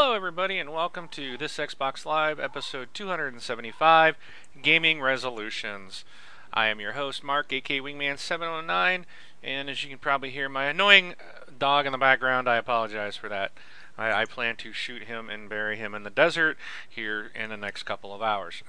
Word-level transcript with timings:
Hello, 0.00 0.14
everybody, 0.14 0.60
and 0.60 0.72
welcome 0.72 1.08
to 1.08 1.36
this 1.36 1.56
Xbox 1.56 2.06
Life 2.06 2.38
episode 2.38 2.90
275 2.94 4.14
Gaming 4.62 5.00
Resolutions. 5.00 6.04
I 6.52 6.68
am 6.68 6.78
your 6.78 6.92
host, 6.92 7.24
Mark, 7.24 7.52
aka 7.52 7.80
Wingman709, 7.80 9.04
and 9.42 9.68
as 9.68 9.82
you 9.82 9.90
can 9.90 9.98
probably 9.98 10.30
hear 10.30 10.48
my 10.48 10.66
annoying 10.66 11.14
uh, 11.14 11.50
dog 11.58 11.84
in 11.84 11.90
the 11.90 11.98
background, 11.98 12.48
I 12.48 12.58
apologize 12.58 13.16
for 13.16 13.28
that. 13.28 13.50
I, 13.98 14.22
I 14.22 14.24
plan 14.24 14.54
to 14.58 14.72
shoot 14.72 15.02
him 15.02 15.28
and 15.28 15.48
bury 15.48 15.76
him 15.76 15.96
in 15.96 16.04
the 16.04 16.10
desert 16.10 16.58
here 16.88 17.32
in 17.34 17.50
the 17.50 17.56
next 17.56 17.82
couple 17.82 18.14
of 18.14 18.22
hours. 18.22 18.62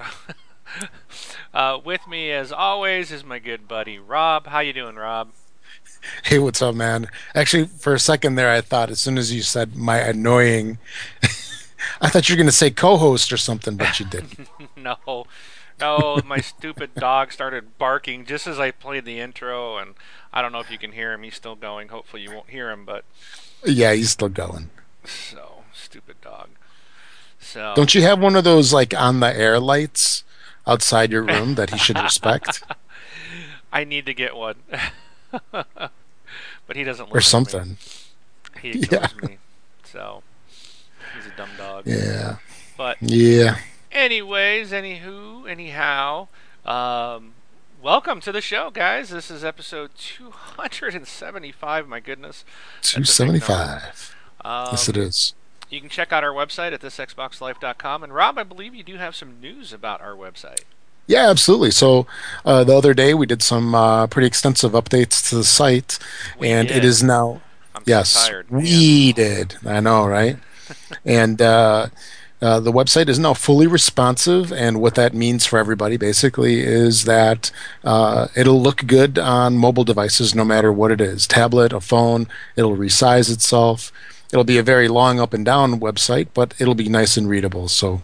uh, 1.53 1.77
with 1.85 2.07
me, 2.07 2.31
as 2.31 2.51
always, 2.51 3.11
is 3.11 3.23
my 3.23 3.37
good 3.37 3.67
buddy 3.67 3.99
Rob. 3.99 4.47
How 4.47 4.61
you 4.61 4.73
doing, 4.73 4.95
Rob? 4.95 5.29
Hey, 6.23 6.39
what's 6.39 6.61
up, 6.61 6.75
man? 6.75 7.07
Actually, 7.35 7.65
for 7.65 7.93
a 7.93 7.99
second 7.99 8.35
there, 8.35 8.49
I 8.49 8.61
thought 8.61 8.89
as 8.89 8.99
soon 8.99 9.17
as 9.17 9.33
you 9.33 9.41
said 9.41 9.75
my 9.75 9.97
annoying, 9.97 10.77
I 12.01 12.09
thought 12.09 12.27
you 12.27 12.33
were 12.33 12.37
going 12.37 12.47
to 12.47 12.53
say 12.53 12.71
co-host 12.71 13.31
or 13.31 13.37
something, 13.37 13.75
but 13.75 13.99
you 13.99 14.05
didn't. 14.05 14.47
no, 14.77 15.25
no, 15.79 16.21
my 16.25 16.39
stupid 16.39 16.95
dog 16.95 17.31
started 17.31 17.77
barking 17.77 18.25
just 18.25 18.47
as 18.47 18.59
I 18.59 18.71
played 18.71 19.05
the 19.05 19.19
intro, 19.19 19.77
and 19.77 19.95
I 20.33 20.41
don't 20.41 20.51
know 20.51 20.59
if 20.59 20.71
you 20.71 20.77
can 20.77 20.93
hear 20.93 21.13
him. 21.13 21.23
He's 21.23 21.35
still 21.35 21.55
going. 21.55 21.89
Hopefully, 21.89 22.23
you 22.23 22.31
won't 22.31 22.49
hear 22.49 22.69
him, 22.69 22.85
but 22.85 23.05
yeah, 23.65 23.93
he's 23.93 24.11
still 24.11 24.29
going. 24.29 24.69
So 25.03 25.63
stupid 25.73 26.21
dog. 26.21 26.49
So 27.39 27.73
don't 27.75 27.93
you 27.93 28.01
have 28.01 28.19
one 28.19 28.35
of 28.35 28.43
those 28.43 28.73
like 28.73 28.93
on 28.93 29.19
the 29.21 29.35
air 29.35 29.59
lights 29.59 30.23
outside 30.67 31.11
your 31.11 31.23
room 31.23 31.55
that 31.55 31.69
he 31.71 31.77
should 31.77 31.99
respect? 31.99 32.63
I 33.71 33.83
need 33.83 34.05
to 34.07 34.13
get 34.13 34.35
one. 34.35 34.55
but 35.51 36.75
he 36.75 36.83
doesn't 36.83 37.09
or 37.11 37.21
something. 37.21 37.77
He 38.61 38.69
ignores 38.81 38.91
yeah. 38.91 39.27
me, 39.27 39.37
so 39.83 40.23
he's 41.15 41.25
a 41.25 41.35
dumb 41.37 41.49
dog. 41.57 41.83
Yeah. 41.85 42.37
But 42.77 42.97
yeah. 43.01 43.57
Anyways, 43.91 44.71
anywho, 44.71 45.49
anyhow, 45.49 46.27
um, 46.65 47.33
welcome 47.81 48.21
to 48.21 48.31
the 48.31 48.41
show, 48.41 48.69
guys. 48.71 49.09
This 49.09 49.31
is 49.31 49.43
episode 49.43 49.91
275. 49.97 51.87
My 51.87 51.99
goodness, 51.99 52.45
275. 52.81 54.15
Um, 54.41 54.67
yes, 54.71 54.89
it 54.89 54.97
is. 54.97 55.33
You 55.69 55.79
can 55.79 55.89
check 55.89 56.11
out 56.11 56.23
our 56.23 56.33
website 56.33 56.73
at 56.73 56.81
thisxboxlife.com. 56.81 58.03
And 58.03 58.13
Rob, 58.13 58.39
I 58.39 58.43
believe 58.43 58.73
you 58.73 58.83
do 58.83 58.95
have 58.95 59.15
some 59.15 59.39
news 59.39 59.71
about 59.71 60.01
our 60.01 60.13
website. 60.13 60.63
Yeah, 61.09 61.27
absolutely. 61.27 61.71
So 61.71 62.05
uh, 62.45 62.63
the 62.63 62.77
other 62.77 62.93
day 62.93 63.15
we 63.15 63.25
did 63.25 63.41
some 63.41 63.73
uh, 63.73 64.05
pretty 64.05 64.27
extensive 64.27 64.73
updates 64.73 65.27
to 65.29 65.35
the 65.37 65.43
site, 65.43 65.97
we 66.37 66.49
and 66.49 66.67
did. 66.67 66.77
it 66.77 66.85
is 66.85 67.01
now. 67.01 67.41
I'm 67.73 67.81
yes, 67.87 68.11
so 68.11 68.29
tired, 68.29 68.51
we 68.51 69.11
did. 69.13 69.55
I 69.65 69.79
know, 69.79 70.05
right? 70.05 70.37
and 71.05 71.41
uh, 71.41 71.87
uh, 72.43 72.59
the 72.59 72.71
website 72.71 73.09
is 73.09 73.17
now 73.17 73.33
fully 73.33 73.65
responsive, 73.65 74.53
and 74.53 74.79
what 74.79 74.93
that 74.95 75.15
means 75.15 75.47
for 75.47 75.57
everybody 75.57 75.97
basically 75.97 76.59
is 76.59 77.05
that 77.05 77.49
uh, 77.83 78.27
it'll 78.35 78.61
look 78.61 78.85
good 78.85 79.17
on 79.17 79.57
mobile 79.57 79.83
devices 79.83 80.35
no 80.35 80.45
matter 80.45 80.71
what 80.71 80.91
it 80.91 81.01
is 81.01 81.25
tablet, 81.25 81.73
a 81.73 81.81
phone, 81.81 82.27
it'll 82.55 82.77
resize 82.77 83.33
itself. 83.33 83.91
It'll 84.31 84.43
be 84.43 84.59
a 84.59 84.63
very 84.63 84.87
long 84.87 85.19
up 85.19 85.33
and 85.33 85.43
down 85.43 85.79
website, 85.79 86.27
but 86.35 86.53
it'll 86.59 86.75
be 86.75 86.87
nice 86.87 87.17
and 87.17 87.27
readable. 87.27 87.67
So 87.67 88.03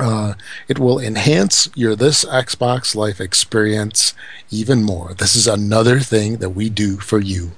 uh, 0.00 0.34
it 0.68 0.78
will 0.78 0.98
enhance 0.98 1.68
your 1.74 1.94
this 1.94 2.24
Xbox 2.24 2.94
Life 2.94 3.20
experience 3.20 4.14
even 4.50 4.82
more. 4.82 5.14
This 5.14 5.36
is 5.36 5.46
another 5.46 6.00
thing 6.00 6.38
that 6.38 6.50
we 6.50 6.68
do 6.68 6.96
for 6.98 7.20
you, 7.20 7.52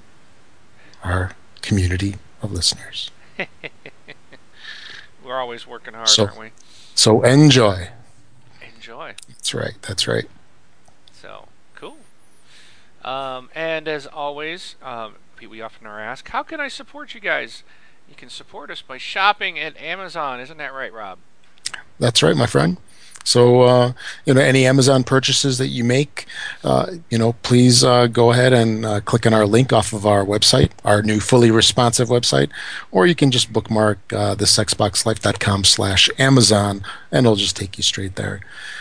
our 1.03 1.33
community 1.61 2.17
of 2.43 2.53
listeners. 2.53 3.11
We're 5.25 5.39
always 5.39 5.67
working 5.67 5.95
hard, 5.95 6.09
so, 6.09 6.25
aren't 6.27 6.39
we? 6.39 6.51
So 6.95 7.23
enjoy. 7.23 7.89
Enjoy. 8.75 9.15
That's 9.29 9.55
right. 9.55 9.75
That's 9.83 10.09
right. 10.09 10.27
So 11.13 11.49
cool. 11.75 11.97
Um, 13.05 13.51
and 13.55 13.87
as 13.87 14.07
always, 14.07 14.77
um, 14.83 15.15
we 15.49 15.61
often 15.61 15.87
are 15.87 16.01
asked, 16.01 16.29
how 16.29 16.43
can 16.43 16.61
I 16.61 16.69
support 16.69 17.15
you 17.15 17.21
guys? 17.21 17.63
You 18.09 18.15
can 18.15 18.29
support 18.29 18.71
us 18.71 18.83
by 18.83 18.99
shopping 18.99 19.59
at 19.59 19.77
Amazon. 19.77 20.41
Isn't 20.41 20.59
that 20.59 20.73
right, 20.73 20.93
Rob? 20.93 21.19
That's 21.99 22.23
right, 22.23 22.37
my 22.37 22.47
friend. 22.47 22.77
So, 23.25 23.63
uh, 23.63 23.93
you 24.25 24.35
know, 24.35 24.41
any 24.41 24.67
Amazon 24.67 25.05
purchases 25.05 25.59
that 25.59 25.69
you 25.69 25.85
make, 25.85 26.27
uh, 26.65 26.95
you 27.11 27.19
know, 27.19 27.35
please 27.43 27.85
uh, 27.85 28.09
go 28.09 28.33
ahead 28.33 28.53
and 28.53 28.85
uh, 28.85 29.01
click 29.01 29.27
on 29.27 29.35
our 29.35 29.47
link 29.47 29.73
off 29.73 29.93
of 29.93 30.05
our 30.07 30.25
website, 30.25 30.71
our 30.85 31.03
new 31.03 31.21
fully 31.21 31.51
responsive 31.51 32.09
website, 32.09 32.51
or 32.91 33.07
you 33.07 33.15
can 33.15 33.31
just 33.31 33.53
bookmark 33.53 33.99
uh, 34.13 34.35
this 34.35 34.57
xboxlife.com 34.57 35.65
slash 35.65 36.11
Amazon, 36.19 36.83
and 37.11 37.27
it'll 37.27 37.37
just 37.37 37.57
take 37.57 37.77
you 37.77 37.85
straight 37.85 38.17
there. 38.17 38.41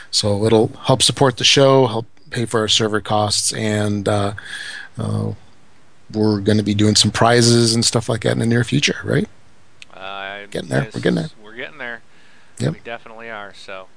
So 0.09 0.46
it'll 0.46 0.69
help 0.85 1.03
support 1.03 1.38
the 1.38 1.44
show, 1.44 1.88
help 1.88 2.08
pay 2.31 2.46
for 2.46 2.62
our 2.62 2.68
server 2.68 3.02
costs, 3.02 3.53
and 3.53 4.08
uh, 4.09 4.34
uh, 4.97 5.34
we're 6.13 6.40
going 6.40 6.58
to 6.58 6.63
be 6.63 6.73
doing 6.73 6.96
some 6.96 7.12
prizes 7.12 7.75
and 7.75 7.85
stuff 7.85 8.09
like 8.09 8.22
that 8.22 8.31
in 8.31 8.40
the 8.40 8.46
near 8.46 8.63
future, 8.63 8.97
right? 9.03 9.28
Uh, 9.94 10.46
getting 10.50 10.69
there. 10.69 10.84
yes, 10.85 10.94
we're 10.96 11.02
getting 11.02 11.16
there. 11.16 11.29
We're 11.44 11.56
getting 11.56 11.78
there. 11.78 12.02
Yep. 12.61 12.73
We 12.73 12.79
definitely 12.79 13.29
are. 13.29 13.53
So 13.53 13.88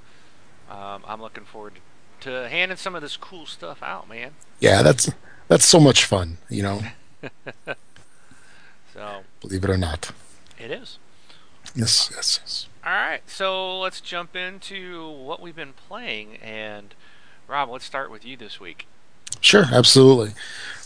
um, 0.70 1.02
I'm 1.06 1.20
looking 1.20 1.44
forward 1.44 1.74
to 2.20 2.48
handing 2.48 2.76
some 2.76 2.94
of 2.94 3.02
this 3.02 3.16
cool 3.16 3.46
stuff 3.46 3.82
out, 3.82 4.08
man. 4.08 4.32
Yeah, 4.60 4.82
that's 4.82 5.10
that's 5.48 5.66
so 5.66 5.78
much 5.78 6.04
fun, 6.04 6.38
you 6.48 6.62
know. 6.62 6.82
so 8.94 9.22
believe 9.40 9.64
it 9.64 9.70
or 9.70 9.76
not, 9.76 10.10
it 10.58 10.70
is. 10.70 10.98
Yes, 11.74 12.10
yes, 12.14 12.40
yes. 12.42 12.68
All 12.84 12.92
right, 12.92 13.22
so 13.26 13.80
let's 13.80 14.00
jump 14.00 14.36
into 14.36 15.10
what 15.10 15.40
we've 15.40 15.56
been 15.56 15.72
playing. 15.72 16.36
And 16.36 16.94
Rob, 17.48 17.70
let's 17.70 17.84
start 17.84 18.10
with 18.10 18.24
you 18.24 18.36
this 18.36 18.60
week. 18.60 18.86
Sure, 19.40 19.64
absolutely. 19.72 20.34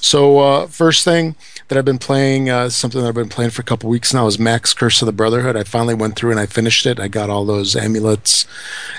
So 0.01 0.39
uh, 0.39 0.67
first 0.67 1.05
thing 1.05 1.37
that 1.69 1.77
I've 1.77 1.85
been 1.85 1.99
playing, 1.99 2.49
uh, 2.49 2.71
something 2.71 3.01
that 3.01 3.09
I've 3.09 3.15
been 3.15 3.29
playing 3.29 3.51
for 3.51 3.61
a 3.61 3.65
couple 3.65 3.91
weeks 3.91 4.15
now, 4.15 4.27
is 4.27 4.39
Max 4.39 4.73
Curse 4.73 5.03
of 5.03 5.07
the 5.07 5.13
Brotherhood. 5.13 5.55
I 5.55 5.65
finally 5.65 5.95
went 5.95 6.17
through 6.17 6.31
and 6.31 6.41
I 6.41 6.47
finished 6.47 6.87
it. 6.87 6.99
I 6.99 7.09
got 7.09 7.29
all 7.29 7.45
those 7.45 7.77
amulets, 7.77 8.47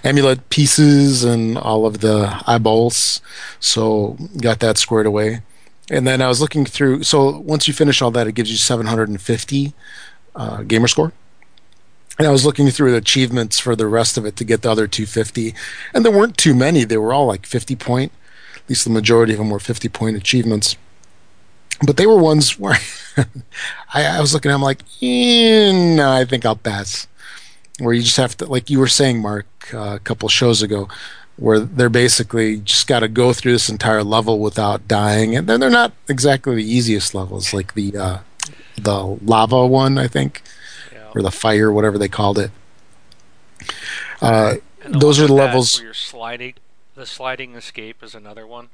amulet 0.03 0.50
pieces, 0.50 1.24
and 1.24 1.58
all 1.58 1.88
of 1.88 2.02
the 2.02 2.41
eyeballs. 2.46 3.22
So 3.59 4.18
got 4.40 4.59
that 4.59 4.78
squared 4.78 5.08
away. 5.08 5.41
And 5.90 6.06
then 6.06 6.22
I 6.22 6.28
was 6.28 6.40
looking 6.40 6.66
through. 6.66 7.03
So 7.03 7.40
once 7.40 7.68
you 7.68 7.74
finish 7.74 8.02
all 8.02 8.12
that, 8.12 8.28
it 8.28 8.34
gives 8.34 8.52
you 8.52 8.58
750 8.58 9.74
uh, 10.35 10.62
gamer 10.62 10.88
score. 10.88 11.12
And 12.19 12.28
I 12.28 12.31
was 12.31 12.46
looking 12.46 12.69
through 12.69 12.91
the 12.91 12.97
achievements 12.97 13.59
for 13.59 13.75
the 13.75 13.88
rest 13.88 14.16
of 14.18 14.25
it 14.25 14.35
to 14.35 14.44
get 14.44 14.62
the 14.62 14.69
other 14.69 14.88
250, 14.88 15.56
and 15.94 16.03
there 16.03 16.12
weren't 16.12 16.38
too 16.38 16.53
many. 16.53 16.84
They 16.84 16.97
were 16.97 17.13
all 17.13 17.25
like 17.25 17.46
50 17.46 17.78
point. 17.78 18.12
At 18.58 18.69
least 18.69 18.84
the 18.84 18.91
majority 18.91 19.31
of 19.34 19.40
them 19.40 19.50
were 19.50 19.59
50 19.59 19.88
point 19.88 20.18
achievements 20.18 20.75
but 21.85 21.97
they 21.97 22.06
were 22.06 22.17
ones 22.17 22.59
where 22.59 22.78
I, 23.93 24.05
I, 24.05 24.22
was 24.22 24.34
looking 24.34 24.52
at 24.52 24.55
them 24.55 24.61
like, 24.61 24.81
eh, 25.02 25.72
no, 25.96 26.11
I 26.11 26.26
think 26.26 26.46
I'll 26.46 26.55
pass. 26.55 27.08
Where 27.79 27.93
you 27.93 28.02
just 28.02 28.17
have 28.17 28.35
to, 28.37 28.46
like 28.46 28.70
you 28.70 28.79
were 28.79 28.87
saying, 28.87 29.22
Mark, 29.22 29.47
uh, 29.73 29.96
a 29.96 29.99
couple 29.99 30.28
shows 30.28 30.61
ago, 30.61 30.90
where 31.37 31.59
they're 31.59 31.90
basically 31.90 32.58
just 32.58 32.87
got 32.87 32.99
to 32.99 33.08
go 33.08 33.31
through 33.31 33.53
this 33.53 33.70
entire 33.70 34.03
level 34.03 34.40
without 34.40 34.87
dying, 34.87 35.35
and 35.35 35.47
then 35.47 35.61
they're 35.61 35.70
not 35.70 35.93
exactly 36.09 36.55
the 36.55 36.70
easiest 36.70 37.16
levels, 37.16 37.53
like 37.53 37.73
the 37.76 37.96
uh, 37.96 38.20
the 38.78 39.02
lava 39.23 39.66
one, 39.66 39.97
I 39.97 40.08
think, 40.08 40.41
yeah. 40.91 41.08
or 41.16 41.22
the 41.22 41.31
fire, 41.31 41.72
whatever 41.72 41.97
they 41.97 42.09
called 42.09 42.37
it. 42.37 42.52
Uh, 44.22 44.55
those 44.85 45.20
are 45.20 45.28
the 45.28 45.34
levels. 45.34 45.78
Where 45.78 45.85
you're 45.85 45.93
sliding. 45.93 46.55
The 46.96 47.05
sliding 47.05 47.55
escape 47.55 48.03
is 48.03 48.14
another 48.14 48.46
one. 48.46 48.70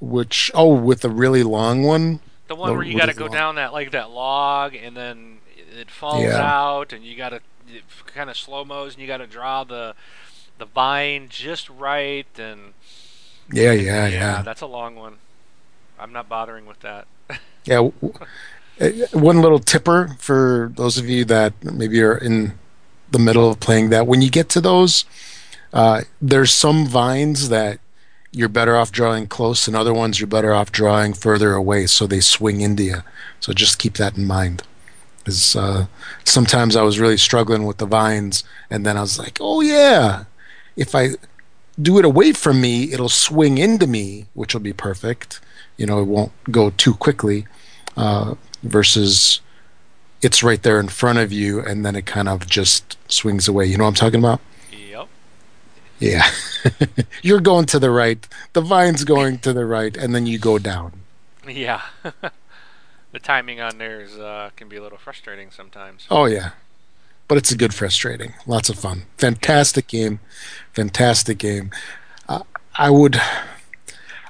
Which 0.00 0.50
oh, 0.54 0.74
with 0.74 1.00
the 1.00 1.10
really 1.10 1.42
long 1.42 1.82
one. 1.82 2.20
The 2.48 2.54
one 2.54 2.74
where 2.74 2.82
you 2.82 2.98
got 2.98 3.06
to 3.06 3.14
go 3.14 3.24
long- 3.26 3.32
down 3.34 3.54
that 3.54 3.72
like 3.72 3.90
that 3.92 4.10
log, 4.10 4.74
and 4.74 4.96
then 4.96 5.38
it 5.78 5.90
falls 5.90 6.24
Yeah. 6.24 6.42
out, 6.44 6.92
and 6.92 7.04
you 7.04 7.16
got 7.16 7.30
to 7.30 7.40
kind 8.06 8.28
of 8.28 8.36
slow 8.36 8.64
mos, 8.64 8.92
and 8.94 9.00
you 9.02 9.06
got 9.08 9.18
to 9.18 9.26
draw 9.26 9.64
the 9.64 9.94
the 10.58 10.66
vine 10.66 11.28
just 11.30 11.68
right, 11.70 12.26
and 12.38 12.74
Yeah, 13.52 13.72
yeah, 13.72 14.06
yeah. 14.06 14.42
that's 14.42 14.60
a 14.60 14.66
long 14.66 14.94
one. 14.94 15.16
I'm 15.98 16.12
not 16.12 16.28
bothering 16.28 16.66
with 16.66 16.80
that. 16.80 17.06
Yeah. 17.64 17.88
uh, 18.80 18.88
One 19.14 19.40
little 19.40 19.58
tipper 19.58 20.16
for 20.18 20.70
those 20.76 20.98
of 20.98 21.08
you 21.08 21.24
that 21.24 21.54
maybe 21.64 22.02
are 22.02 22.14
in 22.16 22.58
the 23.10 23.18
middle 23.18 23.50
of 23.50 23.58
playing 23.58 23.88
that. 23.88 24.06
When 24.06 24.20
you 24.20 24.28
get 24.30 24.50
to 24.50 24.60
those, 24.60 25.06
uh, 25.72 26.02
there's 26.20 26.52
some 26.52 26.84
vines 26.86 27.48
that 27.48 27.78
you're 28.34 28.48
better 28.48 28.76
off 28.76 28.90
drawing 28.90 29.28
close, 29.28 29.68
and 29.68 29.76
other 29.76 29.94
ones 29.94 30.18
you're 30.18 30.26
better 30.26 30.52
off 30.52 30.72
drawing 30.72 31.14
further 31.14 31.54
away, 31.54 31.86
so 31.86 32.06
they 32.06 32.20
swing 32.20 32.60
into 32.60 32.82
you. 32.82 33.02
So 33.38 33.52
just 33.52 33.78
keep 33.78 33.94
that 33.94 34.16
in 34.16 34.26
mind. 34.26 34.62
Because 35.18 35.54
uh, 35.56 35.86
sometimes 36.24 36.76
I 36.76 36.82
was 36.82 36.98
really 36.98 37.16
struggling 37.16 37.64
with 37.64 37.78
the 37.78 37.86
vines, 37.86 38.42
and 38.68 38.84
then 38.84 38.96
I 38.96 39.02
was 39.02 39.18
like, 39.18 39.38
oh 39.40 39.60
yeah, 39.60 40.24
if 40.76 40.94
I 40.94 41.10
do 41.80 41.98
it 41.98 42.04
away 42.04 42.32
from 42.32 42.60
me, 42.60 42.92
it'll 42.92 43.08
swing 43.08 43.58
into 43.58 43.86
me, 43.86 44.26
which 44.34 44.52
will 44.52 44.60
be 44.60 44.72
perfect. 44.72 45.40
You 45.76 45.86
know, 45.86 46.00
it 46.00 46.06
won't 46.06 46.32
go 46.50 46.70
too 46.70 46.94
quickly 46.94 47.46
uh, 47.96 48.34
versus 48.62 49.40
it's 50.22 50.42
right 50.42 50.62
there 50.62 50.80
in 50.80 50.88
front 50.88 51.18
of 51.18 51.32
you, 51.32 51.60
and 51.60 51.86
then 51.86 51.94
it 51.94 52.06
kind 52.06 52.28
of 52.28 52.46
just 52.48 52.98
swings 53.10 53.46
away. 53.46 53.66
You 53.66 53.78
know 53.78 53.84
what 53.84 53.88
I'm 53.90 53.94
talking 53.94 54.20
about? 54.20 54.40
Yeah. 55.98 56.28
You're 57.22 57.40
going 57.40 57.66
to 57.66 57.78
the 57.78 57.90
right, 57.90 58.26
the 58.52 58.60
vine's 58.60 59.04
going 59.04 59.38
to 59.38 59.52
the 59.52 59.64
right, 59.64 59.96
and 59.96 60.14
then 60.14 60.26
you 60.26 60.38
go 60.38 60.58
down. 60.58 60.92
Yeah. 61.48 61.82
the 63.12 63.18
timing 63.20 63.60
on 63.60 63.78
there 63.78 64.00
is, 64.00 64.18
uh, 64.18 64.50
can 64.56 64.68
be 64.68 64.76
a 64.76 64.82
little 64.82 64.98
frustrating 64.98 65.50
sometimes. 65.50 66.06
Oh, 66.10 66.26
yeah. 66.26 66.50
But 67.28 67.38
it's 67.38 67.52
a 67.52 67.56
good 67.56 67.74
frustrating. 67.74 68.34
Lots 68.46 68.68
of 68.68 68.78
fun. 68.78 69.04
Fantastic 69.18 69.86
game. 69.86 70.20
Fantastic 70.72 71.38
game. 71.38 71.70
Uh, 72.28 72.42
I 72.76 72.90
would. 72.90 73.20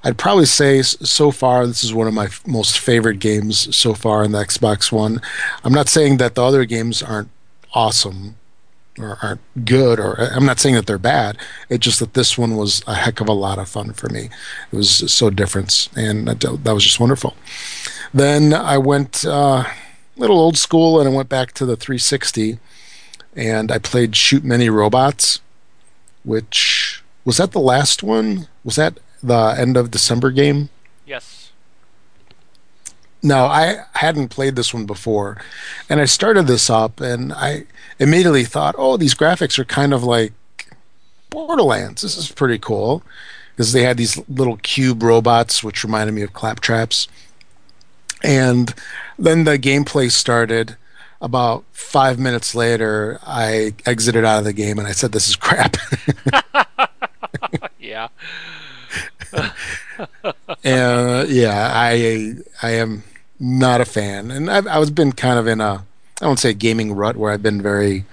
I'd 0.05 0.19
probably 0.19 0.45
say 0.45 0.83
so 0.83 1.31
far 1.31 1.67
this 1.67 1.83
is 1.83 1.95
one 1.95 2.07
of 2.07 2.15
my 2.15 2.27
f- 2.27 2.47
most 2.47 2.79
favorite 2.79 3.19
games 3.19 3.75
so 3.75 3.95
far 3.95 4.23
in 4.23 4.33
the 4.33 4.45
Xbox 4.45 4.93
One. 4.93 5.21
I'm 5.65 5.73
not 5.73 5.89
saying 5.89 6.19
that 6.19 6.35
the 6.35 6.45
other 6.45 6.65
games 6.67 7.03
aren't 7.03 7.31
awesome 7.73 8.37
or 8.99 9.19
aren't 9.23 9.65
good, 9.65 9.99
or 9.99 10.15
I'm 10.21 10.47
not 10.47 10.61
saying 10.61 10.75
that 10.77 10.87
they're 10.87 10.99
bad. 10.99 11.37
It's 11.69 11.85
just 11.85 12.01
that 12.01 12.15
this 12.15 12.39
one 12.39 12.57
was 12.57 12.83
a 12.87 12.95
heck 12.95 13.21
of 13.21 13.29
a 13.29 13.33
lot 13.33 13.59
of 13.59 13.69
fun 13.69 13.93
for 13.93 14.09
me. 14.09 14.31
It 14.73 14.77
was 14.77 15.13
so 15.13 15.31
different, 15.31 15.89
and 15.97 16.29
that, 16.29 16.75
was 16.75 16.85
just 16.85 17.01
wonderful. 17.01 17.35
Then 18.13 18.53
I 18.55 18.79
went 18.79 19.25
uh, 19.25 19.65
a 19.65 19.73
little 20.17 20.39
old 20.39 20.57
school, 20.57 21.01
and 21.01 21.09
I 21.09 21.13
went 21.13 21.29
back 21.29 21.53
to 21.55 21.67
the 21.67 21.77
360, 21.77 22.59
and 23.35 23.73
I 23.73 23.79
played 23.79 24.15
Shoot 24.15 24.45
Many 24.45 24.69
Robots, 24.69 25.41
which 26.25 27.03
was 27.25 27.39
that 27.39 27.53
the 27.53 27.61
last 27.61 28.03
one? 28.03 28.49
Was 28.63 28.77
that 28.77 28.99
the 29.23 29.55
end 29.59 29.77
of 29.77 29.91
December 29.91 30.31
game? 30.31 30.69
Yes. 31.07 31.44
No, 33.25 33.47
I 33.47 33.79
hadn't 33.95 34.29
played 34.29 34.55
this 34.55 34.75
one 34.75 34.85
before, 34.85 35.39
and 35.89 35.99
I 35.99 36.05
started 36.05 36.47
this 36.47 36.69
up, 36.69 37.01
and 37.01 37.33
I 37.33 37.65
immediately 37.99 38.45
thought, 38.45 38.75
"Oh, 38.77 38.99
these 38.99 39.15
graphics 39.15 39.59
are 39.59 39.65
kind 39.65 39.95
of 39.95 40.05
like 40.05 40.35
Borderlands. 41.31 42.03
This 42.03 42.19
is 42.19 42.31
pretty 42.31 42.59
cool." 42.59 43.03
Because 43.57 43.73
they 43.73 43.83
had 43.83 43.97
these 43.97 44.21
little 44.29 44.59
cube 44.59 45.03
robots, 45.03 45.65
which 45.65 45.85
reminded 45.85 46.13
me 46.13 46.21
of 46.23 46.35
claptraps. 46.35 47.09
And 48.23 48.75
then 49.19 49.45
the 49.45 49.59
gameplay 49.59 50.11
started. 50.11 50.77
About 51.23 51.65
five 51.73 52.19
minutes 52.19 52.55
later, 52.55 53.19
I 53.27 53.73
exited 53.87 54.27
out 54.27 54.41
of 54.41 54.45
the 54.45 54.53
game 54.53 54.79
and 54.79 54.87
I 54.87 54.93
said, 54.93 55.13
"This 55.13 55.29
is 55.29 55.37
crap." 55.37 55.79
yeah. 57.79 58.09
uh, 59.33 59.51
yeah, 60.63 61.71
I 61.73 62.35
I 62.63 62.71
am 62.73 63.03
not 63.39 63.81
a 63.81 63.85
fan, 63.85 64.31
and 64.31 64.51
I've 64.51 64.67
I 64.67 64.79
was 64.79 64.91
been 64.91 65.13
kind 65.13 65.39
of 65.39 65.47
in 65.47 65.61
a 65.61 65.85
I 66.23 66.27
won't 66.27 66.39
say 66.39 66.55
gaming 66.55 66.95
rut 66.95 67.17
where 67.17 67.33
I've 67.33 67.43
been 67.43 67.61
very 67.61 68.05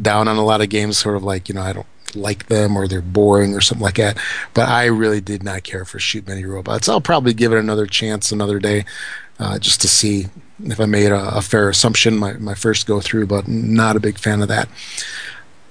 down 0.00 0.28
on 0.28 0.36
a 0.36 0.44
lot 0.44 0.60
of 0.60 0.68
games, 0.68 0.98
sort 0.98 1.16
of 1.16 1.22
like 1.22 1.48
you 1.48 1.54
know 1.54 1.62
I 1.62 1.72
don't 1.72 1.86
like 2.14 2.46
them 2.46 2.76
or 2.76 2.86
they're 2.86 3.02
boring 3.02 3.54
or 3.54 3.60
something 3.60 3.84
like 3.84 3.96
that. 3.96 4.18
But 4.54 4.68
I 4.68 4.86
really 4.86 5.20
did 5.20 5.42
not 5.42 5.64
care 5.64 5.84
for 5.84 5.98
Shoot 5.98 6.26
Many 6.26 6.44
Robots. 6.44 6.88
I'll 6.88 7.00
probably 7.00 7.34
give 7.34 7.52
it 7.52 7.58
another 7.58 7.86
chance 7.86 8.32
another 8.32 8.58
day, 8.58 8.84
uh, 9.38 9.58
just 9.58 9.80
to 9.82 9.88
see 9.88 10.26
if 10.64 10.80
I 10.80 10.86
made 10.86 11.12
a, 11.12 11.36
a 11.36 11.42
fair 11.42 11.68
assumption 11.68 12.18
my 12.18 12.34
my 12.34 12.54
first 12.54 12.86
go 12.86 13.00
through. 13.00 13.26
But 13.26 13.48
not 13.48 13.96
a 13.96 14.00
big 14.00 14.18
fan 14.18 14.42
of 14.42 14.48
that. 14.48 14.68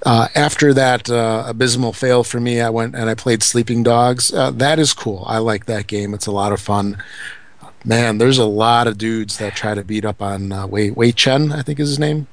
Uh, 0.04 0.28
after 0.34 0.72
that 0.74 1.10
uh, 1.10 1.44
abysmal 1.46 1.92
fail 1.92 2.22
for 2.22 2.38
me, 2.38 2.60
I 2.60 2.70
went 2.70 2.94
and 2.94 3.08
I 3.08 3.14
played 3.14 3.42
Sleeping 3.42 3.82
Dogs. 3.82 4.32
Uh, 4.32 4.50
that 4.52 4.78
is 4.78 4.92
cool. 4.92 5.24
I 5.26 5.38
like 5.38 5.66
that 5.66 5.86
game. 5.86 6.14
It's 6.14 6.26
a 6.26 6.32
lot 6.32 6.52
of 6.52 6.60
fun. 6.60 7.02
Man, 7.86 8.18
there's 8.18 8.38
a 8.38 8.44
lot 8.44 8.86
of 8.86 8.98
dudes 8.98 9.38
that 9.38 9.54
try 9.54 9.74
to 9.74 9.84
beat 9.84 10.04
up 10.04 10.20
on 10.20 10.50
uh, 10.52 10.66
Wei 10.66 10.90
Wei 10.90 11.12
Chen. 11.12 11.52
I 11.52 11.62
think 11.62 11.78
is 11.80 11.88
his 11.88 11.98
name. 11.98 12.26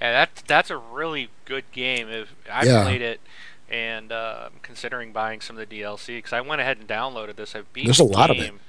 Yeah, 0.00 0.12
that 0.12 0.42
that's 0.46 0.70
a 0.70 0.76
really 0.76 1.30
good 1.44 1.64
game. 1.72 2.08
If 2.08 2.34
I 2.50 2.64
Yeah. 2.64 2.82
played 2.82 3.02
it, 3.02 3.20
and 3.68 4.12
uh, 4.12 4.48
I'm 4.52 4.60
considering 4.62 5.12
buying 5.12 5.40
some 5.40 5.56
of 5.56 5.60
the 5.60 5.66
DLC 5.66 6.18
because 6.18 6.32
I 6.32 6.40
went 6.40 6.60
ahead 6.60 6.78
and 6.78 6.88
downloaded 6.88 7.36
this. 7.36 7.54
I've 7.54 7.72
beat 7.72 7.86
There's 7.86 7.98
the 7.98 8.04
a 8.04 8.04
lot 8.04 8.30
of 8.30 8.38
it. 8.40 8.50
game, 8.50 8.60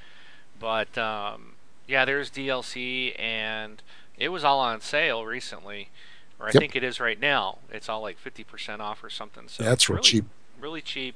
but 0.60 0.98
um, 0.98 1.54
yeah, 1.88 2.06
there's 2.06 2.30
DLC, 2.30 3.14
and 3.18 3.82
it 4.18 4.30
was 4.30 4.44
all 4.44 4.60
on 4.60 4.82
sale 4.82 5.26
recently, 5.26 5.90
or 6.40 6.48
I 6.48 6.54
Yep. 6.54 6.62
think 6.62 6.76
it 6.76 6.84
is 6.84 7.00
right 7.00 7.20
now. 7.20 7.60
It's 7.72 7.90
all 7.90 8.02
like 8.02 8.20
50% 8.20 8.82
off 8.82 9.04
or 9.04 9.10
something. 9.10 9.48
So 9.48 9.64
That's 9.64 9.90
real 9.90 9.98
really, 9.98 10.10
cheap. 10.10 10.26
Really 10.60 10.82
cheap. 10.82 11.16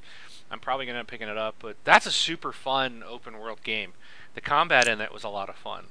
I'm 0.50 0.60
probably 0.60 0.86
gonna 0.86 1.00
end 1.00 1.06
up 1.06 1.12
picking 1.12 1.28
it 1.28 1.38
up, 1.38 1.56
but 1.60 1.78
that's 1.84 2.06
a 2.06 2.12
super 2.12 2.52
fun 2.52 3.04
open 3.06 3.38
world 3.38 3.64
game. 3.64 3.94
The 4.36 4.42
combat 4.42 4.88
in 4.88 5.02
it 5.02 5.14
was 5.14 5.24
a 5.24 5.30
lot 5.30 5.50
of 5.50 5.56
fun. 5.56 5.86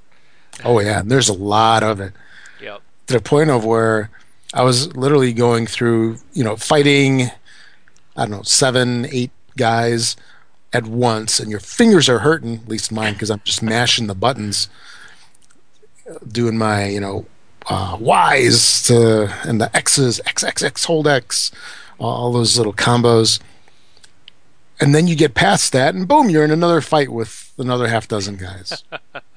Oh 0.65 0.79
yeah, 0.81 1.03
there's 1.05 1.29
a 1.29 1.35
lot 1.35 1.83
of 1.83 2.01
it. 2.01 2.13
Yep. 2.61 2.81
to 3.09 3.15
the 3.15 3.21
point 3.21 3.51
of 3.51 3.65
where 3.65 4.11
I 4.55 4.63
was 4.63 4.95
literally 4.97 5.33
going 5.33 5.67
through, 5.67 6.19
you 6.33 6.45
know, 6.45 6.57
fighting, 6.57 7.23
I 8.17 8.23
don't 8.23 8.31
know, 8.31 8.43
seven, 8.43 9.07
eight 9.11 9.33
guys 9.57 10.17
at 10.73 10.87
once, 10.87 11.41
and 11.41 11.51
your 11.51 11.61
fingers 11.61 12.09
are 12.09 12.21
hurting, 12.21 12.57
at 12.57 12.69
least 12.69 12.93
mine, 12.93 13.15
because 13.15 13.31
I'm 13.31 13.41
just 13.45 13.63
mashing 13.63 14.07
the 14.07 14.15
buttons, 14.15 14.69
doing 16.27 16.57
my, 16.57 16.87
you 16.87 17.01
know, 17.01 17.27
uh, 17.67 17.97
Y's 17.99 18.87
to, 18.87 19.33
and 19.49 19.61
the 19.61 19.75
X's, 19.77 20.21
X, 20.27 20.45
X, 20.45 20.63
X, 20.63 20.85
hold 20.85 21.09
X, 21.09 21.51
all 21.99 22.33
those 22.33 22.57
little 22.57 22.73
combos. 22.73 23.41
And 24.81 24.95
then 24.95 25.07
you 25.07 25.15
get 25.15 25.35
past 25.35 25.73
that, 25.73 25.95
and 25.95 26.09
boom, 26.09 26.31
you're 26.31 26.45
in 26.45 26.51
another 26.51 26.81
fight 26.81 27.11
with 27.11 27.53
another 27.59 27.87
half 27.87 28.09
dozen 28.09 28.37
guys. 28.37 28.83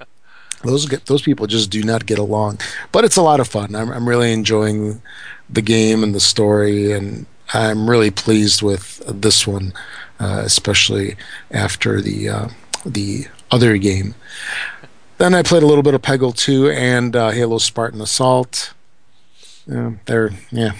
those 0.64 0.88
get, 0.88 1.06
those 1.06 1.22
people 1.22 1.46
just 1.46 1.70
do 1.70 1.84
not 1.84 2.06
get 2.06 2.18
along, 2.18 2.60
but 2.92 3.06
it's 3.06 3.18
a 3.18 3.22
lot 3.22 3.40
of 3.40 3.48
fun. 3.48 3.76
I'm, 3.76 3.92
I'm 3.92 4.10
really 4.10 4.34
enjoying 4.34 5.02
the 5.50 5.62
game 5.62 6.04
and 6.04 6.16
the 6.16 6.20
story, 6.20 6.92
and 6.92 7.28
I'm 7.54 7.90
really 7.90 8.12
pleased 8.12 8.62
with 8.62 9.02
this 9.06 9.46
one, 9.46 9.74
uh, 10.20 10.42
especially 10.44 11.16
after 11.52 12.02
the 12.02 12.30
uh, 12.30 12.48
the 12.86 13.28
other 13.52 13.78
game. 13.78 14.16
Then 15.18 15.34
I 15.34 15.42
played 15.42 15.64
a 15.64 15.68
little 15.68 15.84
bit 15.84 15.96
of 15.96 16.02
Peggle 16.02 16.36
2 16.36 16.70
and 16.70 17.16
uh, 17.16 17.32
Halo 17.32 17.58
Spartan 17.58 18.02
Assault. 18.02 18.74
Yeah, 19.66 19.94
they're 20.06 20.32
yeah, 20.52 20.74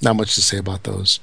not 0.00 0.16
much 0.16 0.34
to 0.36 0.42
say 0.42 0.58
about 0.58 0.84
those. 0.84 1.18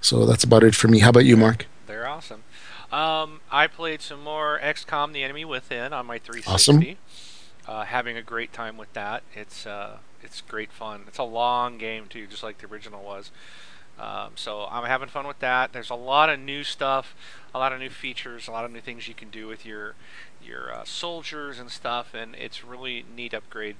So 0.00 0.26
that's 0.26 0.44
about 0.44 0.62
it 0.62 0.74
for 0.74 0.88
me. 0.88 0.98
How 0.98 1.10
about 1.10 1.24
you, 1.24 1.36
Mark? 1.36 1.66
They're 2.02 2.10
awesome. 2.10 2.42
Um, 2.90 3.42
I 3.52 3.68
played 3.68 4.02
some 4.02 4.24
more 4.24 4.58
XCOM: 4.60 5.12
The 5.12 5.22
Enemy 5.22 5.44
Within 5.44 5.92
on 5.92 6.04
my 6.04 6.18
360. 6.18 6.98
Uh, 7.68 7.84
having 7.84 8.16
a 8.16 8.22
great 8.22 8.52
time 8.52 8.76
with 8.76 8.92
that. 8.94 9.22
It's 9.34 9.66
uh, 9.68 9.98
it's 10.20 10.40
great 10.40 10.72
fun. 10.72 11.04
It's 11.06 11.18
a 11.18 11.22
long 11.22 11.78
game 11.78 12.06
too, 12.08 12.26
just 12.26 12.42
like 12.42 12.58
the 12.58 12.66
original 12.66 13.04
was. 13.04 13.30
Um, 14.00 14.32
so 14.34 14.66
I'm 14.68 14.84
having 14.84 15.10
fun 15.10 15.28
with 15.28 15.38
that. 15.38 15.72
There's 15.72 15.90
a 15.90 15.94
lot 15.94 16.28
of 16.28 16.40
new 16.40 16.64
stuff, 16.64 17.14
a 17.54 17.60
lot 17.60 17.72
of 17.72 17.78
new 17.78 17.88
features, 17.88 18.48
a 18.48 18.50
lot 18.50 18.64
of 18.64 18.72
new 18.72 18.80
things 18.80 19.06
you 19.06 19.14
can 19.14 19.30
do 19.30 19.46
with 19.46 19.64
your 19.64 19.94
your 20.44 20.74
uh, 20.74 20.82
soldiers 20.82 21.60
and 21.60 21.70
stuff, 21.70 22.14
and 22.14 22.34
it's 22.34 22.64
really 22.64 23.04
neat 23.14 23.32
upgrade. 23.32 23.76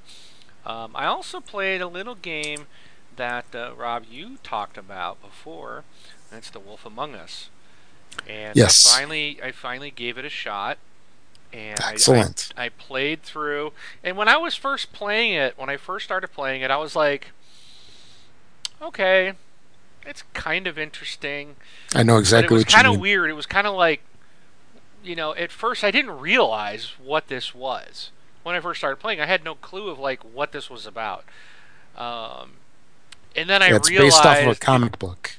Um, 0.64 0.92
I 0.94 1.06
also 1.06 1.40
played 1.40 1.80
a 1.80 1.88
little 1.88 2.14
game 2.14 2.68
that 3.16 3.46
uh, 3.52 3.72
Rob 3.76 4.04
you 4.08 4.38
talked 4.44 4.78
about 4.78 5.20
before, 5.20 5.82
it's 6.30 6.50
The 6.50 6.60
Wolf 6.60 6.86
Among 6.86 7.16
Us. 7.16 7.50
And 8.28 8.56
Yes. 8.56 8.86
I 8.92 8.98
finally 9.00 9.40
I 9.42 9.52
finally 9.52 9.90
gave 9.90 10.18
it 10.18 10.24
a 10.24 10.28
shot. 10.30 10.78
And 11.52 11.78
I- 11.80 11.92
Excellent. 11.92 12.52
I, 12.56 12.66
I 12.66 12.68
played 12.70 13.22
through, 13.22 13.72
and 14.02 14.16
when 14.16 14.26
I 14.28 14.38
was 14.38 14.54
first 14.54 14.92
playing 14.92 15.32
it, 15.34 15.58
when 15.58 15.68
I 15.68 15.76
first 15.76 16.04
started 16.06 16.28
playing 16.28 16.62
it, 16.62 16.70
I 16.70 16.78
was 16.78 16.96
like, 16.96 17.32
okay, 18.80 19.34
it's 20.06 20.24
kind 20.34 20.66
of 20.66 20.78
interesting. 20.78 21.56
I 21.94 22.02
know 22.02 22.14
But 22.14 22.18
it 22.18 22.20
exactly 22.20 22.54
was 22.56 22.64
kind 22.64 22.86
of 22.86 22.98
weird. 22.98 23.28
It 23.30 23.34
was 23.34 23.46
kind 23.46 23.66
of 23.66 23.74
like, 23.74 24.00
you 25.04 25.14
know, 25.14 25.34
at 25.34 25.52
first 25.52 25.84
I 25.84 25.90
didn't 25.90 26.18
realize 26.18 26.92
what 27.02 27.28
this 27.28 27.54
was. 27.54 28.10
When 28.42 28.54
I 28.56 28.60
first 28.60 28.80
started 28.80 28.96
playing, 28.96 29.20
I 29.20 29.26
had 29.26 29.44
no 29.44 29.54
clue 29.54 29.88
of 29.88 29.98
like 29.98 30.20
what 30.24 30.52
this 30.52 30.68
was 30.70 30.86
about. 30.86 31.24
Um, 31.96 32.52
and 33.36 33.48
then 33.48 33.62
I 33.62 33.68
Yeah, 33.68 33.76
it's 33.76 33.90
realized 33.90 34.22
based 34.22 34.26
off 34.26 34.38
of 34.38 34.48
a 34.48 34.54
comic 34.56 34.98
book. 34.98 35.36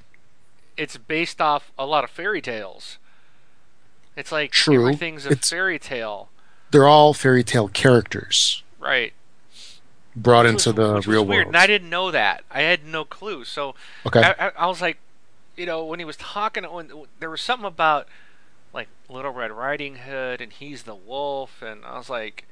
It's 0.78 0.98
based 0.98 1.40
off 1.42 1.72
a 1.78 1.86
lot 1.86 2.04
of 2.04 2.10
fairy 2.10 2.42
tales. 2.42 2.98
It's 4.16 4.32
like 4.32 4.52
True. 4.52 4.76
everything's 4.82 5.26
a 5.26 5.32
It's- 5.32 5.50
fairy 5.50 5.80
tale, 5.80 6.30
They're 6.72 6.88
all 6.88 7.14
fairy 7.14 7.44
tale 7.44 7.68
characters 7.68 8.64
right? 8.80 9.14
brought 10.16 10.46
Which 10.46 10.66
into 10.68 10.82
was- 10.82 11.06
the 11.06 11.12
real 11.12 11.26
world. 11.26 11.48
and 11.48 11.58
I 11.58 11.66
didn't 11.68 11.90
know 11.90 12.12
that. 12.12 12.44
I 12.52 12.62
had 12.62 12.86
no 12.86 13.06
clue. 13.06 13.44
So 13.46 13.76
Okay. 14.06 14.22
I, 14.22 14.48
I, 14.48 14.52
I 14.58 14.68
was 14.68 14.82
like, 14.82 14.98
you 15.56 15.66
know, 15.66 15.84
when 15.86 16.00
he 16.00 16.06
was 16.06 16.18
talking, 16.18 16.64
when 16.66 16.92
there 17.20 17.30
was 17.30 17.42
something 17.42 17.66
about 17.68 18.08
like 18.74 18.88
Little 19.10 19.32
Red 19.32 19.52
Riding 19.52 19.96
Hood, 19.98 20.42
and 20.42 20.52
he's 20.52 20.84
the 20.84 20.96
wolf, 20.96 21.62
and 21.62 21.86
I 21.86 21.98
was 21.98 22.10
like, 22.10 22.46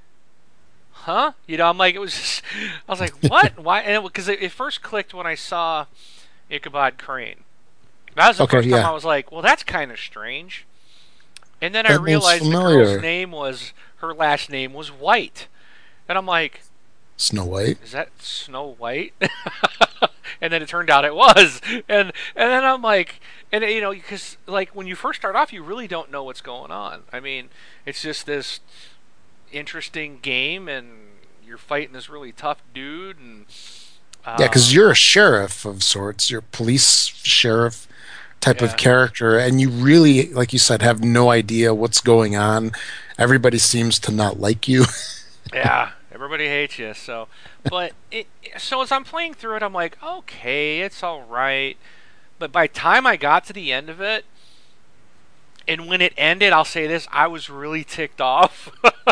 huh? 0.91 1.31
You 1.47 1.57
know, 1.57 1.67
I'm 1.69 1.77
like, 1.77 1.95
it 1.95 1.99
was 1.99 2.13
just, 2.13 2.43
I 2.87 2.91
was 2.91 2.99
like, 2.99 3.13
what? 3.29 3.57
Why? 3.63 3.81
And 3.81 4.03
because 4.03 4.27
it, 4.27 4.41
it, 4.41 4.51
first 4.51 4.81
clicked 4.83 5.13
when 5.13 5.25
I 5.27 5.35
saw 5.35 5.85
Ichabod 6.49 6.97
Crane. 6.97 7.43
That 8.15 8.27
was 8.29 8.37
the 8.37 8.43
Okay, 8.43 8.57
first 8.57 8.69
time 8.69 8.81
yeah. 8.81 8.89
I 8.89 8.93
was 8.93 9.05
like, 9.05 9.31
well, 9.31 9.41
that's 9.41 9.63
kind 9.63 9.91
of 9.91 9.99
strange. 9.99 10.65
And 11.61 11.73
then 11.75 11.85
I 11.85 11.89
That 11.89 12.03
name's 12.03 12.07
realized 12.07 12.43
the 12.45 12.51
girl's 12.51 13.01
name 13.01 13.31
was 13.31 13.73
her 13.97 14.13
last 14.13 14.49
name 14.49 14.73
was 14.73 14.91
White, 14.91 15.47
and 16.09 16.17
I'm 16.17 16.25
like, 16.25 16.61
Snow 17.17 17.45
White. 17.45 17.77
Is 17.83 17.91
that 17.91 18.09
Snow 18.19 18.75
White? 18.79 19.13
and 20.41 20.51
then 20.51 20.63
it 20.63 20.67
turned 20.69 20.89
out 20.89 21.05
it 21.05 21.15
was. 21.15 21.61
And 21.67 21.83
and 21.87 22.11
then 22.35 22.63
I'm 22.63 22.81
like, 22.81 23.19
and 23.51 23.63
you 23.63 23.79
know, 23.79 23.91
because 23.91 24.37
like 24.47 24.75
when 24.75 24.87
you 24.87 24.95
first 24.95 25.19
start 25.19 25.35
off, 25.35 25.53
you 25.53 25.61
really 25.63 25.87
don't 25.87 26.11
know 26.11 26.23
what's 26.23 26.41
going 26.41 26.71
on. 26.71 27.03
I 27.13 27.19
mean, 27.19 27.49
it's 27.85 28.01
just 28.01 28.25
this 28.25 28.59
interesting 29.51 30.17
game, 30.21 30.67
and 30.67 30.87
you're 31.45 31.59
fighting 31.59 31.93
this 31.93 32.09
really 32.09 32.31
tough 32.31 32.63
dude, 32.73 33.19
and 33.19 33.45
um, 34.25 34.37
yeah, 34.39 34.47
because 34.47 34.73
you're 34.73 34.89
a 34.89 34.95
sheriff 34.95 35.63
of 35.63 35.83
sorts. 35.83 36.31
You're 36.31 36.39
a 36.39 36.51
police 36.51 37.05
sheriff 37.05 37.87
type 38.41 38.59
yeah. 38.59 38.67
of 38.67 38.77
character, 38.77 39.37
and 39.37 39.61
you 39.61 39.69
really, 39.69 40.33
like 40.33 40.51
you 40.51 40.59
said, 40.59 40.81
have 40.81 41.03
no 41.03 41.29
idea 41.29 41.73
what's 41.73 42.01
going 42.01 42.35
on. 42.35 42.71
Everybody 43.17 43.57
seems 43.57 43.99
to 43.99 44.11
not 44.11 44.39
like 44.39 44.67
you. 44.67 44.85
yeah, 45.53 45.91
everybody 46.11 46.47
hates 46.47 46.77
you. 46.77 46.93
So, 46.93 47.27
but 47.63 47.93
it. 48.11 48.27
So 48.57 48.81
as 48.81 48.91
I'm 48.91 49.03
playing 49.03 49.35
through 49.35 49.57
it, 49.57 49.63
I'm 49.63 49.73
like, 49.73 49.97
okay, 50.03 50.81
it's 50.81 51.03
all 51.03 51.21
right. 51.23 51.77
But 52.39 52.51
by 52.51 52.67
time 52.67 53.05
I 53.05 53.15
got 53.15 53.45
to 53.45 53.53
the 53.53 53.71
end 53.71 53.89
of 53.89 54.01
it, 54.01 54.25
and 55.67 55.87
when 55.87 56.01
it 56.01 56.13
ended, 56.17 56.51
I'll 56.51 56.65
say 56.65 56.87
this: 56.87 57.07
I 57.11 57.27
was 57.27 57.49
really 57.49 57.83
ticked 57.83 58.19
off. 58.19 58.71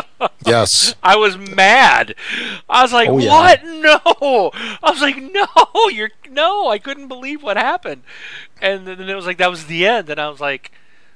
yes, 0.50 0.94
I 1.02 1.16
was 1.16 1.36
mad. 1.36 2.14
I 2.68 2.82
was 2.82 2.92
like, 2.92 3.08
oh, 3.08 3.18
yeah. 3.18 3.30
"What? 3.30 3.64
No!" 3.64 4.50
I 4.82 4.90
was 4.90 5.00
like, 5.00 5.16
"No, 5.16 5.46
you're 5.90 6.10
no!" 6.28 6.68
I 6.68 6.78
couldn't 6.78 7.08
believe 7.08 7.42
what 7.42 7.56
happened, 7.56 8.02
and 8.60 8.86
then 8.86 9.00
it 9.00 9.14
was 9.14 9.26
like 9.26 9.38
that 9.38 9.50
was 9.50 9.66
the 9.66 9.86
end, 9.86 10.10
and 10.10 10.20
I 10.20 10.28
was 10.28 10.40
like, 10.40 10.72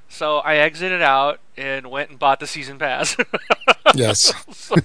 so 0.09 0.37
I 0.37 0.57
exited 0.57 1.01
out 1.01 1.39
and 1.57 1.87
went 1.87 2.09
and 2.09 2.19
bought 2.19 2.39
the 2.39 2.47
season 2.47 2.79
pass. 2.79 3.17
yes. 3.95 4.33
so, 4.51 4.75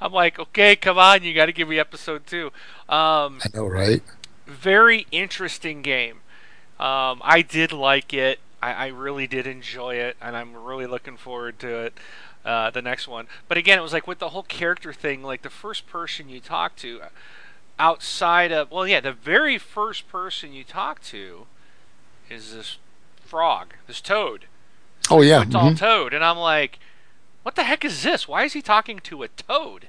I'm 0.00 0.12
like, 0.12 0.38
okay, 0.38 0.76
come 0.76 0.98
on, 0.98 1.22
you 1.22 1.34
got 1.34 1.46
to 1.46 1.52
give 1.52 1.68
me 1.68 1.78
episode 1.78 2.26
two. 2.26 2.46
Um, 2.88 3.40
I 3.44 3.48
know, 3.54 3.66
right? 3.66 4.02
Very 4.46 5.06
interesting 5.10 5.82
game. 5.82 6.20
Um, 6.78 7.20
I 7.22 7.42
did 7.46 7.72
like 7.72 8.14
it. 8.14 8.40
I, 8.62 8.72
I, 8.72 8.86
really 8.88 9.26
did 9.26 9.46
enjoy 9.46 9.96
it, 9.96 10.16
and 10.20 10.36
I'm 10.36 10.56
really 10.56 10.86
looking 10.86 11.16
forward 11.16 11.58
to 11.60 11.68
it. 11.68 11.98
Uh, 12.42 12.70
the 12.70 12.80
next 12.80 13.06
one, 13.06 13.26
but 13.48 13.58
again, 13.58 13.78
it 13.78 13.82
was 13.82 13.92
like 13.92 14.06
with 14.06 14.18
the 14.18 14.30
whole 14.30 14.42
character 14.42 14.94
thing. 14.94 15.22
Like 15.22 15.42
the 15.42 15.50
first 15.50 15.86
person 15.86 16.30
you 16.30 16.40
talk 16.40 16.74
to, 16.76 17.02
outside 17.78 18.50
of 18.50 18.70
well, 18.70 18.86
yeah, 18.86 19.00
the 19.00 19.12
very 19.12 19.58
first 19.58 20.08
person 20.08 20.54
you 20.54 20.64
talk 20.64 21.02
to 21.02 21.46
is 22.30 22.54
this 22.54 22.78
frog, 23.22 23.74
this 23.86 24.00
toad. 24.00 24.46
Oh 25.10 25.20
yeah, 25.20 25.42
it's 25.42 25.54
all 25.54 25.74
toad, 25.74 26.14
and 26.14 26.24
I'm 26.24 26.38
like, 26.38 26.78
what 27.42 27.56
the 27.56 27.64
heck 27.64 27.84
is 27.84 28.02
this? 28.02 28.26
Why 28.26 28.44
is 28.44 28.54
he 28.54 28.62
talking 28.62 29.00
to 29.00 29.22
a 29.22 29.28
toad? 29.28 29.88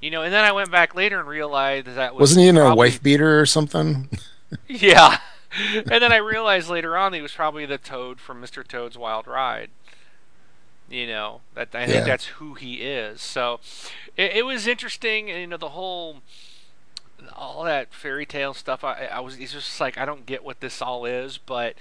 You 0.00 0.10
know, 0.10 0.22
and 0.22 0.32
then 0.32 0.44
I 0.44 0.52
went 0.52 0.70
back 0.70 0.94
later 0.94 1.18
and 1.18 1.28
realized 1.28 1.86
that 1.86 2.14
was 2.14 2.20
wasn't 2.20 2.42
he 2.42 2.48
in 2.48 2.56
probably... 2.56 2.72
a 2.72 2.74
wife 2.74 3.02
beater 3.02 3.40
or 3.40 3.46
something? 3.46 4.08
yeah, 4.68 5.18
and 5.74 5.86
then 5.86 6.12
I 6.12 6.16
realized 6.16 6.68
later 6.68 6.96
on 6.96 7.12
he 7.12 7.20
was 7.20 7.32
probably 7.32 7.66
the 7.66 7.78
Toad 7.78 8.20
from 8.20 8.40
Mr. 8.40 8.66
Toad's 8.66 8.96
Wild 8.96 9.26
Ride. 9.26 9.70
You 10.90 11.06
know, 11.06 11.40
that 11.54 11.68
I 11.72 11.82
yeah. 11.82 11.86
think 11.86 12.06
that's 12.06 12.26
who 12.26 12.54
he 12.54 12.82
is. 12.82 13.22
So 13.22 13.60
it, 14.16 14.32
it, 14.38 14.44
was 14.44 14.66
interesting. 14.66 15.28
You 15.28 15.46
know, 15.46 15.56
the 15.56 15.68
whole 15.68 16.16
all 17.34 17.64
that 17.64 17.92
fairy 17.94 18.26
tale 18.26 18.54
stuff. 18.54 18.82
I, 18.82 19.08
I 19.12 19.20
was 19.20 19.38
it's 19.38 19.52
just 19.52 19.80
like 19.80 19.96
I 19.96 20.04
don't 20.04 20.26
get 20.26 20.44
what 20.44 20.60
this 20.60 20.82
all 20.82 21.04
is, 21.04 21.38
but 21.38 21.76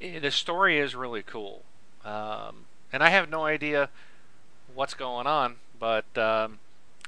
it, 0.00 0.16
eh, 0.16 0.18
the 0.18 0.30
story 0.30 0.78
is 0.78 0.94
really 0.94 1.22
cool. 1.22 1.62
Um, 2.04 2.64
and 2.92 3.02
I 3.02 3.10
have 3.10 3.30
no 3.30 3.44
idea 3.44 3.90
what's 4.74 4.94
going 4.94 5.26
on, 5.26 5.56
but 5.78 6.16
um, 6.16 6.58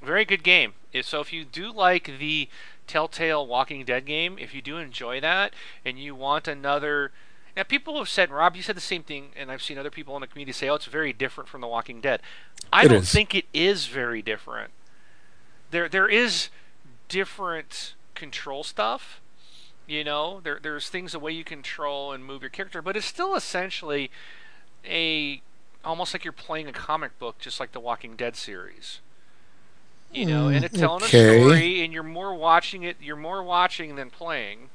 very 0.02 0.24
good 0.24 0.42
game. 0.42 0.74
So 1.02 1.20
if 1.20 1.32
you 1.32 1.44
do 1.44 1.72
like 1.72 2.18
the 2.18 2.48
Telltale 2.86 3.46
Walking 3.46 3.84
Dead 3.84 4.04
game, 4.04 4.36
if 4.38 4.54
you 4.54 4.62
do 4.62 4.78
enjoy 4.78 5.20
that 5.20 5.54
and 5.84 5.98
you 5.98 6.14
want 6.14 6.48
another. 6.48 7.12
Now, 7.56 7.64
people 7.64 7.98
have 7.98 8.08
said, 8.08 8.30
Rob, 8.30 8.56
you 8.56 8.62
said 8.62 8.76
the 8.76 8.80
same 8.80 9.02
thing, 9.02 9.30
and 9.36 9.50
I've 9.50 9.62
seen 9.62 9.78
other 9.78 9.90
people 9.90 10.14
in 10.16 10.20
the 10.20 10.26
community 10.26 10.52
say, 10.52 10.68
oh, 10.68 10.74
it's 10.74 10.86
very 10.86 11.12
different 11.12 11.48
from 11.48 11.60
The 11.60 11.66
Walking 11.66 12.00
Dead. 12.00 12.20
I 12.72 12.84
it 12.84 12.88
don't 12.88 12.98
is. 12.98 13.12
think 13.12 13.34
it 13.34 13.46
is 13.52 13.86
very 13.86 14.22
different. 14.22 14.70
There, 15.70 15.88
There 15.88 16.08
is 16.08 16.48
different 17.08 17.94
control 18.14 18.62
stuff. 18.62 19.20
You 19.86 20.04
know, 20.04 20.40
there, 20.42 20.60
there's 20.62 20.88
things 20.88 21.12
the 21.12 21.18
way 21.18 21.32
you 21.32 21.42
control 21.42 22.12
and 22.12 22.24
move 22.24 22.42
your 22.42 22.50
character, 22.50 22.80
but 22.80 22.96
it's 22.96 23.06
still 23.06 23.34
essentially 23.34 24.10
a 24.86 25.42
almost 25.84 26.14
like 26.14 26.24
you're 26.24 26.32
playing 26.32 26.68
a 26.68 26.72
comic 26.72 27.18
book, 27.18 27.38
just 27.38 27.58
like 27.58 27.72
the 27.72 27.80
Walking 27.80 28.14
Dead 28.14 28.36
series 28.36 29.00
you 30.12 30.26
know, 30.26 30.48
and 30.48 30.64
it's 30.64 30.78
telling 30.78 31.00
mm, 31.00 31.06
okay. 31.06 31.38
a 31.38 31.44
story, 31.44 31.84
and 31.84 31.92
you're 31.92 32.02
more 32.02 32.34
watching 32.34 32.82
it. 32.82 32.96
You're 33.00 33.16
more 33.16 33.42
watching 33.42 33.94
than 33.96 34.10
playing. 34.10 34.70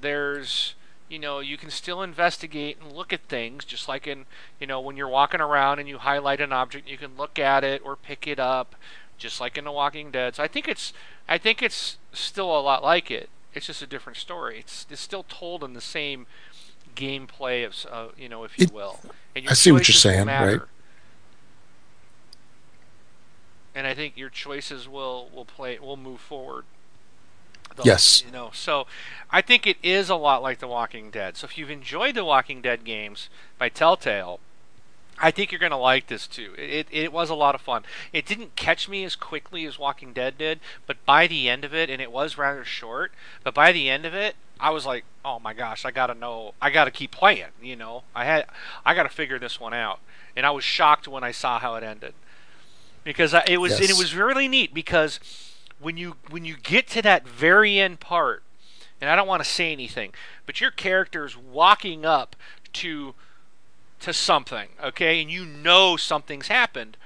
There's, 0.00 0.74
you 1.10 1.18
know, 1.18 1.40
you 1.40 1.58
can 1.58 1.70
still 1.70 2.02
investigate 2.02 2.78
and 2.80 2.92
look 2.92 3.12
at 3.12 3.22
things, 3.22 3.64
just 3.64 3.88
like 3.88 4.06
in, 4.06 4.26
you 4.60 4.66
know, 4.66 4.80
when 4.80 4.96
you're 4.96 5.08
walking 5.08 5.40
around 5.40 5.80
and 5.80 5.88
you 5.88 5.98
highlight 5.98 6.40
an 6.40 6.52
object, 6.52 6.88
you 6.88 6.96
can 6.96 7.16
look 7.16 7.38
at 7.38 7.64
it 7.64 7.82
or 7.84 7.96
pick 7.96 8.26
it 8.26 8.38
up, 8.38 8.76
just 9.18 9.40
like 9.40 9.58
in 9.58 9.64
The 9.64 9.72
Walking 9.72 10.12
Dead. 10.12 10.36
So 10.36 10.44
I 10.44 10.48
think 10.48 10.68
it's, 10.68 10.92
I 11.28 11.36
think 11.36 11.62
it's 11.62 11.98
still 12.12 12.56
a 12.56 12.62
lot 12.62 12.82
like 12.82 13.10
it. 13.10 13.28
It's 13.52 13.66
just 13.66 13.82
a 13.82 13.86
different 13.86 14.16
story. 14.16 14.60
It's 14.60 14.86
it's 14.88 15.00
still 15.00 15.24
told 15.24 15.64
in 15.64 15.74
the 15.74 15.80
same 15.80 16.26
gameplay 16.94 17.66
of, 17.66 17.74
uh, 17.90 18.12
you 18.16 18.28
know, 18.28 18.44
if 18.44 18.56
you 18.56 18.66
it, 18.66 18.72
will. 18.72 19.00
I 19.34 19.54
see 19.54 19.72
what 19.72 19.88
you're 19.88 19.94
saying, 19.94 20.28
right? 20.28 20.60
and 23.74 23.86
I 23.86 23.94
think 23.94 24.16
your 24.16 24.28
choices 24.28 24.88
will 24.88 25.28
will 25.34 25.44
play 25.44 25.78
will 25.78 25.96
move 25.96 26.20
forward. 26.20 26.64
Though, 27.76 27.84
yes. 27.84 28.24
You 28.24 28.32
know, 28.32 28.50
so 28.52 28.86
I 29.30 29.40
think 29.40 29.66
it 29.66 29.76
is 29.82 30.10
a 30.10 30.16
lot 30.16 30.42
like 30.42 30.58
The 30.58 30.68
Walking 30.68 31.10
Dead. 31.10 31.36
So 31.36 31.46
if 31.46 31.56
you've 31.56 31.70
enjoyed 31.70 32.14
the 32.14 32.24
Walking 32.24 32.60
Dead 32.60 32.84
games 32.84 33.28
by 33.58 33.68
Telltale, 33.68 34.40
I 35.18 35.30
think 35.30 35.52
you're 35.52 35.60
going 35.60 35.70
to 35.70 35.76
like 35.76 36.06
this 36.06 36.26
too. 36.26 36.54
It, 36.56 36.86
it 36.90 37.12
was 37.12 37.28
a 37.30 37.34
lot 37.34 37.54
of 37.54 37.60
fun. 37.60 37.84
It 38.12 38.26
didn't 38.26 38.56
catch 38.56 38.88
me 38.88 39.04
as 39.04 39.16
quickly 39.16 39.66
as 39.66 39.78
Walking 39.78 40.12
Dead 40.12 40.38
did, 40.38 40.60
but 40.86 41.04
by 41.04 41.26
the 41.26 41.48
end 41.48 41.64
of 41.64 41.74
it, 41.74 41.90
and 41.90 42.00
it 42.00 42.10
was 42.10 42.38
rather 42.38 42.64
short, 42.64 43.12
but 43.44 43.54
by 43.54 43.72
the 43.72 43.90
end 43.90 44.06
of 44.06 44.14
it, 44.14 44.34
I 44.58 44.70
was 44.70 44.86
like, 44.86 45.04
oh 45.24 45.38
my 45.38 45.54
gosh, 45.54 45.84
I 45.84 45.90
got 45.90 46.08
to 46.08 46.14
know, 46.14 46.54
I 46.60 46.70
got 46.70 46.84
to 46.84 46.90
keep 46.90 47.10
playing. 47.10 47.50
You 47.62 47.76
know, 47.76 48.04
I 48.14 48.24
had, 48.24 48.46
I 48.84 48.94
got 48.94 49.04
to 49.04 49.08
figure 49.08 49.38
this 49.38 49.60
one 49.60 49.74
out, 49.74 50.00
and 50.34 50.46
I 50.46 50.50
was 50.50 50.64
shocked 50.64 51.06
when 51.06 51.22
I 51.22 51.32
saw 51.32 51.58
how 51.58 51.74
it 51.74 51.84
ended 51.84 52.14
because 53.04 53.34
it 53.46 53.58
was 53.58 53.80
yes. 53.80 53.90
it 53.90 53.98
was 53.98 54.14
really 54.14 54.48
neat 54.48 54.74
because 54.74 55.20
when 55.80 55.96
you 55.96 56.16
when 56.28 56.44
you 56.44 56.56
get 56.56 56.86
to 56.88 57.02
that 57.02 57.26
very 57.26 57.78
end 57.78 58.00
part, 58.00 58.42
and 59.00 59.10
I 59.10 59.16
don't 59.16 59.26
want 59.26 59.42
to 59.42 59.48
say 59.48 59.72
anything, 59.72 60.12
but 60.46 60.60
your 60.60 60.70
character 60.70 61.24
is 61.24 61.36
walking 61.36 62.04
up 62.04 62.36
to 62.74 63.14
to 64.00 64.12
something, 64.12 64.68
okay, 64.82 65.20
and 65.20 65.30
you 65.30 65.44
know 65.44 65.96
something's 65.96 66.48
happened, 66.48 66.96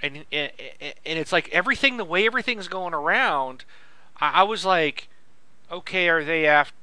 and 0.00 0.24
and, 0.32 0.52
and 0.80 1.18
it's 1.18 1.32
like 1.32 1.48
everything 1.50 1.96
the 1.96 2.04
way 2.04 2.26
everything's 2.26 2.68
going 2.68 2.94
around, 2.94 3.64
I, 4.20 4.40
I 4.40 4.42
was 4.44 4.64
like, 4.64 5.08
okay, 5.70 6.08
are 6.08 6.24
they 6.24 6.46
after? 6.46 6.74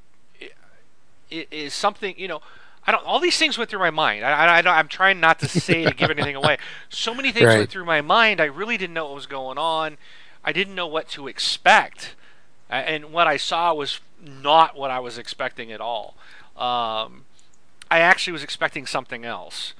Is 1.29 1.73
something 1.73 2.13
you 2.17 2.27
know? 2.27 2.41
I 2.85 2.91
don't. 2.91 3.05
All 3.05 3.19
these 3.19 3.37
things 3.37 3.57
went 3.57 3.69
through 3.69 3.79
my 3.79 3.91
mind. 3.91 4.25
I, 4.25 4.59
I, 4.59 4.79
am 4.79 4.87
trying 4.87 5.19
not 5.19 5.37
to 5.39 5.47
say 5.47 5.85
to 5.85 5.93
give 5.93 6.09
anything 6.09 6.35
away. 6.35 6.57
So 6.89 7.13
many 7.13 7.31
things 7.31 7.45
right. 7.47 7.59
went 7.59 7.69
through 7.69 7.85
my 7.85 8.01
mind. 8.01 8.41
I 8.41 8.45
really 8.45 8.75
didn't 8.75 8.95
know 8.95 9.05
what 9.05 9.13
was 9.13 9.27
going 9.27 9.59
on. 9.59 9.97
I 10.43 10.51
didn't 10.51 10.75
know 10.75 10.87
what 10.87 11.07
to 11.09 11.27
expect, 11.27 12.15
and 12.69 13.11
what 13.11 13.27
I 13.27 13.37
saw 13.37 13.73
was 13.73 13.99
not 14.21 14.77
what 14.77 14.91
I 14.91 14.99
was 14.99 15.17
expecting 15.17 15.71
at 15.71 15.81
all. 15.81 16.15
Um, 16.57 17.25
I 17.89 17.99
actually 17.99 18.33
was 18.33 18.43
expecting 18.43 18.85
something 18.85 19.25
else, 19.25 19.73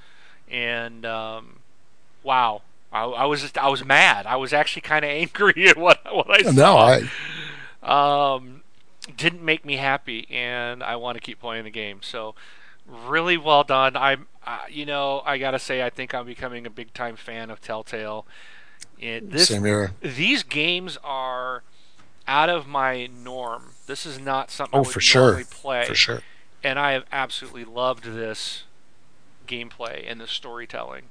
and 0.50 1.04
um, 1.06 1.60
wow, 2.22 2.62
I, 2.92 3.04
I, 3.04 3.24
was 3.26 3.52
I 3.56 3.68
was 3.68 3.84
mad. 3.84 4.26
I 4.26 4.36
was 4.36 4.52
actually 4.52 4.82
kind 4.82 5.04
of 5.04 5.10
angry 5.10 5.68
at 5.68 5.76
what 5.76 6.00
what 6.14 6.30
I 6.30 6.42
saw. 6.42 6.50
No, 6.50 6.76
I. 6.76 7.08
Um, 7.82 8.62
didn't 9.16 9.42
make 9.42 9.64
me 9.64 9.76
happy, 9.76 10.28
and 10.30 10.82
I 10.82 10.96
want 10.96 11.16
to 11.16 11.20
keep 11.20 11.40
playing 11.40 11.64
the 11.64 11.70
game. 11.70 11.98
So 12.02 12.34
really 12.86 13.36
well 13.36 13.64
done. 13.64 13.96
I'm, 13.96 14.26
uh, 14.46 14.60
you 14.68 14.86
know, 14.86 15.22
I 15.24 15.38
gotta 15.38 15.58
say, 15.58 15.82
I 15.82 15.90
think 15.90 16.14
I'm 16.14 16.26
becoming 16.26 16.66
a 16.66 16.70
big 16.70 16.92
time 16.92 17.16
fan 17.16 17.50
of 17.50 17.60
Telltale. 17.60 18.26
It, 19.02 19.32
this, 19.32 19.48
Same. 19.48 19.88
These 20.00 20.44
games 20.44 20.96
are 21.02 21.64
out 22.28 22.48
of 22.48 22.68
my 22.68 23.06
norm. 23.06 23.72
This 23.86 24.06
is 24.06 24.20
not 24.20 24.52
something 24.52 24.78
oh, 24.78 24.84
I 24.84 24.86
would 24.86 24.92
for 24.92 25.00
sure. 25.00 25.42
play. 25.50 25.84
For 25.86 25.94
sure. 25.96 26.20
And 26.62 26.78
I 26.78 26.92
have 26.92 27.04
absolutely 27.10 27.64
loved 27.64 28.04
this 28.04 28.62
gameplay 29.48 30.08
and 30.08 30.20
the 30.20 30.28
storytelling. 30.28 31.06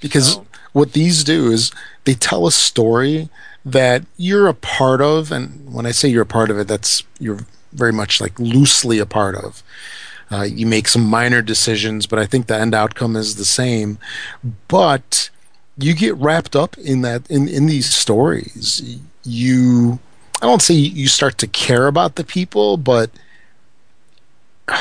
Because 0.00 0.34
so. 0.34 0.46
what 0.72 0.92
these 0.92 1.24
do 1.24 1.50
is 1.50 1.72
they 2.04 2.14
tell 2.14 2.46
a 2.46 2.52
story 2.52 3.28
that 3.64 4.04
you're 4.16 4.46
a 4.46 4.54
part 4.54 5.00
of, 5.00 5.32
and 5.32 5.74
when 5.74 5.86
I 5.86 5.90
say 5.90 6.08
you're 6.08 6.22
a 6.22 6.26
part 6.26 6.50
of 6.50 6.58
it, 6.58 6.68
that's 6.68 7.02
you're 7.18 7.40
very 7.72 7.92
much 7.92 8.20
like 8.20 8.38
loosely 8.38 9.00
a 9.00 9.06
part 9.06 9.34
of. 9.34 9.64
Uh, 10.30 10.42
you 10.42 10.66
make 10.66 10.86
some 10.86 11.04
minor 11.04 11.42
decisions, 11.42 12.06
but 12.06 12.20
I 12.20 12.26
think 12.26 12.46
the 12.46 12.56
end 12.56 12.76
outcome 12.76 13.16
is 13.16 13.34
the 13.34 13.44
same. 13.44 13.98
But 14.68 15.30
you 15.78 15.94
get 15.94 16.16
wrapped 16.16 16.56
up 16.56 16.76
in 16.78 17.02
that 17.02 17.30
in 17.30 17.48
in 17.48 17.66
these 17.66 17.92
stories. 17.92 18.98
You 19.24 19.98
I 20.42 20.46
don't 20.46 20.62
say 20.62 20.74
you 20.74 21.08
start 21.08 21.38
to 21.38 21.46
care 21.46 21.86
about 21.86 22.16
the 22.16 22.24
people, 22.24 22.76
but 22.76 23.10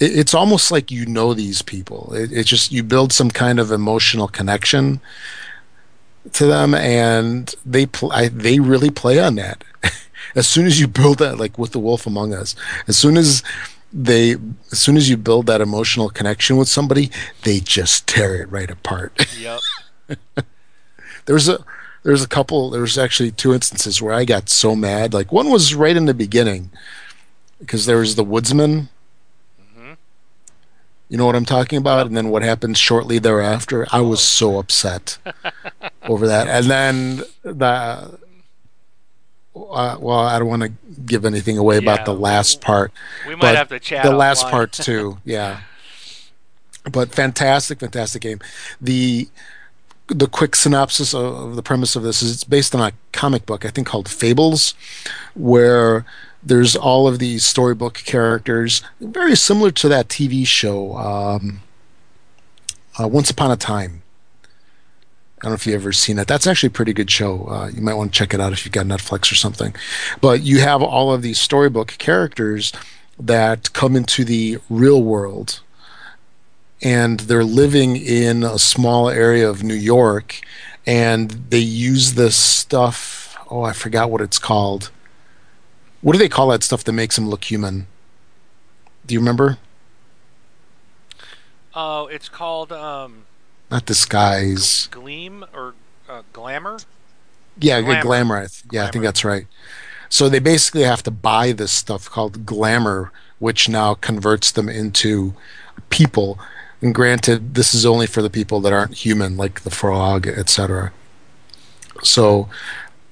it's 0.00 0.34
almost 0.34 0.70
like 0.70 0.90
you 0.90 1.06
know 1.06 1.34
these 1.34 1.62
people. 1.62 2.12
It, 2.14 2.32
it's 2.32 2.48
just 2.48 2.72
you 2.72 2.82
build 2.82 3.12
some 3.12 3.30
kind 3.30 3.60
of 3.60 3.70
emotional 3.70 4.28
connection 4.28 5.00
to 6.32 6.46
them, 6.46 6.74
and 6.74 7.54
they 7.64 7.86
pl- 7.86 8.12
I, 8.12 8.28
they 8.28 8.58
really 8.58 8.90
play 8.90 9.18
on 9.18 9.34
that. 9.36 9.64
as 10.34 10.46
soon 10.46 10.66
as 10.66 10.80
you 10.80 10.88
build 10.88 11.18
that, 11.18 11.38
like 11.38 11.58
with 11.58 11.72
the 11.72 11.78
Wolf 11.78 12.06
Among 12.06 12.32
Us, 12.32 12.54
as 12.88 12.96
soon 12.96 13.16
as 13.16 13.42
they 13.92 14.36
as 14.70 14.78
soon 14.80 14.96
as 14.96 15.10
you 15.10 15.16
build 15.16 15.46
that 15.46 15.60
emotional 15.60 16.08
connection 16.08 16.56
with 16.56 16.68
somebody, 16.68 17.10
they 17.42 17.60
just 17.60 18.06
tear 18.06 18.34
it 18.36 18.50
right 18.50 18.70
apart. 18.70 19.26
Yep. 19.38 19.60
there's 21.26 21.48
a 21.48 21.64
there's 22.02 22.22
a 22.22 22.28
couple 22.28 22.70
there's 22.70 22.98
actually 22.98 23.30
two 23.30 23.52
instances 23.54 24.00
where 24.02 24.12
I 24.14 24.24
got 24.24 24.48
so 24.48 24.74
mad. 24.74 25.14
Like 25.14 25.32
one 25.32 25.50
was 25.50 25.74
right 25.74 25.96
in 25.96 26.06
the 26.06 26.14
beginning 26.14 26.70
because 27.60 27.86
there 27.86 27.98
was 27.98 28.16
the 28.16 28.24
woodsman. 28.24 28.88
Mm-hmm. 29.60 29.92
You 31.08 31.18
know 31.18 31.26
what 31.26 31.36
I'm 31.36 31.44
talking 31.44 31.78
about? 31.78 32.06
And 32.06 32.16
then 32.16 32.30
what 32.30 32.42
happened 32.42 32.76
shortly 32.76 33.18
thereafter? 33.18 33.86
I 33.92 34.00
was 34.00 34.20
so 34.20 34.58
upset 34.58 35.18
over 36.02 36.26
that. 36.26 36.48
And 36.48 36.66
then 36.66 37.22
the 37.42 38.18
uh, 39.54 39.96
well, 40.00 40.18
I 40.18 40.38
don't 40.38 40.48
want 40.48 40.62
to 40.62 40.72
give 41.04 41.24
anything 41.26 41.58
away 41.58 41.76
Yeah. 41.78 41.82
about 41.92 42.04
the 42.06 42.14
last 42.14 42.60
part. 42.62 42.90
We 43.28 43.34
might 43.34 43.54
have 43.54 43.68
to 43.68 43.78
chat. 43.78 44.02
the 44.04 44.12
last 44.16 44.46
part 44.48 44.72
too 44.72 45.18
yeah 45.24 45.60
but 46.90 47.14
fantastic 47.14 47.78
fantastic 47.80 48.22
game 48.22 48.40
the 48.80 49.28
the 50.12 50.26
quick 50.26 50.54
synopsis 50.56 51.14
of, 51.14 51.24
of 51.24 51.56
the 51.56 51.62
premise 51.62 51.96
of 51.96 52.02
this 52.02 52.22
is 52.22 52.32
it's 52.32 52.44
based 52.44 52.74
on 52.74 52.80
a 52.80 52.92
comic 53.12 53.46
book 53.46 53.64
i 53.64 53.68
think 53.68 53.86
called 53.86 54.08
fables 54.08 54.74
where 55.34 56.04
there's 56.42 56.74
all 56.74 57.06
of 57.06 57.18
these 57.18 57.44
storybook 57.44 57.94
characters 57.94 58.82
very 59.00 59.36
similar 59.36 59.70
to 59.70 59.88
that 59.88 60.08
tv 60.08 60.46
show 60.46 60.96
um, 60.96 61.60
uh, 63.00 63.08
once 63.08 63.30
upon 63.30 63.50
a 63.50 63.56
time 63.56 64.02
I 65.42 65.46
don't 65.46 65.50
know 65.50 65.54
if 65.56 65.66
you've 65.66 65.74
ever 65.74 65.92
seen 65.92 66.20
it. 66.20 66.28
That's 66.28 66.46
actually 66.46 66.68
a 66.68 66.70
pretty 66.70 66.92
good 66.92 67.10
show. 67.10 67.48
Uh, 67.48 67.66
you 67.66 67.82
might 67.82 67.94
want 67.94 68.12
to 68.12 68.16
check 68.16 68.32
it 68.32 68.40
out 68.40 68.52
if 68.52 68.64
you've 68.64 68.72
got 68.72 68.86
Netflix 68.86 69.32
or 69.32 69.34
something. 69.34 69.74
But 70.20 70.42
you 70.42 70.60
have 70.60 70.82
all 70.82 71.12
of 71.12 71.22
these 71.22 71.40
storybook 71.40 71.96
characters 71.98 72.72
that 73.18 73.72
come 73.72 73.96
into 73.96 74.24
the 74.24 74.58
real 74.70 75.02
world 75.02 75.60
and 76.82 77.20
they're 77.20 77.44
living 77.44 77.96
in 77.96 78.42
a 78.42 78.58
small 78.58 79.08
area 79.08 79.48
of 79.48 79.62
New 79.62 79.74
York 79.74 80.40
and 80.86 81.30
they 81.50 81.58
use 81.58 82.14
this 82.14 82.36
stuff 82.36 83.22
oh 83.50 83.62
I 83.62 83.72
forgot 83.72 84.10
what 84.10 84.20
it's 84.20 84.38
called. 84.38 84.90
What 86.00 86.14
do 86.14 86.18
they 86.18 86.28
call 86.28 86.48
that 86.48 86.64
stuff 86.64 86.82
that 86.84 86.92
makes 86.92 87.14
them 87.14 87.28
look 87.28 87.44
human? 87.44 87.86
Do 89.06 89.14
you 89.14 89.20
remember? 89.20 89.58
Oh, 91.74 92.06
it's 92.06 92.28
called 92.28 92.72
um, 92.72 93.24
not 93.70 93.86
disguise. 93.86 94.88
Gleam 94.90 95.44
or 95.54 95.74
uh, 96.08 96.22
Glamour. 96.32 96.78
yeah 97.58 97.80
Glamour. 97.80 98.02
glamour, 98.02 98.36
I 98.36 98.40
th- 98.40 98.64
yeah 98.72 98.86
I 98.86 98.90
think 98.90 99.04
that's 99.04 99.24
right. 99.24 99.46
So 100.08 100.28
they 100.28 100.40
basically 100.40 100.82
have 100.82 101.02
to 101.04 101.10
buy 101.10 101.52
this 101.52 101.72
stuff 101.72 102.10
called 102.10 102.44
glamour 102.44 103.12
which 103.38 103.68
now 103.68 103.94
converts 103.94 104.52
them 104.52 104.68
into 104.68 105.34
people 105.90 106.38
and 106.82 106.94
granted 106.94 107.54
this 107.54 107.72
is 107.74 107.86
only 107.86 108.06
for 108.06 108.20
the 108.20 108.28
people 108.30 108.60
that 108.60 108.72
aren't 108.72 108.94
human 108.94 109.36
like 109.36 109.60
the 109.62 109.70
frog 109.70 110.26
etc 110.26 110.92
so 112.02 112.48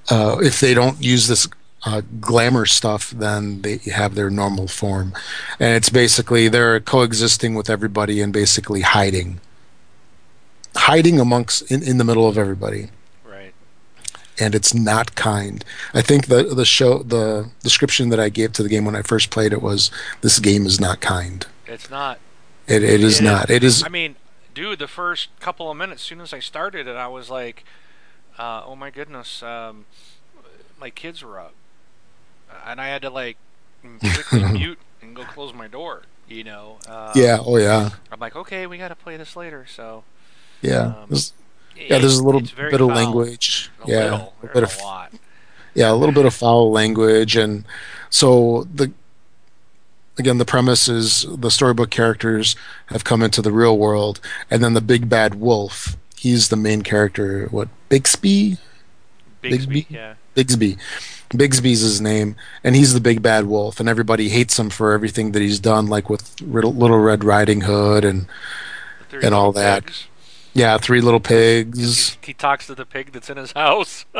uh, 0.09 0.37
if 0.41 0.59
they 0.59 0.73
don't 0.73 1.01
use 1.01 1.27
this 1.27 1.47
uh, 1.85 2.01
glamour 2.19 2.65
stuff 2.65 3.09
then 3.11 3.61
they 3.63 3.77
have 3.77 4.13
their 4.13 4.29
normal 4.29 4.67
form 4.67 5.13
and 5.59 5.75
it's 5.75 5.89
basically 5.89 6.47
they're 6.47 6.79
coexisting 6.79 7.55
with 7.55 7.69
everybody 7.69 8.21
and 8.21 8.31
basically 8.33 8.81
hiding 8.81 9.39
hiding 10.75 11.19
amongst 11.19 11.69
in, 11.71 11.81
in 11.83 11.97
the 11.97 12.03
middle 12.03 12.27
of 12.27 12.37
everybody 12.37 12.89
Right. 13.25 13.53
and 14.39 14.53
it's 14.55 14.73
not 14.73 15.15
kind. 15.15 15.63
I 15.93 16.01
think 16.01 16.27
the 16.27 16.43
the 16.43 16.65
show 16.65 16.99
the 17.03 17.49
description 17.63 18.09
that 18.09 18.19
I 18.19 18.29
gave 18.29 18.53
to 18.53 18.63
the 18.63 18.69
game 18.69 18.85
when 18.85 18.95
I 18.95 19.01
first 19.01 19.29
played 19.31 19.51
it 19.53 19.61
was 19.61 19.89
this 20.21 20.39
game 20.39 20.65
is 20.65 20.79
not 20.79 21.01
kind. 21.01 21.45
It's 21.65 21.89
not. 21.89 22.19
It 22.71 22.83
it 22.83 23.01
is 23.03 23.19
It- 23.19 23.23
not. 23.23 23.49
It 23.49 23.63
is 23.63 23.83
I 23.83 23.89
mean, 23.89 24.15
dude, 24.53 24.79
the 24.79 24.87
first 24.87 25.29
couple 25.39 25.69
of 25.69 25.77
minutes, 25.77 26.01
as 26.01 26.05
soon 26.07 26.21
as 26.21 26.33
I 26.33 26.39
started 26.39 26.87
it, 26.87 26.95
I 26.95 27.07
was 27.07 27.29
like, 27.29 27.63
uh, 28.37 28.63
"Oh 28.65 28.75
my 28.75 28.89
goodness, 28.89 29.43
um, 29.43 29.85
my 30.79 30.89
kids 30.89 31.23
were 31.23 31.39
up," 31.39 31.53
and 32.65 32.79
I 32.81 32.87
had 32.87 33.01
to 33.03 33.09
like 33.09 33.37
quickly 33.99 34.43
mute 34.51 34.79
and 35.01 35.15
go 35.15 35.23
close 35.23 35.53
my 35.53 35.67
door. 35.67 36.03
You 36.27 36.43
know. 36.45 36.77
Uh, 36.87 37.11
yeah, 37.15 37.39
oh 37.45 37.57
yeah. 37.57 37.89
I'm 38.11 38.19
like, 38.19 38.35
okay, 38.37 38.65
we 38.65 38.77
got 38.77 38.87
to 38.87 38.95
play 38.95 39.17
this 39.17 39.35
later. 39.35 39.65
So. 39.67 40.03
Yeah. 40.61 40.79
Um, 40.85 41.05
There's- 41.09 41.33
yeah, 41.75 41.97
there's 41.97 42.19
a 42.19 42.23
little 42.23 42.41
bit 42.41 42.73
of 42.73 42.79
foul. 42.79 42.87
language. 42.89 43.71
A 43.85 43.89
yeah. 43.89 44.03
little, 44.03 44.33
a 44.43 44.47
bit 44.47 44.63
a 44.63 44.65
of 44.67 44.81
lot. 44.81 45.11
yeah, 45.73 45.89
a 45.91 45.95
little 45.95 46.13
bit 46.13 46.25
of 46.25 46.33
foul 46.33 46.69
language 46.71 47.35
and 47.35 47.65
so 48.09 48.67
the 48.71 48.91
again 50.17 50.37
the 50.37 50.45
premise 50.45 50.87
is 50.87 51.25
the 51.29 51.49
storybook 51.51 51.89
characters 51.89 52.55
have 52.87 53.03
come 53.03 53.21
into 53.21 53.41
the 53.41 53.51
real 53.51 53.77
world 53.77 54.19
and 54.49 54.63
then 54.63 54.73
the 54.73 54.81
big 54.81 55.09
bad 55.09 55.35
wolf, 55.35 55.95
he's 56.17 56.49
the 56.49 56.55
main 56.55 56.81
character, 56.81 57.47
what 57.51 57.69
Bixby? 57.89 58.57
Bigsby, 59.43 59.51
Bigsby? 59.67 59.85
yeah. 59.89 60.13
Bigsby. 60.35 60.77
Bigsby's 61.31 61.79
his 61.79 62.01
name, 62.01 62.35
and 62.63 62.75
he's 62.75 62.93
the 62.93 62.99
big 62.99 63.21
bad 63.21 63.45
wolf, 63.45 63.79
and 63.79 63.87
everybody 63.87 64.27
hates 64.29 64.59
him 64.59 64.69
for 64.69 64.91
everything 64.91 65.31
that 65.31 65.41
he's 65.41 65.59
done, 65.59 65.87
like 65.87 66.09
with 66.09 66.35
Riddle- 66.41 66.73
Little 66.73 66.99
Red 66.99 67.23
Riding 67.23 67.61
Hood, 67.61 68.03
and 68.03 68.27
and 69.23 69.33
all 69.33 69.51
that. 69.53 69.85
pigs. 69.85 70.07
yeah, 70.53 70.77
Three 70.77 70.99
Little 71.01 71.19
Pigs. 71.21 72.17
he 72.21 72.33
talks 72.33 72.67
to 72.67 72.75
the 72.75 72.85
pig 72.85 73.13
that's 73.13 73.29
in 73.29 73.37
his 73.37 73.51
house. 73.53 74.05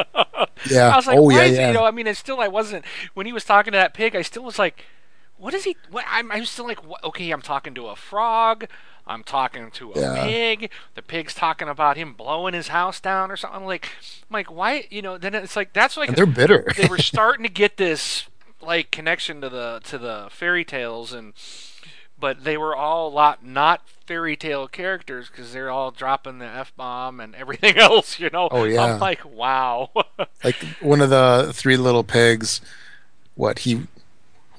Yeah. 0.70 0.90
I 0.90 0.96
was 0.96 1.08
like, 1.08 1.18
oh 1.18 1.30
yeah, 1.32 1.46
he, 1.46 1.56
yeah. 1.56 1.68
you 1.70 1.74
know, 1.74 1.84
I 1.86 1.92
mean, 1.92 2.06
it's 2.06 2.20
still, 2.20 2.40
I 2.40 2.48
wasn't, 2.48 2.86
when 3.16 3.26
he 3.26 3.34
was 3.34 3.44
talking 3.44 3.72
to 3.74 3.78
that 3.78 3.96
pig, 3.96 4.16
I 4.16 4.22
still 4.22 4.44
was 4.44 4.60
like, 4.60 4.86
what 5.42 5.54
is 5.56 5.64
he, 5.64 5.76
what, 5.90 6.06
I'm, 6.08 6.32
I'm 6.32 6.46
still 6.46 6.68
like, 6.68 6.86
what, 6.88 7.04
okay, 7.04 7.32
I'm 7.32 7.42
talking 7.42 7.74
to 7.74 7.88
a 7.88 7.96
frog, 7.96 8.66
I'm 9.08 9.24
talking 9.24 9.72
to 9.72 9.92
a 9.94 10.00
Yeah. 10.00 10.24
pig, 10.24 10.70
the 10.94 11.02
pig's 11.02 11.34
talking 11.34 11.68
about 11.68 11.98
him 11.98 12.14
blowing 12.14 12.54
his 12.54 12.68
house 12.68 13.00
down 13.00 13.32
or 13.32 13.36
something, 13.38 13.66
like, 13.66 13.90
I'm 14.30 14.34
like, 14.34 14.52
why, 14.52 14.86
you 14.92 15.02
know, 15.02 15.18
then 15.18 15.34
it's 15.34 15.56
like, 15.56 15.74
that's 15.74 15.98
like, 15.98 16.10
and 16.10 16.18
they're 16.18 16.26
bitter. 16.28 16.66
they 16.78 16.88
were 16.88 16.98
starting 17.14 17.44
to 17.44 17.52
get 17.52 17.78
this, 17.78 18.28
like, 18.62 18.92
connection 18.92 19.42
to 19.42 19.50
the, 19.50 19.82
to 19.86 19.98
the 19.98 20.28
fairy 20.30 20.64
tales 20.64 21.12
and, 21.12 21.34
but 22.20 22.44
they 22.44 22.56
were 22.56 22.76
all 22.76 23.08
a 23.08 23.10
lot 23.10 23.44
not 23.44 23.82
fairy 24.06 24.36
tale 24.36 24.68
characters 24.68 25.28
because 25.28 25.54
they're 25.54 25.72
all 25.72 25.90
dropping 25.90 26.38
the 26.38 26.46
f 26.46 26.72
bomb 26.78 27.20
and 27.20 27.34
everything 27.34 27.78
else. 27.80 28.20
You 28.20 28.30
know. 28.30 28.48
Oh, 28.52 28.64
yeah. 28.66 28.84
I'm 28.94 29.00
like, 29.00 29.26
wow. 29.26 29.90
like 30.44 30.56
one 30.82 31.02
of 31.02 31.10
the 31.10 31.50
Three 31.52 31.78
Little 31.78 32.04
Pigs. 32.04 32.62
What 33.34 33.60
he 33.60 33.88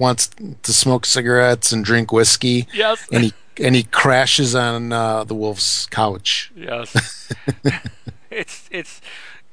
wants 0.02 0.28
to 0.62 0.72
smoke 0.72 1.06
cigarettes 1.06 1.72
and 1.72 1.84
drink 1.84 2.12
whiskey, 2.12 2.66
yes. 2.74 3.06
and 3.12 3.24
he 3.24 3.32
and 3.58 3.74
he 3.74 3.84
crashes 3.84 4.54
on 4.54 4.92
uh, 4.92 5.24
the 5.24 5.34
wolf's 5.34 5.86
couch. 5.86 6.52
Yes. 6.56 7.32
it's 8.30 8.68
it's 8.70 9.00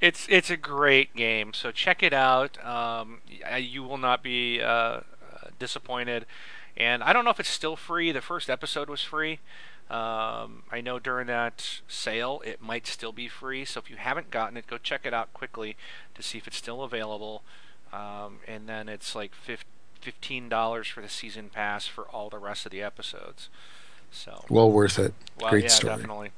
it's 0.01 0.25
it's 0.29 0.49
a 0.49 0.57
great 0.57 1.15
game. 1.15 1.53
So 1.53 1.71
check 1.71 2.01
it 2.01 2.13
out. 2.13 2.63
Um, 2.65 3.19
you 3.57 3.83
will 3.83 3.97
not 3.97 4.23
be 4.23 4.61
uh, 4.61 4.65
uh, 4.65 5.01
disappointed. 5.59 6.25
And 6.75 7.03
I 7.03 7.13
don't 7.13 7.25
know 7.25 7.31
if 7.31 7.39
it's 7.39 7.49
still 7.49 7.75
free. 7.75 8.11
The 8.11 8.21
first 8.21 8.49
episode 8.49 8.89
was 8.89 9.01
free. 9.01 9.39
Um, 9.89 10.63
I 10.71 10.81
know 10.81 10.99
during 10.99 11.27
that 11.27 11.81
sale 11.87 12.41
it 12.45 12.61
might 12.61 12.87
still 12.87 13.11
be 13.11 13.27
free. 13.27 13.65
So 13.65 13.79
if 13.79 13.89
you 13.89 13.97
haven't 13.97 14.31
gotten 14.31 14.57
it, 14.57 14.67
go 14.67 14.77
check 14.77 15.01
it 15.05 15.13
out 15.13 15.33
quickly 15.33 15.75
to 16.15 16.23
see 16.23 16.37
if 16.37 16.47
it's 16.47 16.57
still 16.57 16.83
available. 16.83 17.43
Um, 17.91 18.39
and 18.47 18.69
then 18.69 18.87
it's 18.87 19.15
like 19.15 19.33
fif- 19.33 19.65
fifteen 20.01 20.49
dollars 20.49 20.87
for 20.87 21.01
the 21.01 21.09
season 21.09 21.49
pass 21.49 21.85
for 21.87 22.03
all 22.05 22.29
the 22.29 22.37
rest 22.39 22.65
of 22.65 22.71
the 22.71 22.81
episodes. 22.81 23.49
So 24.11 24.43
Well 24.49 24.71
worth 24.71 24.97
it. 24.99 25.13
well, 25.39 25.49
Great 25.51 25.63
yeah, 25.65 25.69
story. 25.69 25.95
definitely. 25.95 26.31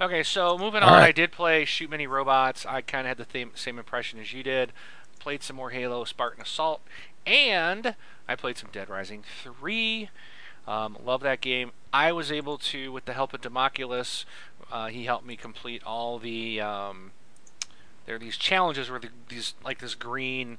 Okay, 0.00 0.22
so 0.22 0.56
moving 0.56 0.82
on, 0.82 0.92
right. 0.92 1.08
I 1.08 1.12
did 1.12 1.32
play 1.32 1.64
Shoot 1.64 1.90
Many 1.90 2.06
Robots. 2.06 2.64
I 2.64 2.82
kind 2.82 3.06
of 3.06 3.08
had 3.08 3.18
the 3.18 3.24
thame, 3.24 3.50
same 3.54 3.78
impression 3.78 4.20
as 4.20 4.32
you 4.32 4.42
did. 4.44 4.72
Played 5.18 5.42
some 5.42 5.56
more 5.56 5.70
Halo 5.70 6.04
Spartan 6.04 6.40
Assault, 6.42 6.80
and 7.26 7.96
I 8.28 8.36
played 8.36 8.56
some 8.58 8.70
Dead 8.72 8.88
Rising 8.88 9.24
3. 9.42 10.08
Um, 10.68 10.96
love 11.04 11.22
that 11.22 11.40
game. 11.40 11.72
I 11.92 12.12
was 12.12 12.30
able 12.30 12.58
to, 12.58 12.92
with 12.92 13.06
the 13.06 13.12
help 13.12 13.34
of 13.34 13.40
Democulus, 13.40 14.24
uh, 14.70 14.86
he 14.86 15.04
helped 15.04 15.26
me 15.26 15.34
complete 15.36 15.82
all 15.84 16.18
the. 16.20 16.60
Um, 16.60 17.10
there 18.06 18.14
are 18.16 18.18
these 18.20 18.36
challenges 18.36 18.88
where 18.90 19.00
the, 19.00 19.08
these 19.28 19.54
like 19.64 19.78
this 19.80 19.94
green, 19.96 20.58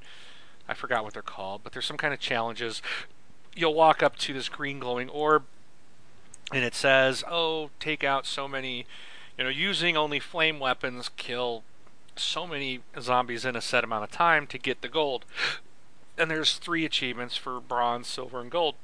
I 0.70 0.74
forgot 0.74 1.04
what 1.04 1.14
they're 1.14 1.22
called, 1.22 1.62
but 1.64 1.74
there's 1.74 1.86
some 1.86 1.98
kind 1.98 2.14
of 2.14 2.20
challenges. 2.20 2.82
You'll 3.56 3.74
walk 3.74 4.04
up 4.04 4.18
to 4.20 4.34
this 4.34 4.48
green 4.48 4.80
glowing 4.80 5.10
orb, 5.10 5.44
and 6.54 6.64
it 6.64 6.76
says, 6.76 7.24
"Oh, 7.28 7.72
take 7.80 8.04
out 8.04 8.26
so 8.26 8.48
many, 8.48 8.86
you 9.38 9.44
know, 9.44 9.50
using 9.50 9.98
only 9.98 10.20
flame 10.20 10.60
weapons 10.60 11.10
kill 11.18 11.64
so 12.20 12.46
many 12.46 12.82
zombies 13.00 13.46
in 13.46 13.56
a 13.56 13.62
set 13.62 13.84
amount 13.84 14.04
of 14.04 14.12
time 14.12 14.46
to 14.48 14.58
get 14.58 14.82
the 14.82 14.88
gold. 14.88 15.26
And 16.18 16.30
there's 16.30 16.58
three 16.58 16.86
achievements 16.86 17.38
for 17.38 17.60
bronze, 17.60 18.08
silver, 18.08 18.42
and 18.42 18.52
gold. 18.52 18.76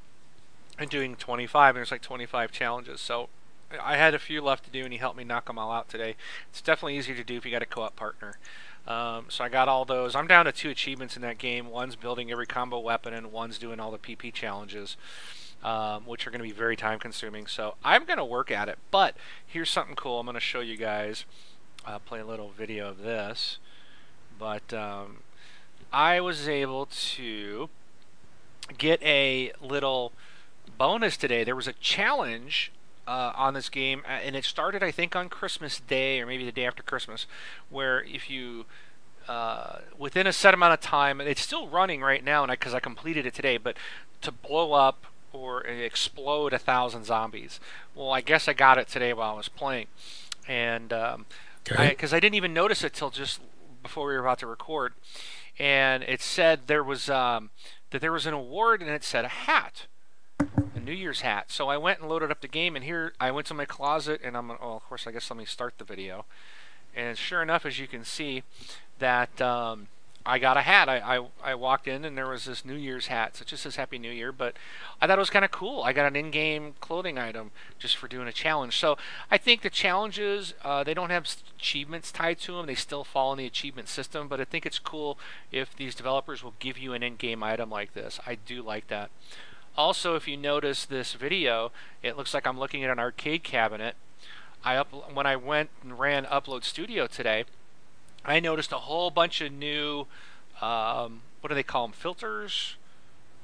And 0.78 0.90
doing 0.90 1.16
25, 1.16 1.76
and 1.76 1.78
there's 1.78 1.92
like 1.92 2.02
25 2.02 2.52
challenges. 2.52 3.02
So 3.02 3.30
I 3.82 3.98
had 3.98 4.14
a 4.14 4.20
few 4.20 4.42
left 4.42 4.66
to 4.66 4.72
do, 4.72 4.84
and 4.84 4.92
he 4.92 5.00
helped 5.00 5.18
me 5.18 5.24
knock 5.24 5.46
them 5.46 5.58
all 5.58 5.72
out 5.72 5.90
today. 5.90 6.16
It's 6.50 6.62
definitely 6.62 6.98
easier 6.98 7.16
to 7.16 7.24
do 7.24 7.38
if 7.38 7.46
you 7.46 7.52
got 7.52 7.62
a 7.62 7.66
co-op 7.66 7.96
partner. 7.96 8.38
Um, 8.88 9.26
so 9.30 9.44
I 9.44 9.50
got 9.50 9.68
all 9.68 9.86
those. 9.86 10.16
I'm 10.16 10.28
down 10.28 10.46
to 10.46 10.52
two 10.52 10.70
achievements 10.70 11.16
in 11.16 11.22
that 11.24 11.38
game. 11.38 11.70
One's 11.70 11.96
building 11.96 12.32
every 12.32 12.46
combo 12.46 12.80
weapon, 12.80 13.14
and 13.14 13.32
one's 13.32 13.58
doing 13.58 13.80
all 13.80 13.92
the 13.92 13.98
PP 13.98 14.32
challenges 14.32 14.96
um, 15.66 16.04
which 16.06 16.28
are 16.28 16.30
going 16.30 16.42
to 16.42 16.48
be 16.48 16.54
very 16.54 16.76
time 16.76 17.00
consuming. 17.00 17.48
So 17.48 17.74
I'm 17.84 18.06
going 18.06 18.20
to 18.20 18.26
work 18.26 18.52
at 18.52 18.70
it. 18.70 18.78
But 18.92 19.16
here's 19.46 19.70
something 19.70 19.96
cool. 19.96 20.20
I'm 20.20 20.28
going 20.28 20.36
to 20.36 20.40
show 20.40 20.60
you 20.60 20.78
guys. 20.78 21.26
Uh, 21.86 22.00
play 22.00 22.20
a 22.20 22.26
little 22.26 22.50
video 22.50 22.88
of 22.90 23.00
this. 23.00 23.58
But 24.38 24.74
um, 24.74 25.18
I 25.92 26.22
was 26.22 26.48
able 26.48 26.86
to 26.86 27.70
get 28.78 29.02
a 29.02 29.52
little 29.60 30.12
bonus 30.78 31.18
today. 31.18 31.44
There 31.44 31.56
was 31.56 31.68
a 31.68 31.74
challenge 31.74 32.72
uh, 33.08 33.32
on 33.36 33.54
this 33.54 33.70
game, 33.70 34.04
uh, 34.06 34.12
and 34.12 34.36
it 34.36 34.46
started, 34.46 34.84
I 34.84 34.92
think, 34.92 35.16
on 35.16 35.30
Christmas 35.30 35.80
Day 35.80 36.20
or 36.20 36.26
maybe 36.26 36.46
the 36.46 36.52
day 36.52 36.66
after 36.66 36.84
Christmas, 36.84 37.26
where 37.70 38.04
if 38.04 38.30
you 38.30 38.66
uh, 39.28 39.80
within 39.98 40.28
a 40.28 40.34
set 40.34 40.54
amount 40.54 40.74
of 40.74 40.82
time, 40.82 41.20
and 41.20 41.30
it's 41.30 41.42
still 41.42 41.68
running 41.68 42.02
right 42.02 42.24
now, 42.24 42.46
because 42.46 42.74
I, 42.74 42.78
I, 42.78 42.80
completed 42.80 43.26
it 43.26 43.34
today. 43.34 43.58
But 43.58 43.76
to 44.22 44.32
blow 44.32 44.74
up 44.74 45.06
or 45.36 45.62
explode 45.62 46.54
a 46.54 46.60
thousand 46.60 47.06
zombies. 47.06 47.60
Well, 47.94 48.12
I 48.12 48.22
guess 48.22 48.48
I 48.48 48.54
got 48.54 48.78
it 48.78 48.88
today 48.88 49.14
while 49.14 49.34
I 49.34 49.38
was 49.38 49.50
playing, 49.50 49.88
and 50.48 50.94
um, 50.94 51.26
because 51.64 52.14
I, 52.14 52.18
I, 52.18 52.20
didn't 52.20 52.36
even 52.36 52.54
notice 52.54 52.84
it 52.84 52.94
till 52.94 53.10
just 53.10 53.42
before 53.84 54.08
we 54.08 54.14
were 54.14 54.22
about 54.22 54.40
to 54.40 54.48
record, 54.48 54.94
and 55.60 56.04
it 56.04 56.22
said 56.22 56.62
there 56.68 56.84
was 56.84 57.10
um, 57.10 57.50
that 57.92 58.02
there 58.02 58.12
was 58.12 58.26
an 58.26 58.34
award, 58.34 58.82
and 58.82 58.90
it 58.90 59.04
said 59.04 59.26
a 59.26 59.30
hat, 59.30 59.88
a 60.40 60.80
New 60.80 60.94
Year's 60.94 61.22
hat. 61.22 61.52
So 61.52 61.68
I 61.70 61.78
went 61.78 62.00
and 62.00 62.10
loaded 62.10 62.32
up 62.32 62.42
the 62.42 62.48
game, 62.48 62.76
and 62.76 62.86
here 62.86 63.14
I 63.20 63.32
went 63.32 63.48
to 63.48 63.54
my 63.54 63.66
closet, 63.66 64.22
and 64.24 64.36
I'm 64.36 64.50
well, 64.50 64.78
of 64.78 64.84
course, 64.84 65.08
I 65.08 65.12
guess 65.12 65.30
let 65.30 65.38
me 65.38 65.46
start 65.46 65.76
the 65.78 65.84
video, 65.84 66.26
and 66.96 67.18
sure 67.18 67.42
enough, 67.42 67.66
as 67.66 67.80
you 67.80 67.88
can 67.88 68.04
see, 68.04 68.44
that. 69.00 69.42
Um, 69.42 69.88
I 70.28 70.40
got 70.40 70.58
a 70.58 70.62
hat. 70.62 70.90
I, 70.90 71.18
I, 71.18 71.26
I 71.44 71.56
walked 71.56 71.88
in 71.88 72.04
and 72.04 72.18
there 72.18 72.28
was 72.28 72.46
this 72.46 72.66
New 72.66 72.76
Year's 72.76 73.08
hat. 73.08 73.38
So 73.38 73.44
it 73.44 73.48
just 73.48 73.62
says 73.62 73.76
Happy 73.76 74.00
New 74.00 74.12
Year, 74.12 74.32
but 74.32 74.56
I 75.00 75.06
thought 75.06 75.20
it 75.20 75.22
was 75.22 75.30
kind 75.30 75.46
of 75.46 75.52
cool. 75.52 75.84
I 75.84 75.94
got 75.94 76.08
an 76.08 76.16
in-game 76.16 76.74
clothing 76.80 77.20
item 77.20 77.52
just 77.78 77.96
for 77.96 78.08
doing 78.08 78.28
a 78.28 78.32
challenge. 78.32 78.76
So 78.76 78.98
I 79.30 79.38
think 79.38 79.62
the 79.62 79.70
challenges 79.70 80.56
uh, 80.64 80.84
they 80.84 80.96
don't 80.96 81.12
have 81.12 81.28
achievements 81.56 82.12
tied 82.12 82.40
to 82.40 82.54
them. 82.54 82.66
They 82.66 82.74
still 82.74 83.04
fall 83.04 83.34
in 83.34 83.38
the 83.38 83.46
achievement 83.46 83.88
system, 83.88 84.28
but 84.28 84.42
I 84.42 84.46
think 84.46 84.66
it's 84.66 84.80
cool 84.80 85.20
if 85.52 85.76
these 85.76 85.94
developers 85.94 86.44
will 86.44 86.56
give 86.58 86.80
you 86.80 86.94
an 86.94 87.04
in-game 87.04 87.44
item 87.44 87.70
like 87.70 87.94
this. 87.94 88.20
I 88.26 88.34
do 88.34 88.64
like 88.64 88.88
that. 88.88 89.12
Also, 89.78 90.16
if 90.16 90.28
you 90.28 90.38
notice 90.38 90.86
this 90.86 91.14
video, 91.14 91.72
it 92.02 92.18
looks 92.18 92.34
like 92.34 92.48
I'm 92.48 92.60
looking 92.60 92.84
at 92.84 92.90
an 92.90 93.00
arcade 93.00 93.44
cabinet. 93.44 93.96
I 94.64 94.78
up 94.78 95.14
when 95.14 95.26
I 95.26 95.36
went 95.36 95.70
and 95.84 96.00
ran 96.00 96.26
Upload 96.26 96.64
Studio 96.64 97.08
today. 97.08 97.46
I 98.24 98.40
noticed 98.40 98.72
a 98.72 98.80
whole 98.80 99.12
bunch 99.12 99.42
of 99.42 99.52
new, 99.52 100.08
um, 100.62 101.22
what 101.42 101.50
do 101.50 101.56
they 101.56 101.64
call 101.64 101.88
them? 101.88 101.94
Filters? 101.94 102.76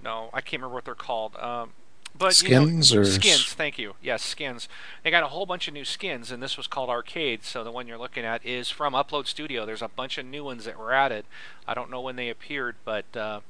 No, 0.04 0.30
I 0.34 0.42
can't 0.42 0.62
remember 0.62 0.74
what 0.74 0.86
they're 0.86 0.96
called. 0.96 1.36
Um, 1.36 1.74
but 2.18 2.34
skins 2.34 2.92
you 2.92 2.98
know, 2.98 3.02
or 3.02 3.06
skins. 3.06 3.54
Thank 3.54 3.78
you. 3.78 3.96
Yes, 4.02 4.24
skins. 4.24 4.68
They 5.04 5.12
got 5.12 5.24
a 5.24 5.28
whole 5.28 5.46
bunch 5.46 5.68
of 5.68 5.74
new 5.74 5.86
skins, 5.86 6.32
and 6.32 6.42
this 6.42 6.58
was 6.58 6.68
called 6.68 6.90
Arcade. 6.90 7.44
So 7.44 7.64
the 7.64 7.72
one 7.72 7.88
you're 7.88 7.98
looking 7.98 8.26
at 8.26 8.46
is 8.46 8.70
from 8.70 8.94
Upload 8.94 9.28
Studio. 9.28 9.66
There's 9.66 9.82
a 9.82 9.88
bunch 9.88 10.18
of 10.18 10.26
new 10.26 10.44
ones 10.44 10.66
that 10.66 10.78
were 10.78 10.94
added. 10.94 11.26
I 11.68 11.74
don't 11.74 11.90
know 11.90 12.02
when 12.02 12.16
they 12.16 12.30
appeared, 12.30 12.76
but 12.84 13.06
uh, 13.16 13.42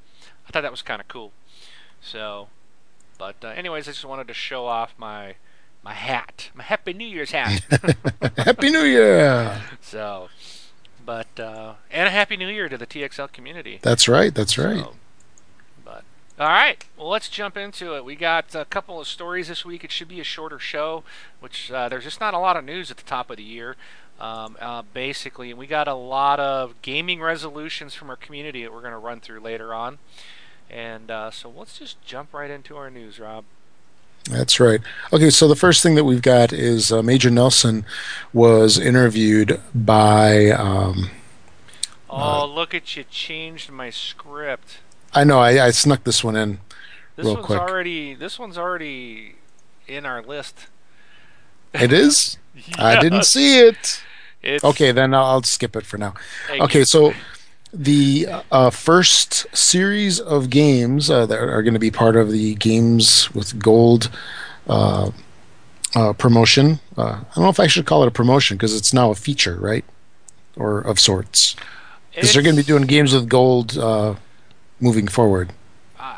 I 0.47 0.51
thought 0.51 0.61
that 0.61 0.71
was 0.71 0.81
kind 0.81 1.01
of 1.01 1.07
cool. 1.07 1.31
So, 2.01 2.49
but 3.21 3.35
uh, 3.43 3.49
anyways, 3.49 3.87
I 3.87 3.91
just 3.91 4.03
wanted 4.03 4.27
to 4.29 4.33
show 4.33 4.65
off 4.65 4.95
my 4.97 5.35
my 5.83 5.93
hat, 5.93 6.49
my 6.55 6.63
Happy 6.63 6.91
New 6.91 7.05
Year's 7.05 7.29
hat. 7.29 7.63
Happy 8.35 8.71
New 8.71 8.81
Year. 8.81 9.61
So, 9.79 10.29
but 11.05 11.39
uh, 11.39 11.75
and 11.91 12.07
a 12.07 12.09
happy 12.09 12.35
new 12.35 12.47
year 12.47 12.67
to 12.67 12.79
the 12.79 12.87
TXL 12.87 13.31
community. 13.31 13.77
That's 13.83 14.07
right. 14.07 14.33
That's 14.33 14.57
right. 14.57 14.79
So, 14.79 14.95
but 15.85 16.03
all 16.39 16.47
right, 16.47 16.83
well 16.97 17.09
let's 17.09 17.29
jump 17.29 17.57
into 17.57 17.95
it. 17.95 18.03
We 18.03 18.15
got 18.15 18.55
a 18.55 18.65
couple 18.65 18.99
of 18.99 19.07
stories 19.07 19.49
this 19.49 19.63
week. 19.63 19.83
It 19.83 19.91
should 19.91 20.07
be 20.07 20.19
a 20.19 20.23
shorter 20.23 20.57
show, 20.57 21.03
which 21.41 21.71
uh, 21.71 21.89
there's 21.89 22.05
just 22.05 22.19
not 22.19 22.33
a 22.33 22.39
lot 22.39 22.57
of 22.57 22.65
news 22.65 22.89
at 22.89 22.97
the 22.97 23.03
top 23.03 23.29
of 23.29 23.37
the 23.37 23.43
year. 23.43 23.75
Um, 24.19 24.57
uh, 24.59 24.81
basically, 24.81 25.51
and 25.51 25.59
we 25.59 25.67
got 25.67 25.87
a 25.87 25.93
lot 25.93 26.39
of 26.39 26.81
gaming 26.81 27.21
resolutions 27.21 27.93
from 27.93 28.09
our 28.09 28.15
community 28.15 28.63
that 28.63 28.73
we're 28.73 28.81
going 28.81 28.93
to 28.93 28.97
run 28.97 29.19
through 29.19 29.41
later 29.41 29.75
on. 29.75 29.99
And 30.71 31.11
uh, 31.11 31.31
so 31.31 31.49
let's 31.49 31.77
just 31.77 32.01
jump 32.01 32.33
right 32.33 32.49
into 32.49 32.77
our 32.77 32.89
news, 32.89 33.19
Rob. 33.19 33.43
That's 34.29 34.59
right. 34.59 34.79
Okay, 35.11 35.29
so 35.29 35.47
the 35.47 35.55
first 35.55 35.83
thing 35.83 35.95
that 35.95 36.05
we've 36.05 36.21
got 36.21 36.53
is 36.53 36.91
uh, 36.91 37.03
Major 37.03 37.29
Nelson 37.29 37.85
was 38.31 38.79
interviewed 38.79 39.59
by. 39.75 40.51
Um, 40.51 41.09
oh, 42.09 42.43
uh, 42.43 42.45
look 42.45 42.73
at 42.73 42.95
you! 42.95 43.03
Changed 43.03 43.69
my 43.69 43.89
script. 43.89 44.77
I 45.13 45.25
know. 45.25 45.39
I, 45.39 45.65
I 45.65 45.71
snuck 45.71 46.05
this 46.05 46.23
one 46.23 46.37
in. 46.37 46.59
This 47.17 47.25
real 47.25 47.35
one's 47.35 47.45
quick. 47.47 47.59
already. 47.59 48.13
This 48.13 48.39
one's 48.39 48.57
already 48.57 49.35
in 49.87 50.05
our 50.05 50.21
list. 50.21 50.67
It 51.73 51.91
is. 51.91 52.37
yes. 52.55 52.75
I 52.77 52.99
didn't 53.01 53.25
see 53.25 53.59
it. 53.59 54.03
It's, 54.41 54.63
okay, 54.63 54.91
then 54.91 55.13
I'll 55.13 55.43
skip 55.43 55.75
it 55.75 55.85
for 55.85 55.97
now. 55.97 56.13
Okay, 56.49 56.79
you. 56.79 56.85
so 56.85 57.13
the 57.73 58.27
uh, 58.51 58.69
first 58.69 59.45
series 59.55 60.19
of 60.19 60.49
games 60.49 61.09
uh, 61.09 61.25
that 61.25 61.39
are 61.39 61.63
going 61.63 61.73
to 61.73 61.79
be 61.79 61.91
part 61.91 62.15
of 62.15 62.31
the 62.31 62.55
Games 62.55 63.33
with 63.33 63.59
Gold 63.59 64.09
uh, 64.67 65.11
uh 65.95 66.13
promotion. 66.13 66.79
Uh, 66.97 67.01
I 67.01 67.35
don't 67.35 67.43
know 67.43 67.49
if 67.49 67.59
I 67.59 67.67
should 67.67 67.85
call 67.85 68.03
it 68.03 68.07
a 68.07 68.11
promotion 68.11 68.57
because 68.57 68.75
it's 68.75 68.93
now 68.93 69.11
a 69.11 69.15
feature, 69.15 69.55
right? 69.55 69.85
Or 70.57 70.79
of 70.79 70.99
sorts. 70.99 71.55
Because 72.13 72.33
they're 72.33 72.43
going 72.43 72.55
to 72.57 72.61
be 72.61 72.65
doing 72.65 72.83
Games 72.83 73.13
with 73.13 73.29
Gold 73.29 73.77
uh, 73.77 74.15
moving 74.81 75.07
forward. 75.07 75.53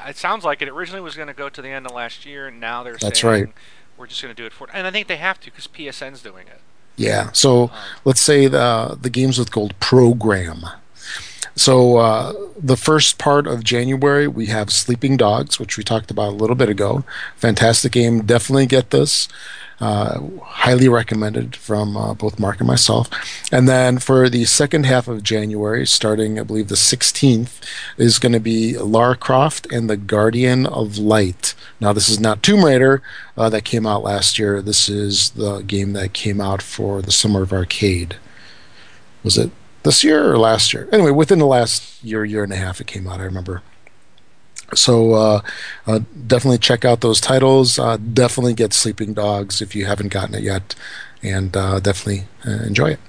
it 0.07 0.17
sounds 0.17 0.43
like 0.43 0.63
it 0.63 0.69
originally 0.69 1.01
was 1.01 1.15
going 1.15 1.27
to 1.27 1.35
go 1.35 1.49
to 1.49 1.61
the 1.61 1.69
end 1.69 1.85
of 1.85 1.91
last 1.91 2.25
year, 2.25 2.47
and 2.47 2.59
now 2.59 2.81
they're 2.81 2.97
That's 2.97 3.21
saying 3.21 3.43
right. 3.45 3.53
we're 3.95 4.07
just 4.07 4.23
going 4.23 4.33
to 4.33 4.41
do 4.41 4.47
it 4.47 4.53
for. 4.53 4.67
And 4.73 4.87
I 4.87 4.91
think 4.91 5.07
they 5.07 5.17
have 5.17 5.39
to 5.41 5.51
because 5.51 5.67
PSN's 5.67 6.23
doing 6.23 6.47
it. 6.47 6.61
Yeah. 6.95 7.31
So 7.31 7.63
um, 7.63 7.71
let's 8.05 8.21
say 8.21 8.47
the 8.47 8.97
the 8.99 9.09
Games 9.11 9.37
with 9.37 9.51
Gold 9.51 9.79
program 9.79 10.65
so 11.55 11.97
uh, 11.97 12.33
the 12.57 12.77
first 12.77 13.17
part 13.17 13.45
of 13.45 13.63
January, 13.63 14.27
we 14.27 14.47
have 14.47 14.71
Sleeping 14.71 15.17
Dogs, 15.17 15.59
which 15.59 15.77
we 15.77 15.83
talked 15.83 16.09
about 16.09 16.29
a 16.29 16.35
little 16.35 16.55
bit 16.55 16.69
ago. 16.69 17.03
Fantastic 17.35 17.91
game. 17.91 18.23
Definitely 18.23 18.65
get 18.65 18.89
this. 18.89 19.27
Uh, 19.79 20.21
highly 20.43 20.87
recommended 20.87 21.55
from 21.55 21.97
uh, 21.97 22.13
both 22.13 22.39
Mark 22.39 22.59
and 22.59 22.67
myself. 22.67 23.09
And 23.51 23.67
then 23.67 23.97
for 23.97 24.29
the 24.29 24.45
second 24.45 24.85
half 24.85 25.07
of 25.07 25.23
January, 25.23 25.85
starting 25.85 26.39
I 26.39 26.43
believe 26.43 26.69
the 26.69 26.75
16th, 26.75 27.59
is 27.97 28.17
going 28.17 28.31
to 28.31 28.39
be 28.39 28.77
Lara 28.77 29.17
Croft 29.17 29.67
and 29.71 29.89
the 29.89 29.97
Guardian 29.97 30.65
of 30.65 30.97
Light. 30.97 31.53
Now 31.81 31.91
this 31.91 32.07
is 32.07 32.19
not 32.19 32.41
Tomb 32.41 32.63
Raider 32.63 33.01
uh, 33.35 33.49
that 33.49 33.65
came 33.65 33.85
out 33.85 34.03
last 34.03 34.39
year. 34.39 34.61
This 34.61 34.87
is 34.87 35.31
the 35.31 35.61
game 35.61 35.93
that 35.93 36.13
came 36.13 36.39
out 36.39 36.61
for 36.61 37.01
the 37.01 37.11
Summer 37.11 37.41
of 37.41 37.51
Arcade. 37.51 38.15
Was 39.23 39.37
it 39.37 39.51
this 39.83 40.03
year 40.03 40.31
or 40.31 40.37
last 40.37 40.73
year. 40.73 40.89
Anyway, 40.91 41.11
within 41.11 41.39
the 41.39 41.45
last 41.45 42.03
year, 42.03 42.25
year 42.25 42.43
and 42.43 42.53
a 42.53 42.57
half, 42.57 42.81
it 42.81 42.87
came 42.87 43.07
out. 43.07 43.19
I 43.19 43.23
remember. 43.23 43.61
So 44.75 45.13
uh, 45.13 45.41
uh, 45.85 45.99
definitely 46.25 46.57
check 46.57 46.83
out 46.83 47.01
those 47.01 47.21
titles. 47.21 47.77
Uh, 47.77 47.97
definitely 47.97 48.53
get 48.53 48.73
Sleeping 48.73 49.13
Dogs 49.13 49.61
if 49.61 49.75
you 49.75 49.85
haven't 49.85 50.09
gotten 50.09 50.35
it 50.35 50.43
yet, 50.43 50.75
and 51.21 51.55
uh, 51.55 51.79
definitely 51.79 52.25
uh, 52.45 52.63
enjoy 52.63 52.91
it. 52.91 52.99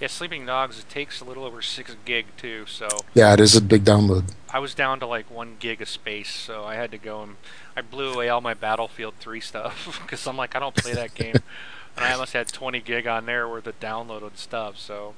Yeah, 0.00 0.08
Sleeping 0.08 0.44
Dogs 0.44 0.78
it 0.78 0.88
takes 0.88 1.20
a 1.20 1.24
little 1.24 1.44
over 1.44 1.62
six 1.62 1.96
gig 2.04 2.26
too. 2.36 2.66
So 2.66 2.88
yeah, 3.14 3.32
it 3.32 3.40
is 3.40 3.56
a 3.56 3.62
big 3.62 3.84
download. 3.84 4.32
I 4.52 4.58
was 4.58 4.74
down 4.74 5.00
to 5.00 5.06
like 5.06 5.30
one 5.30 5.56
gig 5.58 5.80
of 5.80 5.88
space, 5.88 6.30
so 6.30 6.64
I 6.64 6.74
had 6.74 6.90
to 6.90 6.98
go 6.98 7.22
and 7.22 7.36
I 7.76 7.82
blew 7.82 8.12
away 8.12 8.28
all 8.28 8.40
my 8.40 8.54
Battlefield 8.54 9.14
3 9.18 9.40
stuff 9.40 10.00
because 10.02 10.26
I'm 10.26 10.36
like 10.36 10.54
I 10.54 10.58
don't 10.58 10.74
play 10.74 10.94
that 10.94 11.14
game, 11.14 11.34
and 11.96 12.04
I 12.04 12.12
almost 12.12 12.34
had 12.34 12.48
20 12.48 12.80
gig 12.80 13.06
on 13.06 13.26
there 13.26 13.48
worth 13.48 13.66
of 13.66 13.80
downloaded 13.80 14.36
stuff. 14.36 14.78
So 14.78 15.14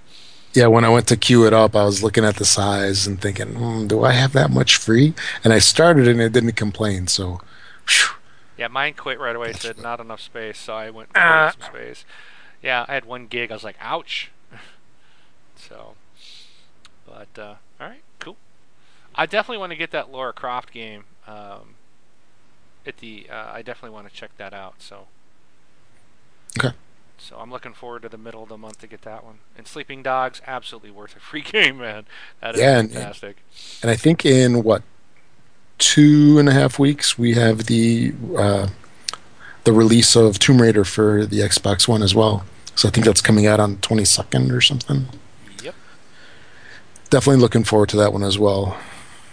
yeah, 0.57 0.67
when 0.69 0.85
I 0.85 0.89
went 0.89 1.07
to 1.09 1.17
queue 1.19 1.47
it 1.47 1.53
up, 1.53 1.77
I 1.77 1.85
was 1.85 2.03
looking 2.03 2.25
at 2.25 2.37
the 2.37 2.47
size 2.47 3.07
and 3.07 3.21
thinking, 3.21 3.49
mm, 3.49 3.87
do 3.87 4.03
I 4.05 4.13
have 4.13 4.33
that 4.33 4.51
much 4.51 4.77
free? 4.77 5.13
And 5.45 5.53
I 5.53 5.59
started 5.59 6.09
and 6.09 6.21
it 6.21 6.33
didn't 6.33 6.53
complain. 6.53 7.07
So, 7.09 7.41
whew. 7.87 8.17
yeah, 8.57 8.69
mine 8.69 8.95
quit 8.95 9.21
right 9.21 9.37
away. 9.37 9.51
It 9.51 9.57
said 9.57 9.79
not 9.79 10.01
enough 10.01 10.23
space, 10.23 10.59
so 10.59 10.75
I 10.75 10.89
went 10.89 11.15
uh, 11.15 11.51
some 11.51 11.61
space. 11.61 12.07
Yeah, 12.63 12.87
I 12.89 12.95
had 12.95 13.05
one 13.05 13.27
gig. 13.27 13.51
I 13.51 13.55
was 13.55 13.65
like, 13.65 13.77
ouch. 13.81 14.31
so, 15.57 15.95
but 17.07 17.29
uh, 17.39 17.57
all 17.79 17.89
right, 17.89 18.03
cool. 18.19 18.37
I 19.15 19.27
definitely 19.27 19.59
want 19.59 19.73
to 19.73 19.77
get 19.77 19.91
that 19.91 20.11
Lara 20.11 20.33
Croft 20.33 20.73
game. 20.73 21.05
Um, 21.27 21.75
at 22.87 22.99
the, 22.99 23.27
uh, 23.31 23.51
I 23.53 23.63
definitely 23.63 23.95
want 23.95 24.09
to 24.09 24.15
check 24.15 24.31
that 24.39 24.55
out. 24.55 24.77
So, 24.79 25.09
okay. 26.59 26.75
So 27.19 27.37
I'm 27.39 27.51
looking 27.51 27.73
forward 27.73 28.03
to 28.03 28.09
the 28.09 28.19
middle 28.19 28.43
of 28.43 28.49
the 28.49 28.59
month 28.59 28.81
to 28.81 28.87
get 28.87 29.03
that 29.03 29.25
one. 29.25 29.39
And 29.57 29.67
Sleeping 29.67 30.03
Dogs, 30.03 30.41
absolutely 30.47 30.91
worth 30.91 31.17
a 31.17 31.21
free 31.31 31.43
game, 31.43 31.79
man. 31.79 32.05
That 32.41 32.55
is 32.57 32.61
Yeah, 32.61 32.79
and- 32.79 32.93
fantastic. 32.93 33.39
And 33.83 33.91
I 33.91 33.97
think 33.97 34.25
in 34.27 34.63
what 34.63 34.83
two 35.79 36.39
and 36.39 36.49
a 36.49 36.53
half 36.53 36.79
weeks 36.79 37.19
we 37.19 37.35
have 37.35 37.67
the 37.67 38.13
uh, 38.39 38.69
the 39.65 39.73
release 39.73 40.15
of 40.17 40.39
Tomb 40.39 40.63
Raider 40.63 40.85
for 40.85 41.27
the 41.27 41.41
Xbox 41.41 41.87
One 41.89 42.03
as 42.03 42.15
well. 42.15 42.45
So 42.75 42.89
I 42.89 42.91
think 42.91 43.07
that's 43.07 43.21
coming 43.21 43.47
out 43.47 43.61
on 43.61 43.79
twenty 43.79 44.05
second 44.05 44.53
or 44.53 44.61
something. 44.61 45.07
Yep. 45.63 45.75
Definitely 47.11 47.41
looking 47.43 47.65
forward 47.65 47.89
to 47.91 47.97
that 47.97 48.13
one 48.13 48.23
as 48.23 48.39
well. 48.39 48.77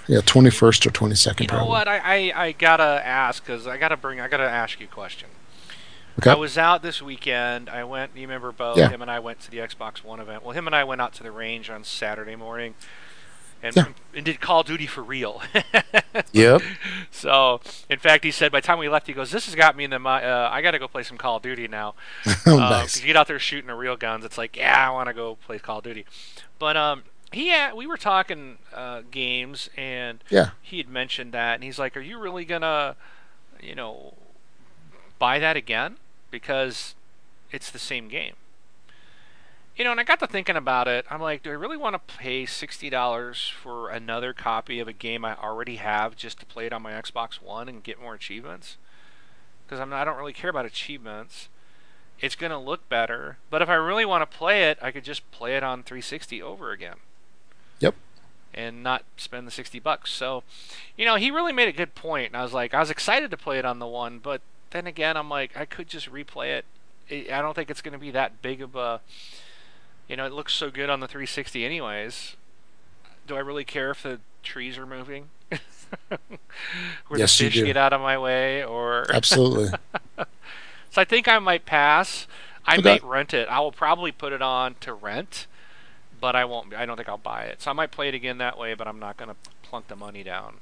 Yeah, 0.07 0.21
twenty 0.25 0.49
first 0.49 0.85
or 0.85 0.89
twenty 0.91 1.15
second. 1.15 1.45
You 1.45 1.47
know 1.47 1.57
probably. 1.59 1.69
what? 1.71 1.87
I, 1.87 1.97
I, 2.31 2.43
I 2.47 2.51
gotta 2.53 3.01
ask 3.05 3.45
because 3.45 3.67
I 3.67 3.77
gotta 3.77 3.95
bring 3.97 4.19
I 4.19 4.27
gotta 4.27 4.49
ask 4.49 4.79
you 4.79 4.87
a 4.87 4.89
question. 4.89 5.29
Okay. 6.19 6.29
I 6.31 6.35
was 6.35 6.57
out 6.57 6.83
this 6.83 7.01
weekend. 7.01 7.69
I 7.69 7.83
went. 7.83 8.11
You 8.15 8.21
remember 8.21 8.51
Bo? 8.51 8.75
Yeah. 8.77 8.89
Him 8.89 9.01
and 9.01 9.09
I 9.09 9.19
went 9.19 9.39
to 9.41 9.51
the 9.51 9.57
Xbox 9.57 10.03
One 10.03 10.19
event. 10.19 10.43
Well, 10.43 10.51
him 10.53 10.67
and 10.67 10.75
I 10.75 10.83
went 10.83 11.01
out 11.01 11.13
to 11.13 11.23
the 11.23 11.31
range 11.31 11.69
on 11.71 11.83
Saturday 11.83 12.35
morning, 12.35 12.75
and, 13.63 13.75
Yeah. 13.75 13.85
and 14.15 14.23
did 14.23 14.39
Call 14.39 14.61
of 14.61 14.67
Duty 14.67 14.85
for 14.87 15.01
real. 15.03 15.41
Yep. 16.31 16.61
so, 17.11 17.59
in 17.89 17.97
fact, 17.99 18.23
he 18.23 18.29
said 18.31 18.51
by 18.51 18.59
the 18.59 18.67
time 18.67 18.77
we 18.77 18.87
left, 18.89 19.07
he 19.07 19.13
goes, 19.13 19.31
"This 19.31 19.45
has 19.45 19.55
got 19.55 19.75
me 19.75 19.83
in 19.83 19.89
the. 19.89 19.97
Uh, 19.99 20.49
I 20.51 20.61
got 20.61 20.71
to 20.71 20.79
go 20.79 20.87
play 20.87 21.01
some 21.03 21.17
Call 21.17 21.37
of 21.37 21.43
Duty 21.43 21.67
now." 21.67 21.95
oh, 22.45 22.55
Uh, 22.57 22.69
nice. 22.69 22.93
'cause 22.93 23.01
you 23.01 23.07
get 23.07 23.15
out 23.17 23.27
there 23.27 23.39
shooting 23.39 23.67
the 23.67 23.73
real 23.75 23.95
guns. 23.95 24.23
It's 24.23 24.37
like, 24.37 24.55
yeah, 24.55 24.87
I 24.87 24.91
want 24.91 25.07
to 25.07 25.13
go 25.13 25.35
play 25.45 25.57
Call 25.59 25.79
of 25.79 25.83
Duty. 25.83 26.05
But 26.59 26.77
um, 26.77 27.03
he 27.31 27.47
had, 27.47 27.73
we 27.73 27.87
were 27.87 27.97
talking 27.97 28.59
uh, 28.73 29.01
games, 29.09 29.69
and 29.75 30.23
Yeah. 30.29 30.51
he 30.61 30.77
had 30.77 30.87
mentioned 30.87 31.31
that, 31.33 31.55
and 31.55 31.63
he's 31.63 31.79
like, 31.79 31.97
"Are 31.97 32.01
you 32.01 32.19
really 32.19 32.45
gonna, 32.45 32.95
you 33.59 33.73
know, 33.75 34.13
buy 35.17 35.39
that 35.39 35.55
again? 35.57 35.97
Because 36.33 36.95
it's 37.51 37.69
the 37.69 37.77
same 37.79 38.07
game." 38.07 38.33
You 39.75 39.83
know, 39.83 39.91
and 39.91 39.99
I 39.99 40.03
got 40.03 40.19
to 40.19 40.27
thinking 40.27 40.55
about 40.55 40.87
it. 40.87 41.05
I'm 41.09 41.21
like, 41.21 41.41
do 41.43 41.49
I 41.49 41.53
really 41.53 41.77
want 41.77 41.95
to 41.95 42.15
pay 42.15 42.45
sixty 42.45 42.89
dollars 42.89 43.47
for 43.61 43.89
another 43.89 44.33
copy 44.33 44.79
of 44.79 44.87
a 44.87 44.93
game 44.93 45.23
I 45.23 45.35
already 45.35 45.75
have 45.77 46.15
just 46.15 46.39
to 46.39 46.45
play 46.45 46.65
it 46.65 46.73
on 46.73 46.81
my 46.81 46.91
Xbox 46.93 47.35
One 47.41 47.69
and 47.69 47.83
get 47.83 48.01
more 48.01 48.13
achievements? 48.15 48.77
Because 49.65 49.79
I'm 49.79 49.89
not, 49.89 50.01
I 50.01 50.05
don't 50.05 50.17
really 50.17 50.33
care 50.33 50.49
about 50.49 50.65
achievements. 50.65 51.49
It's 52.19 52.35
going 52.35 52.51
to 52.51 52.57
look 52.57 52.87
better, 52.89 53.37
but 53.49 53.61
if 53.61 53.69
I 53.69 53.73
really 53.75 54.05
want 54.05 54.29
to 54.29 54.37
play 54.37 54.69
it, 54.69 54.77
I 54.81 54.91
could 54.91 55.03
just 55.03 55.29
play 55.31 55.55
it 55.55 55.63
on 55.63 55.83
360 55.83 56.41
over 56.41 56.71
again 56.71 56.95
Yep. 57.79 57.95
and 58.53 58.83
not 58.83 59.03
spend 59.17 59.45
the 59.47 59.51
60 59.51 59.79
bucks. 59.79 60.11
So, 60.11 60.43
you 60.95 61.05
know, 61.05 61.15
he 61.15 61.31
really 61.31 61.51
made 61.51 61.67
a 61.67 61.73
good 61.73 61.95
point. 61.95 62.27
And 62.27 62.37
I 62.37 62.43
was 62.43 62.53
like, 62.53 62.73
I 62.73 62.79
was 62.79 62.89
excited 62.91 63.31
to 63.31 63.37
play 63.37 63.57
it 63.57 63.65
on 63.65 63.79
the 63.79 63.87
one, 63.87 64.19
but 64.19 64.41
then 64.73 64.87
again, 64.87 65.17
I'm 65.17 65.29
like, 65.29 65.57
I 65.57 65.65
could 65.65 65.89
just 65.89 66.11
replay 66.11 66.57
it. 66.59 66.65
I 67.11 67.27
I 67.39 67.41
don't 67.43 67.55
think 67.55 67.71
it's 67.71 67.81
going 67.83 67.93
to 67.93 67.99
be 67.99 68.11
that 68.11 68.41
big 68.43 68.61
of 68.61 68.75
a, 68.75 69.01
you 70.07 70.15
know, 70.17 70.25
it 70.25 70.33
looks 70.33 70.53
so 70.53 70.69
good 70.71 70.89
on 70.89 70.99
the 70.99 71.07
360 71.07 71.65
anyways. 71.65 72.35
Do 73.27 73.35
I 73.35 73.39
really 73.39 73.65
care 73.65 73.91
if 73.91 74.03
the 74.03 74.21
trees 74.43 74.77
are 74.77 74.87
moving? 74.87 75.29
Where 77.07 77.19
Yes, 77.19 77.19
the 77.19 77.27
you 77.39 77.49
fish 77.49 77.61
get 77.63 77.77
out 77.77 77.93
of 77.93 78.01
my 78.01 78.17
way 78.17 78.63
or 78.63 79.13
Absolutely. 79.13 79.75
so 80.89 81.01
I 81.01 81.05
think 81.05 81.27
I 81.27 81.39
might 81.39 81.65
pass. 81.65 82.27
I 82.65 82.77
Okay. 82.77 82.77
might 82.77 83.03
rent 83.03 83.33
it. 83.33 83.47
I 83.49 83.59
will 83.59 83.71
probably 83.71 84.11
put 84.11 84.31
it 84.33 84.41
on 84.41 84.75
to 84.81 84.93
rent, 84.93 85.47
but 86.19 86.35
I 86.35 86.45
won't. 86.45 86.73
I 86.75 86.85
don't 86.85 86.97
think 86.97 87.09
I'll 87.09 87.17
buy 87.17 87.45
it. 87.45 87.61
So 87.61 87.71
I 87.71 87.73
might 87.73 87.91
play 87.91 88.09
it 88.09 88.15
again 88.15 88.39
that 88.39 88.57
way, 88.57 88.75
but 88.75 88.87
I'm 88.87 88.99
not 88.99 89.17
gonna 89.17 89.37
plunk 89.63 89.87
the 89.87 89.95
money 89.97 90.23
down. 90.23 90.61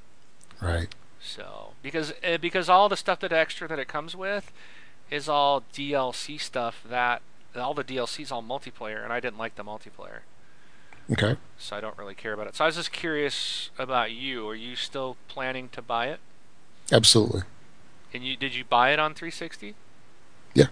right. 0.62 0.94
So 1.24 1.74
because 1.84 2.14
uh, 2.28 2.38
because 2.38 2.68
all 2.70 2.90
the 2.90 2.98
stuff 2.98 3.20
that 3.20 3.32
extra 3.32 3.68
that 3.68 3.78
it 3.80 3.88
comes 3.88 4.16
with 4.16 4.52
is 5.10 5.30
all 5.30 5.64
DLC 5.74 6.40
stuff 6.40 6.84
that 6.90 7.22
all 7.56 7.74
the 7.74 7.84
DLC 7.84 8.22
is 8.22 8.32
all 8.32 8.42
multiplayer, 8.42 9.04
and 9.04 9.12
I 9.14 9.20
didn't 9.20 9.38
like 9.38 9.56
the 9.56 9.64
multiplayer, 9.64 10.20
Okay. 11.12 11.36
so 11.58 11.76
I 11.76 11.82
don't 11.82 11.98
really 11.98 12.16
care 12.16 12.32
about 12.34 12.48
it. 12.48 12.56
So 12.56 12.64
I 12.64 12.68
was 12.68 12.78
just 12.78 12.92
curious 12.94 13.70
about 13.78 14.12
you. 14.14 14.48
Are 14.48 14.56
you 14.56 14.76
still 14.78 15.18
planning 15.28 15.68
to 15.70 15.82
buy 15.82 16.08
it? 16.08 16.20
Absolutely. 16.92 17.42
And 18.14 18.24
you 18.26 18.36
did 18.38 18.56
you 18.56 18.64
buy 18.64 18.92
it 18.92 19.00
on 19.00 19.14
360? 19.14 19.76
Yeah. 20.56 20.68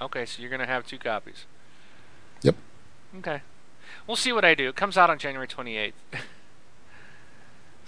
Okay, 0.00 0.26
so 0.26 0.42
you're 0.42 0.50
gonna 0.50 0.66
have 0.66 0.86
two 0.86 0.98
copies. 0.98 1.46
Yep. 2.42 2.56
Okay. 3.18 3.42
We'll 4.06 4.16
see 4.16 4.32
what 4.32 4.44
I 4.44 4.54
do. 4.54 4.68
It 4.68 4.76
comes 4.76 4.98
out 4.98 5.10
on 5.10 5.18
January 5.18 5.46
28th. 5.48 5.92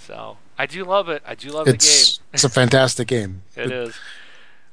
so 0.06 0.36
I 0.58 0.66
do 0.66 0.84
love 0.84 1.08
it. 1.08 1.22
I 1.26 1.34
do 1.34 1.50
love 1.50 1.66
It's 1.68 2.16
the 2.16 2.20
game. 2.20 2.26
it's 2.34 2.44
a 2.44 2.48
fantastic 2.48 3.08
game. 3.08 3.42
game. 3.54 3.64
It 3.66 3.72
is. 3.72 3.94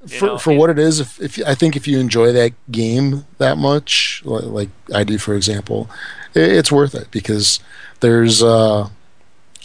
For 0.07 0.25
know, 0.25 0.37
for 0.39 0.51
it- 0.51 0.57
what 0.57 0.69
it 0.71 0.79
is, 0.79 0.99
if, 0.99 1.21
if 1.21 1.39
I 1.47 1.53
think 1.53 1.75
if 1.75 1.87
you 1.87 1.99
enjoy 1.99 2.31
that 2.33 2.53
game 2.71 3.25
that 3.37 3.57
much, 3.57 4.21
li- 4.25 4.41
like 4.41 4.69
I 4.93 5.03
do, 5.03 5.17
for 5.19 5.35
example, 5.35 5.89
i 6.35 6.39
it's 6.39 6.71
worth 6.71 6.95
it 6.95 7.11
because 7.11 7.59
there's 7.99 8.41
uh, 8.41 8.89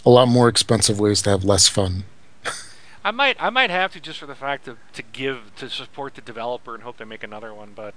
a 0.05 0.09
lot 0.09 0.27
more 0.27 0.47
expensive 0.47 0.99
ways 0.99 1.21
to 1.23 1.31
have 1.31 1.43
less 1.43 1.67
fun. 1.67 2.03
I 3.03 3.11
might 3.11 3.35
I 3.41 3.49
might 3.49 3.69
have 3.71 3.93
to 3.93 3.99
just 3.99 4.19
for 4.19 4.25
the 4.27 4.35
fact 4.35 4.67
of 4.67 4.77
to 4.93 5.01
give 5.01 5.55
to 5.55 5.69
support 5.69 6.13
the 6.15 6.21
developer 6.21 6.75
and 6.75 6.83
hope 6.83 6.97
they 6.97 7.05
make 7.05 7.23
another 7.23 7.51
one. 7.53 7.71
But 7.75 7.95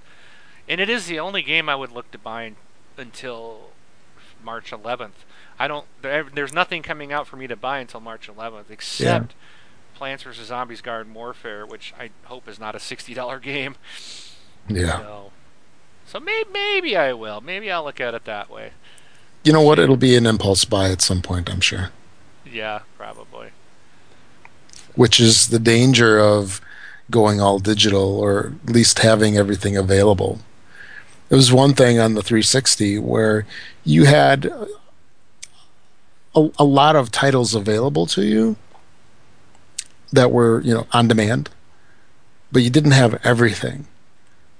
and 0.69 0.79
it 0.81 0.89
is 0.89 1.05
the 1.07 1.19
only 1.19 1.43
game 1.43 1.67
I 1.69 1.75
would 1.75 1.91
look 1.91 2.09
to 2.11 2.17
buy 2.17 2.53
until 2.97 3.70
March 4.43 4.71
11th. 4.71 5.11
I 5.59 5.67
don't. 5.67 5.85
There, 6.01 6.23
there's 6.33 6.53
nothing 6.53 6.81
coming 6.81 7.11
out 7.13 7.27
for 7.27 7.35
me 7.37 7.47
to 7.47 7.55
buy 7.55 7.79
until 7.79 7.99
March 7.99 8.27
11th 8.27 8.69
except 8.69 9.33
Plants 9.95 10.23
vs 10.23 10.47
Zombies 10.47 10.81
Garden 10.81 11.13
Warfare, 11.13 11.65
which 11.65 11.93
I 11.99 12.09
hope 12.25 12.47
is 12.47 12.59
not 12.59 12.73
a 12.75 12.79
$60 12.79 13.41
game. 13.43 13.75
Yeah, 14.67 14.97
So, 14.99 15.31
so 16.05 16.19
maybe 16.19 16.49
maybe 16.51 16.97
I 16.97 17.13
will. 17.13 17.41
Maybe 17.41 17.71
I'll 17.71 17.83
look 17.83 17.99
at 18.01 18.13
it 18.13 18.25
that 18.25 18.49
way. 18.49 18.71
you 19.43 19.51
know 19.53 19.61
what? 19.61 19.79
It'll 19.79 19.97
be 19.97 20.15
an 20.15 20.25
impulse 20.25 20.65
buy 20.65 20.89
at 20.89 21.01
some 21.01 21.21
point, 21.21 21.49
I'm 21.51 21.61
sure. 21.61 21.89
Yeah, 22.45 22.81
probably. 22.97 23.49
Which 24.95 25.19
is 25.19 25.47
the 25.47 25.59
danger 25.59 26.19
of 26.19 26.59
going 27.09 27.39
all 27.41 27.59
digital, 27.59 28.19
or 28.19 28.53
at 28.67 28.73
least 28.73 28.99
having 28.99 29.37
everything 29.37 29.75
available. 29.77 30.39
It 31.29 31.35
was 31.35 31.51
one 31.51 31.73
thing 31.73 31.97
on 31.99 32.13
the 32.13 32.21
360 32.21 32.99
where 32.99 33.45
you 33.83 34.05
had 34.05 34.45
a, 36.35 36.49
a 36.57 36.63
lot 36.63 36.95
of 36.95 37.11
titles 37.11 37.55
available 37.55 38.05
to 38.07 38.23
you 38.23 38.55
that 40.11 40.31
were, 40.31 40.61
you 40.61 40.73
know, 40.73 40.87
on 40.91 41.07
demand, 41.07 41.49
but 42.51 42.61
you 42.61 42.69
didn't 42.69 42.91
have 42.91 43.19
everything. 43.25 43.87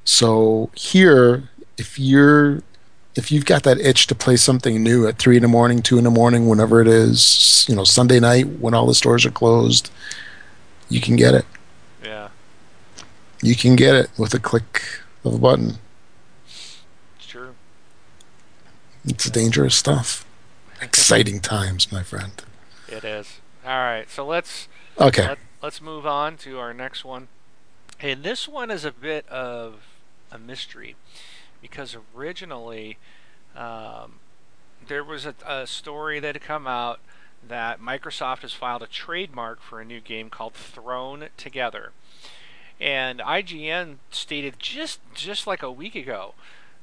So 0.03 0.71
here, 0.75 1.49
if 1.77 1.99
you're 1.99 2.63
if 3.15 3.31
you've 3.31 3.45
got 3.45 3.63
that 3.63 3.77
itch 3.77 4.07
to 4.07 4.15
play 4.15 4.37
something 4.37 4.81
new 4.81 5.05
at 5.05 5.17
three 5.17 5.35
in 5.35 5.41
the 5.41 5.47
morning, 5.47 5.81
two 5.81 5.97
in 5.97 6.05
the 6.05 6.09
morning, 6.09 6.47
whenever 6.47 6.81
it 6.81 6.87
is, 6.87 7.65
you 7.67 7.75
know, 7.75 7.83
Sunday 7.83 8.19
night 8.21 8.47
when 8.47 8.73
all 8.73 8.85
the 8.87 8.93
stores 8.93 9.25
are 9.25 9.31
closed, 9.31 9.91
you 10.87 11.01
can 11.01 11.17
get 11.17 11.33
it. 11.33 11.45
Yeah, 12.03 12.29
You 13.41 13.55
can 13.55 13.75
get 13.75 13.95
it 13.95 14.09
with 14.17 14.33
a 14.33 14.39
click 14.39 14.81
of 15.25 15.33
a 15.33 15.37
button. 15.37 15.77
it's 16.47 17.27
true. 17.27 17.53
It's 19.05 19.29
dangerous 19.29 19.75
stuff. 19.75 20.25
Exciting 20.81 21.39
times, 21.39 21.91
my 21.91 22.03
friend. 22.03 22.31
It 22.87 23.03
is. 23.03 23.39
All 23.65 23.77
right, 23.77 24.09
so 24.09 24.25
let's 24.25 24.67
Okay. 24.99 25.27
Let, 25.27 25.39
let's 25.61 25.81
move 25.81 26.05
on 26.05 26.37
to 26.37 26.59
our 26.59 26.73
next 26.73 27.05
one. 27.05 27.27
And 27.99 28.23
this 28.23 28.47
one 28.47 28.71
is 28.71 28.85
a 28.85 28.91
bit 28.91 29.27
of 29.29 29.81
a 30.31 30.37
mystery 30.37 30.95
because 31.61 31.95
originally 32.15 32.97
um, 33.55 34.19
there 34.87 35.03
was 35.03 35.25
a, 35.25 35.35
a 35.45 35.67
story 35.67 36.19
that 36.19 36.35
had 36.35 36.43
come 36.43 36.67
out 36.67 36.99
that 37.47 37.81
Microsoft 37.81 38.41
has 38.41 38.53
filed 38.53 38.83
a 38.83 38.87
trademark 38.87 39.61
for 39.61 39.81
a 39.81 39.85
new 39.85 39.99
game 39.99 40.29
called 40.29 40.53
Thrown 40.53 41.29
Together. 41.37 41.91
And 42.79 43.19
IGN 43.19 43.97
stated 44.09 44.55
just 44.57 44.99
just 45.13 45.45
like 45.45 45.61
a 45.61 45.71
week 45.71 45.95
ago, 45.95 46.33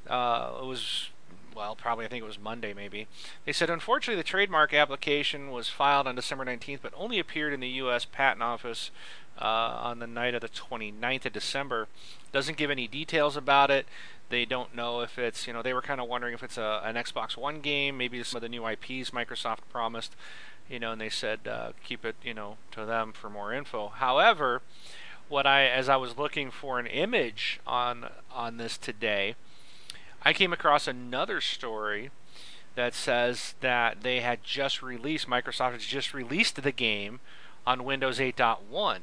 uh, 0.09 0.53
it 0.61 0.67
was 0.67 1.11
well, 1.59 1.75
probably 1.75 2.05
I 2.05 2.09
think 2.09 2.23
it 2.23 2.27
was 2.27 2.39
Monday 2.39 2.73
maybe. 2.73 3.09
They 3.45 3.53
said 3.53 3.69
unfortunately 3.69 4.23
the 4.23 4.27
trademark 4.27 4.73
application 4.73 5.51
was 5.51 5.69
filed 5.69 6.07
on 6.07 6.15
December 6.15 6.45
19th, 6.45 6.79
but 6.81 6.93
only 6.97 7.19
appeared 7.19 7.53
in 7.53 7.59
the 7.59 7.69
U.S. 7.69 8.05
Patent 8.05 8.45
Office 8.45 8.93
uh, 9.41 9.45
on 9.45 9.99
the 9.99 10.07
night 10.07 10.35
of 10.35 10.41
the 10.41 10.49
29th 10.49 11.27
of 11.27 11.33
December. 11.33 11.89
Doesn't 12.31 12.57
give 12.57 12.71
any 12.71 12.87
details 12.87 13.37
about 13.37 13.73
it. 13.73 13.87
They 14.29 14.45
don't 14.45 14.75
know 14.75 15.01
if 15.01 15.19
it's 15.19 15.49
you 15.49 15.53
know 15.53 15.63
they 15.63 15.75
were 15.75 15.83
kind 15.83 16.01
of 16.01 16.07
wondering 16.07 16.33
if 16.33 16.45
it's 16.45 16.59
a, 16.59 16.81
an 16.85 16.95
Xbox 16.95 17.37
One 17.37 17.61
game, 17.61 17.99
maybe 17.99 18.23
some 18.23 18.39
of 18.39 18.43
the 18.43 18.49
new 18.49 18.65
IPs 18.65 19.11
Microsoft 19.11 19.61
promised, 19.69 20.15
you 20.71 20.79
know, 20.79 20.93
and 20.93 21.01
they 21.01 21.09
said 21.09 21.41
uh, 21.49 21.73
keep 21.83 22.05
it 22.05 22.15
you 22.23 22.35
know 22.35 22.59
to 22.71 22.85
them 22.85 23.13
for 23.13 23.29
more 23.29 23.53
info. 23.53 23.89
However, 23.89 24.63
what 25.29 25.45
I 25.45 25.65
as 25.65 25.89
I 25.89 25.97
was 25.97 26.17
looking 26.17 26.53
for 26.53 26.79
an 26.79 26.87
image 26.87 27.59
on 27.67 28.11
on 28.33 28.59
this 28.59 28.79
today, 28.79 29.35
I 30.23 30.33
came 30.33 30.53
across 30.53 30.87
another 30.87 31.41
story 31.41 32.11
that 32.75 32.95
says 32.95 33.55
that 33.61 34.03
they 34.03 34.21
had 34.21 34.45
just 34.45 34.83
released 34.83 35.29
Microsoft 35.29 35.73
has 35.73 35.85
just 35.85 36.15
released 36.15 36.63
the 36.63 36.73
game 36.73 37.21
on 37.67 37.85
Windows 37.85 38.19
8.1. 38.19 38.99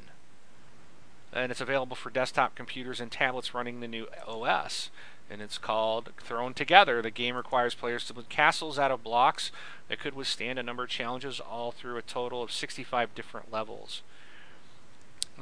and 1.32 1.50
it's 1.52 1.60
available 1.60 1.96
for 1.96 2.10
desktop 2.10 2.54
computers 2.54 3.00
and 3.00 3.10
tablets 3.12 3.52
running 3.54 3.80
the 3.80 3.88
new 3.88 4.06
OS. 4.26 4.90
And 5.28 5.42
it's 5.42 5.58
called 5.58 6.12
Thrown 6.20 6.54
Together. 6.54 7.02
The 7.02 7.10
game 7.10 7.34
requires 7.34 7.74
players 7.74 8.06
to 8.06 8.14
build 8.14 8.28
castles 8.28 8.78
out 8.78 8.92
of 8.92 9.02
blocks 9.02 9.50
that 9.88 9.98
could 9.98 10.14
withstand 10.14 10.58
a 10.58 10.62
number 10.62 10.84
of 10.84 10.88
challenges, 10.88 11.40
all 11.40 11.72
through 11.72 11.96
a 11.96 12.02
total 12.02 12.42
of 12.44 12.52
65 12.52 13.12
different 13.14 13.50
levels. 13.52 14.02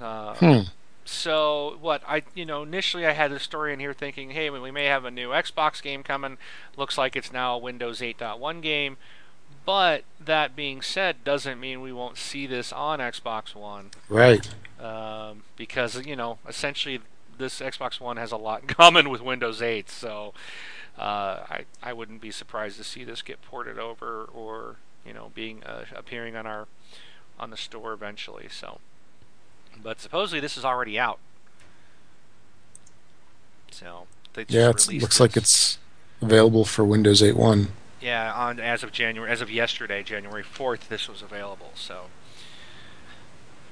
Uh, 0.00 0.34
Hmm. 0.34 0.60
So 1.04 1.76
what 1.80 2.02
I 2.08 2.22
you 2.34 2.46
know 2.46 2.62
initially 2.62 3.06
I 3.06 3.12
had 3.12 3.30
the 3.30 3.38
story 3.38 3.72
in 3.72 3.80
here 3.80 3.92
thinking, 3.94 4.30
hey, 4.30 4.48
we 4.50 4.70
may 4.70 4.86
have 4.86 5.04
a 5.04 5.10
new 5.10 5.30
Xbox 5.30 5.82
game 5.82 6.02
coming. 6.02 6.38
Looks 6.76 6.96
like 6.96 7.14
it's 7.16 7.32
now 7.32 7.54
a 7.54 7.58
Windows 7.58 8.00
8.1 8.00 8.62
game. 8.62 8.96
But 9.66 10.04
that 10.20 10.54
being 10.54 10.82
said, 10.82 11.24
doesn't 11.24 11.58
mean 11.58 11.80
we 11.80 11.92
won't 11.92 12.18
see 12.18 12.46
this 12.46 12.70
on 12.72 12.98
Xbox 12.98 13.54
One 13.54 13.90
Right. 14.10 14.46
um, 14.78 15.42
because 15.56 16.04
you 16.06 16.16
know 16.16 16.38
essentially 16.46 17.00
this 17.38 17.60
Xbox 17.60 17.98
One 18.00 18.16
has 18.16 18.30
a 18.32 18.36
lot 18.36 18.62
in 18.62 18.66
common 18.68 19.08
with 19.10 19.20
Windows 19.22 19.62
8. 19.62 19.88
So 19.90 20.34
uh, 20.98 21.44
I 21.50 21.64
I 21.82 21.92
wouldn't 21.92 22.20
be 22.20 22.30
surprised 22.30 22.76
to 22.78 22.84
see 22.84 23.04
this 23.04 23.22
get 23.22 23.42
ported 23.42 23.78
over 23.78 24.24
or 24.32 24.76
you 25.06 25.12
know 25.12 25.30
being 25.34 25.62
uh, 25.64 25.84
appearing 25.94 26.36
on 26.36 26.46
our 26.46 26.66
on 27.38 27.50
the 27.50 27.56
store 27.56 27.92
eventually. 27.92 28.46
So, 28.50 28.80
but 29.82 30.00
supposedly 30.00 30.40
this 30.40 30.56
is 30.56 30.64
already 30.64 30.98
out. 30.98 31.18
So 33.70 34.06
they 34.34 34.44
just 34.44 34.54
Yeah, 34.88 34.94
it 34.96 35.00
looks 35.02 35.20
like 35.20 35.36
it's 35.36 35.78
available 36.22 36.64
for 36.64 36.84
Windows 36.84 37.22
8.1. 37.22 37.68
yeah 38.00 38.32
on 38.32 38.60
as 38.60 38.82
of 38.82 38.92
January 38.92 39.30
as 39.30 39.40
of 39.40 39.50
yesterday 39.50 40.02
January 40.02 40.42
4th 40.44 40.88
this 40.88 41.08
was 41.08 41.22
available. 41.22 41.70
So. 41.74 42.06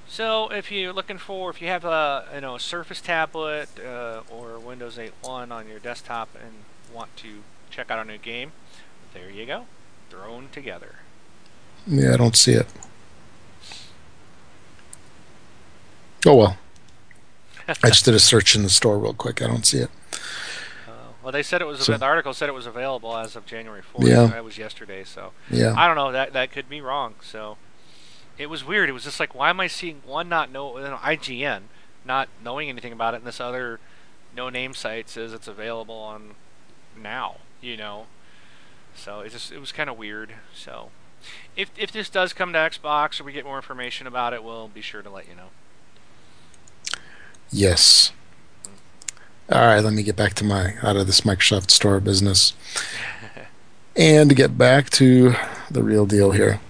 So 0.09 0.53
if 0.53 0.71
you're 0.71 0.93
looking 0.93 1.17
for, 1.17 1.49
if 1.49 1.63
you 1.63 1.69
have 1.69 1.87
a 1.87 2.27
you 2.35 2.43
know 2.43 2.57
a 2.57 2.61
Surface 2.61 3.01
tablet 3.01 3.71
uh, 3.81 4.21
or 4.31 4.59
Windows 4.59 4.99
8.1 4.99 5.51
on 5.51 5.67
your 5.69 5.79
desktop 5.79 6.29
and 6.35 6.53
want 6.95 7.17
to 7.19 7.43
check 7.71 7.91
out 7.91 7.99
a 7.99 8.05
new 8.05 8.19
game, 8.19 8.53
there 9.15 9.31
you 9.31 9.47
go, 9.47 9.65
thrown 10.11 10.49
together. 10.53 10.97
Yeah, 11.87 12.13
I 12.13 12.17
don't 12.19 12.37
see 12.37 12.53
it. 12.53 12.67
Oh 16.27 16.35
well. 16.35 16.57
I 17.69 17.89
just 17.89 18.05
did 18.05 18.15
a 18.15 18.19
search 18.19 18.55
in 18.55 18.63
the 18.63 18.69
store 18.71 18.99
real 18.99 19.15
quick. 19.15 19.41
I 19.41 19.47
don't 19.47 19.65
see 19.65 19.79
it. 19.79 19.91
Uh, 20.87 20.91
well, 21.23 21.33
they 21.33 21.43
said 21.43 21.61
it 21.61 21.67
was. 21.67 21.85
So- 21.85 21.97
the 21.97 22.05
article 22.05 22.35
said 22.35 22.49
it 22.49 22.53
was 22.53 22.67
available 22.67 23.17
as 23.17 23.37
of 23.37 23.47
January 23.47 23.83
4th. 23.83 24.07
Yeah. 24.09 24.27
That 24.27 24.45
was 24.45 24.59
yesterday. 24.59 25.05
So 25.05 25.33
Yeah. 25.51 25.75
I 25.77 25.87
don't 25.87 25.97
know. 25.97 26.13
That 26.13 26.33
that 26.33 26.51
could 26.53 26.69
be 26.69 26.81
wrong. 26.81 27.15
So 27.23 27.57
it 28.39 28.47
was 28.47 28.65
weird. 28.65 28.89
It 28.89 28.93
was 28.93 29.05
just 29.05 29.21
like, 29.21 29.35
why 29.35 29.51
am 29.51 29.61
I 29.61 29.67
seeing 29.67 30.03
one 30.05 30.29
not 30.29 30.51
know 30.51 30.77
you 30.79 30.85
know, 30.85 30.97
IGN 30.97 31.63
not 32.05 32.29
knowing 32.43 32.69
anything 32.69 32.93
about 32.93 33.15
it, 33.15 33.19
and 33.19 33.27
this 33.27 33.41
other 33.41 33.79
no 34.37 34.49
name 34.49 34.75
site 34.75 35.09
says 35.09 35.33
it's 35.33 35.47
available 35.49 35.95
on 35.95 36.35
now. 37.01 37.37
You 37.61 37.77
know. 37.77 38.07
So 38.95 39.21
it 39.21 39.31
just 39.31 39.53
it 39.53 39.59
was 39.59 39.73
kind 39.73 39.89
of 39.89 39.97
weird. 39.97 40.35
So 40.55 40.91
if 41.57 41.71
if 41.79 41.93
this 41.93 42.11
does 42.11 42.33
come 42.33 42.53
to 42.53 42.59
Xbox 42.59 43.21
or 43.21 43.25
we 43.25 43.33
get 43.33 43.45
more 43.45 43.57
information 43.57 44.07
about 44.09 44.33
it, 44.35 44.43
we'll 44.43 44.69
be 44.69 44.81
sure 44.81 45.03
to 45.03 45.11
let 45.11 45.29
you 45.29 45.37
know. 45.37 45.49
Yes. 47.53 48.13
All 49.51 49.61
right, 49.61 49.81
let 49.81 49.93
me 49.93 50.03
get 50.03 50.17
back 50.17 50.33
to 50.35 50.45
my 50.45 50.75
out 50.83 50.97
of 50.97 51.07
this 51.07 51.21
Microsoft 51.21 51.71
Store 51.71 52.01
business. 52.01 52.55
And 53.95 54.35
get 54.35 54.57
back 54.57 54.89
to 54.93 55.35
the 55.71 55.83
real 55.83 56.07
deal 56.07 56.31
here. 56.31 56.61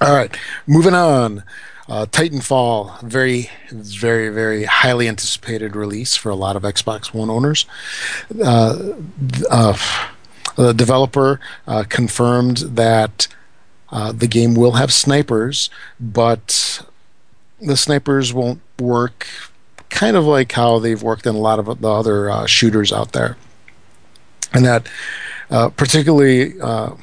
All 0.00 0.16
right, 0.16 0.34
moving 0.66 0.94
on. 0.94 1.44
Uh, 1.86 2.06
Titanfall, 2.06 3.02
very, 3.02 3.50
very, 3.70 4.30
very 4.30 4.64
highly 4.64 5.06
anticipated 5.06 5.76
release 5.76 6.16
for 6.16 6.30
a 6.30 6.34
lot 6.34 6.56
of 6.56 6.62
Xbox 6.62 7.12
One 7.12 7.28
owners. 7.28 7.66
Uh, 8.42 8.94
uh, 9.50 9.76
the 10.56 10.72
developer 10.72 11.40
uh, 11.66 11.84
confirmed 11.86 12.56
that 12.58 13.28
uh, 13.90 14.12
the 14.12 14.26
game 14.26 14.54
will 14.54 14.72
have 14.72 14.94
snipers, 14.94 15.68
but 16.00 16.82
the 17.60 17.76
snipers 17.76 18.32
won't 18.32 18.62
work 18.80 19.26
kind 19.94 20.16
of 20.16 20.24
like 20.24 20.52
how 20.52 20.78
they've 20.80 21.02
worked 21.02 21.24
in 21.24 21.34
a 21.34 21.38
lot 21.38 21.58
of 21.58 21.80
the 21.80 21.88
other 21.88 22.28
uh, 22.28 22.46
shooters 22.46 22.92
out 22.92 23.12
there. 23.12 23.36
And 24.52 24.64
that, 24.64 24.86
uh, 25.50 25.70
particularly, 25.70 26.60
uh, 26.60 26.94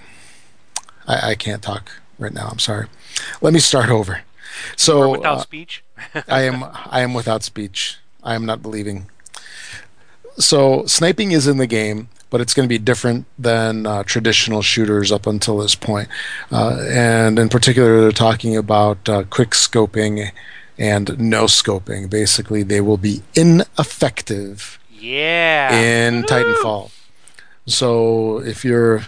I, 1.07 1.31
I 1.31 1.35
can't 1.35 1.63
talk 1.63 1.91
right 2.19 2.33
now. 2.33 2.49
I'm 2.51 2.59
sorry. 2.59 2.87
Let 3.41 3.53
me 3.53 3.59
start 3.59 3.89
over. 3.99 4.21
So 4.75 5.03
Or 5.03 5.09
without 5.17 5.37
uh, 5.37 5.41
speech. 5.41 5.83
I 6.27 6.41
am 6.41 6.63
I 6.63 7.01
am 7.01 7.13
without 7.13 7.43
speech. 7.43 7.97
I 8.23 8.35
am 8.35 8.45
not 8.45 8.61
believing. 8.61 9.09
So 10.37 10.85
sniping 10.85 11.31
is 11.31 11.47
in 11.47 11.57
the 11.57 11.67
game, 11.67 12.09
but 12.29 12.41
it's 12.41 12.53
going 12.53 12.67
to 12.67 12.69
be 12.69 12.77
different 12.77 13.25
than 13.39 13.85
uh, 13.85 14.03
traditional 14.03 14.61
shooters 14.61 15.11
up 15.11 15.25
until 15.27 15.57
this 15.57 15.75
point. 15.75 16.09
Uh, 16.51 16.85
and 16.89 17.39
in 17.39 17.49
particular, 17.49 18.01
they're 18.01 18.11
talking 18.11 18.57
about 18.57 19.07
uh, 19.07 19.23
quick 19.29 19.51
scoping 19.51 20.31
and 20.77 21.19
no 21.19 21.45
scoping. 21.45 22.09
Basically, 22.09 22.63
they 22.63 22.81
will 22.81 22.97
be 22.97 23.21
ineffective 23.35 24.79
yeah. 24.89 25.73
in 25.73 26.17
Woo! 26.17 26.23
Titanfall. 26.23 26.91
So 27.65 28.39
if 28.39 28.65
you're, 28.65 29.03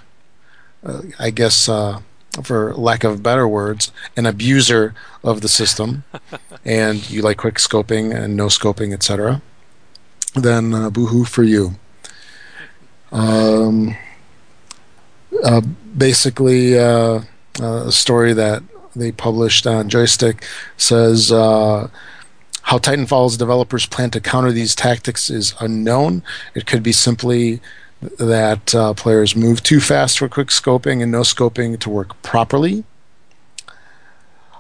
uh, 0.86 1.02
I 1.20 1.30
guess, 1.30 1.68
uh, 1.68 2.02
for 2.44 2.74
lack 2.74 3.04
of 3.04 3.22
better 3.22 3.48
words, 3.48 3.92
an 4.18 4.26
abuser 4.26 4.94
of 5.24 5.42
the 5.42 5.50
system, 5.50 6.04
and 6.66 7.10
you 7.10 7.22
like 7.22 7.38
quick 7.38 7.56
scoping 7.56 8.16
and 8.16 8.36
no 8.36 8.48
scoping, 8.48 8.94
etc., 8.94 9.42
then 10.36 10.74
uh, 10.74 10.90
boohoo 10.90 11.26
for 11.26 11.44
you. 11.44 11.76
Um, 13.12 13.96
uh, 15.44 15.62
basically, 15.96 16.78
uh, 16.78 17.22
uh, 17.62 17.86
a 17.86 17.92
story 17.92 18.34
that 18.34 18.64
they 18.96 19.12
published 19.12 19.68
on 19.68 19.90
Joystiq 19.90 20.44
says. 20.78 21.32
Uh, 21.32 21.90
how 22.68 22.78
Titanfall's 22.78 23.36
developers 23.36 23.86
plan 23.86 24.10
to 24.12 24.22
counter 24.22 24.52
these 24.52 24.74
tactics 24.74 25.30
is 25.30 25.54
unknown. 25.60 26.24
It 26.56 26.66
could 26.66 26.82
be 26.82 26.94
simply 26.94 27.60
that 28.18 28.74
uh, 28.74 28.94
players 28.94 29.36
move 29.36 29.64
too 29.64 29.80
fast 29.80 30.20
for 30.20 30.30
quick 30.30 30.48
scoping 30.48 31.02
and 31.02 31.12
no 31.12 31.22
scoping 31.22 31.80
to 31.80 31.90
work 31.90 32.20
properly. 32.22 32.84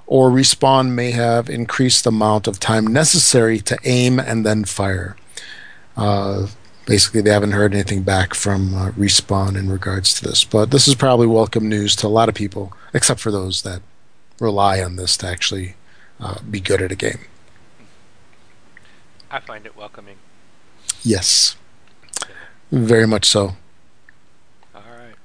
Or 0.05 0.29
Respawn 0.29 0.89
may 0.89 1.11
have 1.11 1.49
increased 1.49 2.03
the 2.03 2.09
amount 2.09 2.47
of 2.47 2.59
time 2.59 2.87
necessary 2.87 3.59
to 3.61 3.77
aim 3.85 4.19
and 4.19 4.45
then 4.45 4.65
fire. 4.65 5.15
Uh, 5.95 6.47
basically, 6.85 7.21
they 7.21 7.31
haven't 7.31 7.51
heard 7.51 7.73
anything 7.73 8.03
back 8.03 8.33
from 8.33 8.75
uh, 8.75 8.91
Respawn 8.91 9.57
in 9.57 9.69
regards 9.69 10.13
to 10.15 10.27
this. 10.27 10.43
But 10.43 10.71
this 10.71 10.87
is 10.87 10.95
probably 10.95 11.27
welcome 11.27 11.69
news 11.69 11.95
to 11.97 12.07
a 12.07 12.09
lot 12.09 12.29
of 12.29 12.35
people, 12.35 12.73
except 12.93 13.21
for 13.21 13.31
those 13.31 13.61
that 13.61 13.81
rely 14.43 14.83
on 14.83 14.97
this 14.97 15.17
to 15.17 15.27
actually 15.27 15.75
uh, 16.19 16.39
be 16.41 16.59
good 16.59 16.81
at 16.81 16.91
a 16.91 16.95
game. 16.95 17.19
I 19.31 19.39
find 19.39 19.65
it 19.65 19.75
welcoming. 19.75 20.17
Yes. 21.01 21.55
Very 22.71 23.07
much 23.07 23.25
so. 23.25 23.55
All 24.75 24.83
right. 24.97 25.15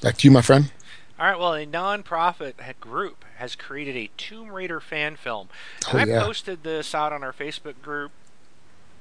Back 0.00 0.16
to 0.18 0.26
you, 0.26 0.32
my 0.32 0.42
friend. 0.42 0.72
All 1.18 1.26
right. 1.26 1.38
Well, 1.38 1.54
a 1.54 1.66
non-profit 1.66 2.56
group 2.80 3.24
has 3.36 3.54
created 3.54 3.96
a 3.96 4.10
Tomb 4.16 4.50
Raider 4.50 4.80
fan 4.80 5.16
film. 5.16 5.48
Oh, 5.92 5.98
I 5.98 6.04
yeah. 6.04 6.20
posted 6.20 6.64
this 6.64 6.94
out 6.94 7.12
on 7.12 7.22
our 7.22 7.32
Facebook 7.32 7.80
group 7.82 8.10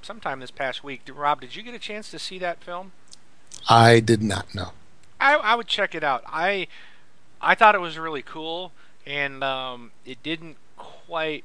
sometime 0.01 0.39
this 0.39 0.51
past 0.51 0.83
week. 0.83 1.01
Rob, 1.11 1.41
did 1.41 1.55
you 1.55 1.63
get 1.63 1.73
a 1.73 1.79
chance 1.79 2.11
to 2.11 2.19
see 2.19 2.37
that 2.39 2.63
film? 2.63 2.91
I 3.67 3.99
did 3.99 4.21
not 4.21 4.53
know. 4.53 4.71
I, 5.19 5.35
I 5.35 5.55
would 5.55 5.67
check 5.67 5.95
it 5.95 6.03
out. 6.03 6.23
I 6.27 6.67
I 7.41 7.55
thought 7.55 7.75
it 7.75 7.81
was 7.81 7.97
really 7.97 8.21
cool, 8.21 8.71
and 9.05 9.43
um, 9.43 9.91
it 10.05 10.21
didn't 10.23 10.57
quite. 10.77 11.43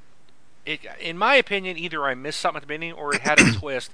It, 0.66 0.80
in 1.00 1.16
my 1.16 1.36
opinion, 1.36 1.78
either 1.78 2.04
I 2.04 2.14
missed 2.14 2.40
something 2.40 2.58
at 2.58 2.62
the 2.62 2.66
beginning 2.66 2.92
or 2.92 3.14
it 3.14 3.22
had 3.22 3.40
a 3.40 3.52
twist 3.58 3.92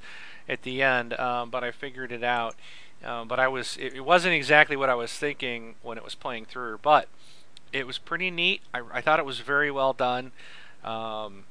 at 0.49 0.63
the 0.63 0.83
end. 0.83 1.15
Um, 1.15 1.51
but 1.51 1.65
I 1.65 1.71
figured 1.71 2.13
it 2.13 2.25
out. 2.25 2.57
Um, 3.05 3.29
but 3.29 3.39
I 3.39 3.49
was 3.49 3.77
it, 3.77 3.95
it 3.95 4.05
wasn't 4.05 4.35
exactly 4.35 4.77
what 4.77 4.89
I 4.89 4.95
was 4.95 5.13
thinking 5.13 5.75
when 5.83 5.99
it 5.99 6.05
was 6.05 6.15
playing 6.15 6.47
through. 6.47 6.79
But 6.83 7.09
it 7.73 7.87
was 7.87 7.99
pretty 7.99 8.31
neat. 8.31 8.63
I, 8.73 8.83
I 8.93 9.01
thought 9.01 9.19
it 9.19 9.27
was 9.27 9.41
very 9.41 9.71
well 9.71 9.93
done. 9.93 10.33
Um, 10.85 11.45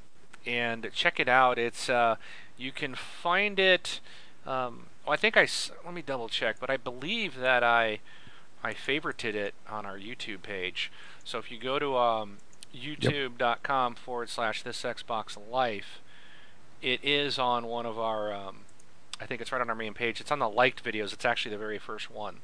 and 0.45 0.89
check 0.93 1.19
it 1.19 1.27
out. 1.27 1.57
It's 1.57 1.89
uh, 1.89 2.15
you 2.57 2.71
can 2.71 2.95
find 2.95 3.59
it. 3.59 3.99
Um, 4.45 4.87
well, 5.05 5.13
I 5.13 5.17
think 5.17 5.37
I 5.37 5.47
let 5.83 5.93
me 5.93 6.01
double 6.01 6.29
check, 6.29 6.57
but 6.59 6.69
I 6.69 6.77
believe 6.77 7.37
that 7.37 7.63
I 7.63 7.99
I 8.63 8.73
favorited 8.73 9.35
it 9.35 9.53
on 9.69 9.85
our 9.85 9.97
YouTube 9.97 10.41
page. 10.41 10.91
So 11.25 11.39
if 11.39 11.51
you 11.51 11.57
go 11.57 11.79
to 11.79 11.97
um, 11.97 12.37
youtube.com 12.73 13.95
forward 13.95 14.29
slash 14.29 14.61
this 14.61 14.83
Xbox 14.83 15.35
Life, 15.51 15.99
it 16.83 17.03
is 17.03 17.39
on 17.39 17.65
one 17.65 17.87
of 17.87 17.97
our. 17.97 18.31
Um, 18.31 18.59
I 19.19 19.25
think 19.25 19.41
it's 19.41 19.51
right 19.51 19.61
on 19.61 19.69
our 19.69 19.75
main 19.75 19.95
page. 19.95 20.21
It's 20.21 20.31
on 20.31 20.39
the 20.39 20.47
liked 20.47 20.83
videos. 20.83 21.13
It's 21.13 21.25
actually 21.25 21.51
the 21.51 21.57
very 21.57 21.79
first 21.79 22.11
one. 22.11 22.37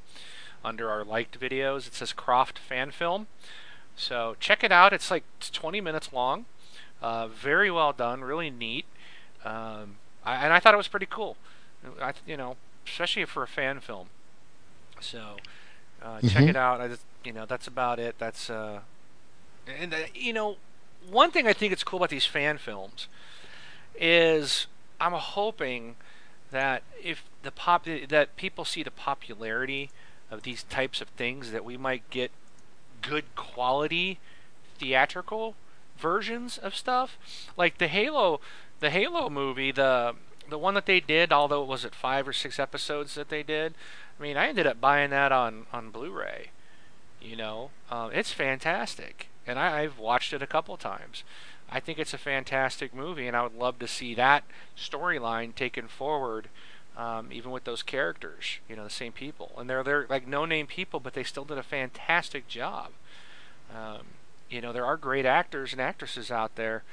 Under 0.65 0.89
our 0.89 1.03
liked 1.03 1.39
videos, 1.39 1.85
it 1.85 1.93
says 1.93 2.11
Croft 2.11 2.57
Fan 2.57 2.89
Film. 2.91 3.27
So 3.95 4.35
check 4.39 4.63
it 4.63 4.71
out. 4.71 4.93
It's 4.93 5.11
like 5.11 5.25
20 5.39 5.79
minutes 5.79 6.11
long. 6.11 6.45
Uh, 7.01 7.27
very 7.27 7.69
well 7.69 7.93
done. 7.93 8.21
Really 8.21 8.49
neat. 8.49 8.85
Um, 9.45 9.97
I, 10.23 10.43
and 10.43 10.53
I 10.53 10.59
thought 10.59 10.73
it 10.73 10.77
was 10.77 10.87
pretty 10.87 11.07
cool. 11.07 11.37
I, 12.01 12.13
you 12.25 12.37
know, 12.37 12.57
especially 12.87 13.25
for 13.25 13.43
a 13.43 13.47
fan 13.47 13.79
film. 13.79 14.07
So 14.99 15.37
uh, 16.01 16.17
mm-hmm. 16.17 16.27
check 16.27 16.47
it 16.47 16.55
out. 16.55 16.81
I 16.81 16.87
just, 16.87 17.03
you 17.23 17.33
know, 17.33 17.45
that's 17.45 17.67
about 17.67 17.99
it. 17.99 18.15
That's 18.17 18.49
uh, 18.49 18.81
and 19.79 19.93
uh, 19.93 19.97
you 20.13 20.33
know, 20.33 20.57
one 21.09 21.31
thing 21.31 21.47
I 21.47 21.53
think 21.53 21.73
it's 21.73 21.83
cool 21.83 21.97
about 21.97 22.09
these 22.09 22.25
fan 22.25 22.57
films 22.57 23.07
is 23.99 24.67
I'm 24.99 25.13
hoping 25.13 25.95
that 26.51 26.83
if 27.01 27.23
the 27.43 27.51
pop 27.51 27.85
that 28.09 28.35
people 28.35 28.65
see 28.65 28.83
the 28.83 28.91
popularity 28.91 29.89
of 30.29 30.43
these 30.43 30.63
types 30.63 31.01
of 31.01 31.07
things 31.09 31.51
that 31.51 31.65
we 31.65 31.77
might 31.77 32.09
get 32.09 32.31
good 33.01 33.25
quality 33.35 34.19
theatrical 34.77 35.55
versions 35.97 36.57
of 36.57 36.75
stuff 36.75 37.17
like 37.57 37.77
the 37.77 37.87
Halo 37.87 38.39
the 38.79 38.89
Halo 38.89 39.29
movie 39.29 39.71
the 39.71 40.15
the 40.51 40.57
one 40.59 40.75
that 40.75 40.85
they 40.85 40.99
did 40.99 41.33
although 41.33 41.63
it 41.63 41.67
was 41.67 41.83
at 41.83 41.95
5 41.95 42.27
or 42.27 42.33
6 42.33 42.59
episodes 42.59 43.15
that 43.15 43.29
they 43.29 43.41
did 43.41 43.73
I 44.19 44.23
mean 44.23 44.37
I 44.37 44.47
ended 44.47 44.67
up 44.67 44.79
buying 44.79 45.09
that 45.09 45.31
on 45.31 45.65
on 45.73 45.89
Blu-ray 45.89 46.51
you 47.21 47.35
know 47.35 47.71
um, 47.89 48.11
it's 48.13 48.31
fantastic 48.31 49.27
and 49.47 49.57
I, 49.57 49.81
I've 49.81 49.97
watched 49.97 50.33
it 50.33 50.43
a 50.43 50.47
couple 50.47 50.77
times 50.77 51.23
I 51.71 51.79
think 51.79 51.99
it's 51.99 52.13
a 52.13 52.17
fantastic 52.17 52.93
movie, 52.93 53.27
and 53.27 53.35
I 53.35 53.43
would 53.43 53.55
love 53.55 53.79
to 53.79 53.87
see 53.87 54.13
that 54.15 54.43
storyline 54.77 55.55
taken 55.55 55.87
forward, 55.87 56.49
um, 56.97 57.31
even 57.31 57.51
with 57.51 57.63
those 57.63 57.81
characters, 57.81 58.59
you 58.67 58.75
know, 58.75 58.83
the 58.83 58.89
same 58.89 59.13
people. 59.13 59.53
And 59.57 59.69
they're 59.69 59.81
they're 59.81 60.05
like 60.09 60.27
no 60.27 60.43
name 60.43 60.67
people, 60.67 60.99
but 60.99 61.13
they 61.13 61.23
still 61.23 61.45
did 61.45 61.57
a 61.57 61.63
fantastic 61.63 62.49
job. 62.49 62.91
Um, 63.73 64.01
you 64.49 64.59
know, 64.59 64.73
there 64.73 64.85
are 64.85 64.97
great 64.97 65.25
actors 65.25 65.71
and 65.71 65.81
actresses 65.81 66.29
out 66.29 66.57
there, 66.57 66.83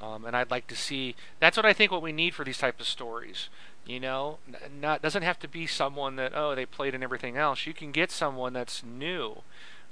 um, 0.00 0.24
and 0.24 0.36
I'd 0.36 0.50
like 0.50 0.66
to 0.68 0.76
see. 0.76 1.14
That's 1.40 1.56
what 1.56 1.66
I 1.66 1.72
think. 1.72 1.90
What 1.90 2.02
we 2.02 2.12
need 2.12 2.34
for 2.34 2.44
these 2.44 2.58
type 2.58 2.80
of 2.80 2.86
stories. 2.86 3.48
You 3.86 4.00
know, 4.00 4.38
not 4.80 5.00
doesn't 5.00 5.22
have 5.22 5.38
to 5.40 5.48
be 5.48 5.66
someone 5.66 6.16
that 6.16 6.32
oh 6.34 6.54
they 6.54 6.66
played 6.66 6.94
in 6.94 7.02
everything 7.02 7.36
else. 7.36 7.66
You 7.66 7.72
can 7.72 7.92
get 7.92 8.10
someone 8.10 8.52
that's 8.52 8.82
new 8.82 9.42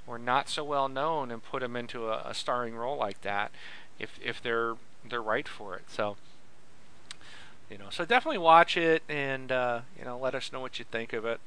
or 0.07 0.19
not 0.19 0.49
so 0.49 0.63
well 0.63 0.87
known 0.87 1.31
and 1.31 1.43
put 1.43 1.61
them 1.61 1.75
into 1.75 2.07
a, 2.09 2.23
a 2.25 2.33
starring 2.33 2.75
role 2.75 2.97
like 2.97 3.21
that 3.21 3.51
if 3.99 4.19
if 4.23 4.41
they're 4.41 4.75
they're 5.09 5.21
right 5.21 5.47
for 5.47 5.75
it. 5.75 5.83
So 5.87 6.17
you 7.69 7.77
know, 7.77 7.89
so 7.89 8.05
definitely 8.05 8.37
watch 8.37 8.77
it 8.77 9.01
and 9.09 9.51
uh, 9.51 9.81
you 9.97 10.05
know 10.05 10.17
let 10.17 10.35
us 10.35 10.51
know 10.51 10.59
what 10.59 10.77
you 10.77 10.85
think 10.91 11.13
of 11.13 11.25
it. 11.25 11.39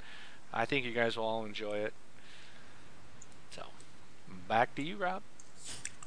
I 0.53 0.65
think 0.65 0.85
you 0.85 0.93
guys 0.93 1.17
will 1.17 1.25
all 1.25 1.45
enjoy 1.45 1.79
it. 1.79 1.93
So 3.51 3.63
back 4.49 4.75
to 4.77 4.83
you, 4.83 4.97
Rob. 4.97 5.23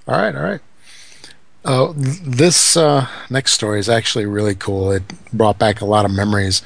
All 0.08 0.16
right, 0.16 0.36
all 0.36 0.44
right. 0.44 0.62
Uh, 1.64 1.94
this 1.96 2.76
uh, 2.76 3.08
next 3.30 3.54
story 3.54 3.80
is 3.80 3.88
actually 3.88 4.26
really 4.26 4.56
cool. 4.56 4.92
It 4.92 5.04
brought 5.32 5.60
back 5.60 5.80
a 5.80 5.86
lot 5.86 6.06
of 6.06 6.12
memories 6.12 6.62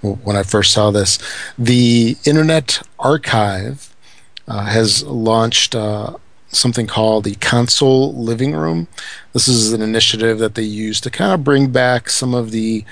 when 0.00 0.36
I 0.36 0.42
first 0.42 0.72
saw 0.72 0.90
this. 0.90 1.18
The 1.56 2.16
Internet 2.24 2.82
Archive 2.98 3.94
uh, 4.48 4.64
has 4.64 5.04
launched 5.04 5.76
uh, 5.76 6.16
something 6.48 6.88
called 6.88 7.24
the 7.24 7.36
Console 7.36 8.12
Living 8.12 8.52
Room. 8.52 8.88
This 9.32 9.46
is 9.46 9.72
an 9.72 9.82
initiative 9.82 10.40
that 10.40 10.56
they 10.56 10.62
use 10.62 11.00
to 11.02 11.10
kind 11.10 11.32
of 11.32 11.44
bring 11.44 11.70
back 11.70 12.10
some 12.10 12.34
of 12.34 12.50
the 12.50 12.84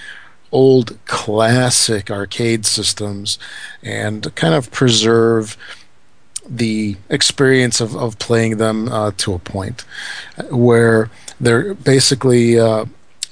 old 0.52 0.96
classic 1.06 2.10
arcade 2.10 2.66
systems 2.66 3.38
and 3.82 4.34
kind 4.36 4.54
of 4.54 4.70
preserve 4.70 5.56
the 6.48 6.96
experience 7.10 7.80
of, 7.80 7.94
of 7.96 8.18
playing 8.18 8.56
them 8.56 8.88
uh, 8.88 9.10
to 9.18 9.34
a 9.34 9.38
point 9.38 9.84
where 10.50 11.10
they're 11.40 11.74
basically 11.74 12.58
uh, 12.58 12.86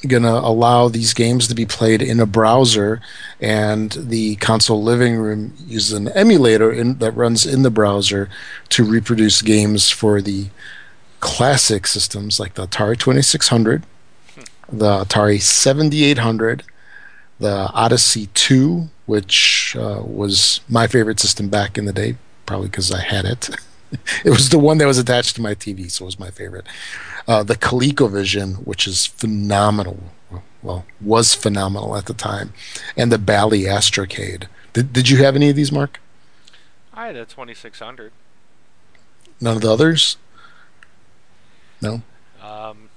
going 0.06 0.22
to 0.22 0.28
allow 0.28 0.88
these 0.88 1.14
games 1.14 1.48
to 1.48 1.54
be 1.54 1.66
played 1.66 2.02
in 2.02 2.20
a 2.20 2.26
browser, 2.26 3.00
and 3.40 3.92
the 3.92 4.36
console 4.36 4.82
living 4.82 5.16
room 5.16 5.54
uses 5.66 5.92
an 5.92 6.08
emulator 6.08 6.70
in, 6.70 6.98
that 6.98 7.12
runs 7.12 7.46
in 7.46 7.62
the 7.62 7.70
browser 7.70 8.28
to 8.70 8.84
reproduce 8.84 9.42
games 9.42 9.90
for 9.90 10.20
the 10.20 10.46
classic 11.20 11.86
systems 11.86 12.38
like 12.38 12.54
the 12.54 12.66
Atari 12.66 12.98
2600, 12.98 13.82
the 14.70 15.04
Atari 15.04 15.40
7800, 15.40 16.62
the 17.38 17.70
Odyssey 17.72 18.28
2, 18.34 18.88
which 19.06 19.76
uh, 19.78 20.02
was 20.04 20.60
my 20.68 20.86
favorite 20.86 21.20
system 21.20 21.48
back 21.48 21.78
in 21.78 21.84
the 21.84 21.92
day, 21.92 22.16
probably 22.44 22.68
because 22.68 22.92
I 22.92 23.00
had 23.00 23.24
it. 23.24 23.50
it 24.24 24.30
was 24.30 24.50
the 24.50 24.58
one 24.58 24.78
that 24.78 24.86
was 24.86 24.98
attached 24.98 25.36
to 25.36 25.42
my 25.42 25.54
TV, 25.54 25.90
so 25.90 26.04
it 26.04 26.06
was 26.06 26.18
my 26.18 26.30
favorite. 26.30 26.66
Uh, 27.28 27.42
the 27.42 27.56
ColecoVision, 27.56 28.64
which 28.66 28.86
is 28.86 29.06
phenomenal, 29.06 29.98
well, 30.62 30.84
was 31.00 31.34
phenomenal 31.34 31.96
at 31.96 32.06
the 32.06 32.14
time, 32.14 32.52
and 32.96 33.10
the 33.10 33.18
Bally 33.18 33.62
Astrocade. 33.62 34.44
Did, 34.72 34.92
did 34.92 35.08
you 35.08 35.18
have 35.18 35.34
any 35.34 35.50
of 35.50 35.56
these, 35.56 35.72
Mark? 35.72 36.00
I 36.94 37.06
had 37.06 37.16
a 37.16 37.24
2600. 37.24 38.12
None 39.40 39.56
of 39.56 39.62
the 39.62 39.70
others? 39.70 40.16
No? 41.82 42.02
Um, 42.42 42.88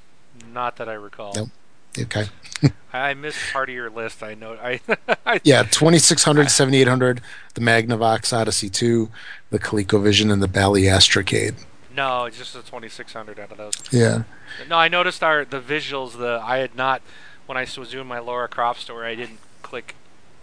not 0.54 0.78
that 0.78 0.88
I 0.88 0.94
recall. 0.94 1.34
Nope. 1.36 1.50
Okay. 1.98 2.26
I 2.94 3.14
missed 3.14 3.40
part 3.52 3.70
of 3.70 3.76
your 3.76 3.90
list. 3.90 4.24
I 4.24 4.36
know. 4.36 4.54
I, 4.54 4.80
yeah, 5.44 5.64
2600, 5.64 6.50
7800, 6.50 7.22
the 7.56 7.62
Magnavox 7.62 8.32
Odyssey 8.32 8.70
2, 8.70 9.10
the 9.50 9.60
ColecoVision, 9.60 10.32
and 10.32 10.42
the 10.42 10.48
Bally 10.48 10.84
Astrocade. 10.84 11.56
No, 12.00 12.24
it's 12.24 12.38
just 12.38 12.54
the 12.54 12.62
2600 12.62 13.42
out 13.42 13.52
of 13.52 13.58
those. 13.58 13.74
Yeah. 13.92 14.24
No, 14.70 14.78
I 14.78 14.88
noticed 14.88 15.22
our 15.22 15.44
the 15.44 15.60
visuals. 15.60 16.18
The 16.18 16.40
I 16.42 16.60
had 16.60 16.74
not 16.74 17.02
when 17.46 17.58
I 17.58 17.68
was 17.78 17.90
doing 17.90 18.08
my 18.08 18.20
Lara 18.20 18.48
Croft 18.48 18.80
story. 18.80 19.12
I 19.12 19.16
didn't 19.16 19.40
click. 19.64 19.96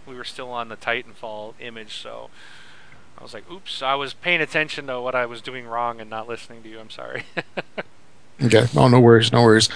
We 0.05 0.13
were 0.13 0.23
still 0.23 0.51
on 0.51 0.69
the 0.69 0.77
Titanfall 0.77 1.55
image, 1.59 1.97
so 1.99 2.29
I 3.17 3.23
was 3.23 3.33
like, 3.33 3.49
"Oops!" 3.51 3.81
I 3.81 3.95
was 3.95 4.13
paying 4.13 4.39
attention 4.39 4.85
to 4.85 5.01
what 5.01 5.15
I 5.15 5.25
was 5.25 5.41
doing 5.41 5.65
wrong 5.65 5.99
and 5.99 6.11
not 6.11 6.27
listening 6.27 6.61
to 6.61 6.69
you. 6.69 6.79
I'm 6.79 6.91
sorry. 6.91 7.23
okay. 8.43 8.67
Oh, 8.75 8.87
no 8.87 8.99
worries. 8.99 9.31
No 9.31 9.41
worries. 9.41 9.67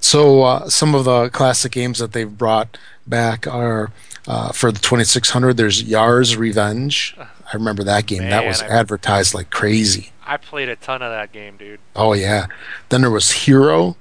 So 0.00 0.42
uh, 0.42 0.70
some 0.70 0.94
of 0.94 1.04
the 1.04 1.28
classic 1.28 1.72
games 1.72 1.98
that 1.98 2.12
they've 2.12 2.38
brought 2.38 2.78
back 3.06 3.46
are 3.46 3.92
uh, 4.26 4.52
for 4.52 4.72
the 4.72 4.80
2600. 4.80 5.58
There's 5.58 5.82
Yars' 5.82 6.34
Revenge. 6.38 7.14
I 7.52 7.56
remember 7.56 7.82
that 7.84 8.06
game. 8.06 8.20
Man, 8.20 8.30
that 8.30 8.46
was 8.46 8.62
I, 8.62 8.68
advertised 8.68 9.34
like 9.34 9.50
crazy. 9.50 10.12
I 10.24 10.36
played 10.36 10.68
a 10.68 10.76
ton 10.76 11.02
of 11.02 11.10
that 11.10 11.32
game, 11.32 11.56
dude. 11.56 11.80
Oh 11.96 12.12
yeah. 12.12 12.46
Then 12.88 13.00
there 13.00 13.10
was 13.10 13.30
Hero. 13.32 13.96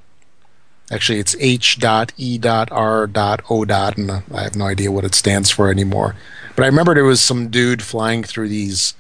Actually, 0.92 1.20
it's 1.20 1.36
H 1.40 1.80
dot 1.80 2.14
E 2.18 2.38
dot 2.38 2.72
R 2.72 3.08
dot 3.08 3.42
O 3.50 3.66
dot, 3.66 3.98
and 3.98 4.10
uh, 4.10 4.22
I 4.34 4.44
have 4.44 4.56
no 4.56 4.66
idea 4.66 4.92
what 4.92 5.06
it 5.06 5.16
stands 5.16 5.50
for 5.50 5.70
anymore. 5.70 6.16
But 6.56 6.64
I 6.64 6.68
remember 6.68 6.94
there 6.94 7.04
was 7.04 7.22
some 7.22 7.50
dude 7.50 7.82
flying 7.82 8.24
through 8.24 8.50
these 8.50 8.94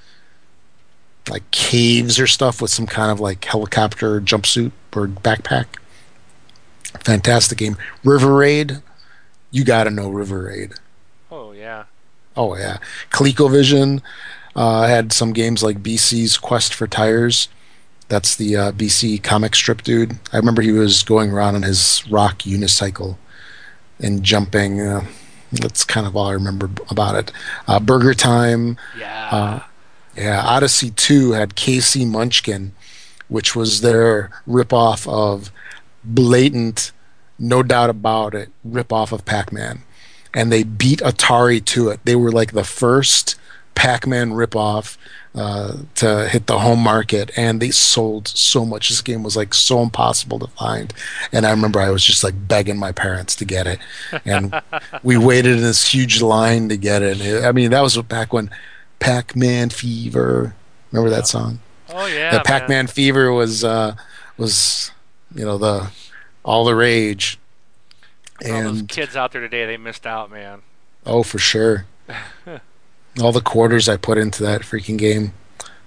like 1.29 1.49
caves 1.51 2.19
or 2.19 2.27
stuff 2.27 2.61
with 2.61 2.71
some 2.71 2.87
kind 2.87 3.11
of 3.11 3.19
like 3.19 3.43
helicopter 3.43 4.19
jumpsuit 4.21 4.71
or 4.95 5.07
backpack. 5.07 5.65
Fantastic 7.03 7.57
game. 7.57 7.77
River 8.03 8.33
Raid. 8.33 8.81
You 9.51 9.63
got 9.63 9.85
to 9.85 9.91
know 9.91 10.09
River 10.09 10.43
Raid. 10.43 10.73
Oh 11.31 11.51
yeah. 11.51 11.85
Oh 12.35 12.55
yeah. 12.55 12.77
ColecoVision 13.11 14.01
uh, 14.55 14.87
had 14.87 15.13
some 15.13 15.33
games 15.33 15.63
like 15.63 15.83
BC's 15.83 16.37
Quest 16.37 16.73
for 16.73 16.87
Tires. 16.87 17.47
That's 18.07 18.35
the 18.35 18.55
uh, 18.55 18.71
BC 18.71 19.21
comic 19.21 19.55
strip 19.55 19.83
dude. 19.83 20.19
I 20.33 20.37
remember 20.37 20.61
he 20.61 20.71
was 20.71 21.03
going 21.03 21.31
around 21.31 21.55
on 21.55 21.61
his 21.63 22.03
rock 22.09 22.39
unicycle 22.39 23.17
and 23.99 24.23
jumping. 24.23 24.81
Uh, 24.81 25.05
that's 25.51 25.83
kind 25.83 26.07
of 26.07 26.15
all 26.15 26.27
I 26.27 26.33
remember 26.33 26.69
about 26.89 27.15
it. 27.15 27.31
Uh, 27.67 27.79
Burger 27.79 28.13
Time. 28.13 28.77
Yeah. 28.97 29.29
Uh, 29.31 29.59
yeah. 30.15 30.41
Odyssey 30.43 30.91
2 30.91 31.31
had 31.33 31.55
K.C. 31.55 32.05
Munchkin, 32.05 32.73
which 33.27 33.55
was 33.55 33.81
their 33.81 34.31
ripoff 34.47 35.07
of 35.07 35.51
blatant, 36.03 36.91
no 37.37 37.61
doubt 37.61 37.89
about 37.89 38.33
it, 38.33 38.49
ripoff 38.67 39.11
of 39.11 39.25
Pac 39.25 39.51
Man. 39.51 39.83
And 40.33 40.51
they 40.51 40.63
beat 40.63 40.99
Atari 40.99 41.63
to 41.65 41.89
it. 41.89 41.99
They 42.05 42.15
were 42.15 42.31
like 42.31 42.53
the 42.53 42.63
first 42.63 43.35
Pac-Man 43.79 44.31
ripoff 44.31 44.97
uh, 45.33 45.77
to 45.95 46.27
hit 46.27 46.47
the 46.47 46.59
home 46.59 46.79
market, 46.79 47.31
and 47.37 47.61
they 47.61 47.71
sold 47.71 48.27
so 48.27 48.65
much. 48.65 48.89
This 48.89 49.01
game 49.01 49.23
was 49.23 49.37
like 49.37 49.53
so 49.53 49.81
impossible 49.81 50.37
to 50.39 50.47
find, 50.47 50.93
and 51.31 51.45
I 51.45 51.51
remember 51.51 51.79
I 51.79 51.89
was 51.89 52.03
just 52.03 52.21
like 52.21 52.33
begging 52.45 52.77
my 52.77 52.91
parents 52.91 53.37
to 53.37 53.45
get 53.45 53.67
it, 53.67 53.79
and 54.25 54.53
we 55.03 55.15
waited 55.15 55.55
in 55.55 55.63
this 55.63 55.93
huge 55.93 56.21
line 56.21 56.67
to 56.67 56.75
get 56.75 57.01
it. 57.01 57.45
I 57.45 57.53
mean, 57.53 57.71
that 57.71 57.79
was 57.79 57.95
back 58.01 58.33
when 58.33 58.49
Pac-Man 58.99 59.69
Fever. 59.69 60.53
Remember 60.91 61.09
that 61.09 61.25
song? 61.25 61.61
Oh 61.87 62.05
yeah, 62.05 62.37
the 62.37 62.43
Pac-Man 62.43 62.67
man. 62.67 62.87
Fever 62.87 63.31
was 63.31 63.63
uh, 63.63 63.95
was 64.35 64.91
you 65.33 65.45
know 65.45 65.57
the 65.57 65.89
all 66.43 66.65
the 66.65 66.75
rage. 66.75 67.39
And 68.43 68.67
all 68.67 68.73
those 68.73 68.81
kids 68.89 69.15
out 69.15 69.31
there 69.31 69.41
today, 69.41 69.65
they 69.65 69.77
missed 69.77 70.05
out, 70.05 70.29
man. 70.29 70.63
Oh, 71.05 71.23
for 71.23 71.39
sure. 71.39 71.85
all 73.21 73.31
the 73.31 73.41
quarters 73.41 73.89
I 73.89 73.97
put 73.97 74.17
into 74.17 74.43
that 74.43 74.61
freaking 74.61 74.97
game, 74.97 75.33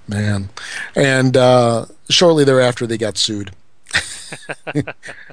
man. 0.09 0.51
And 0.95 1.37
uh, 1.37 1.87
shortly 2.09 2.45
thereafter, 2.45 2.87
they 2.87 2.99
got 2.99 3.19
sued. 3.19 3.53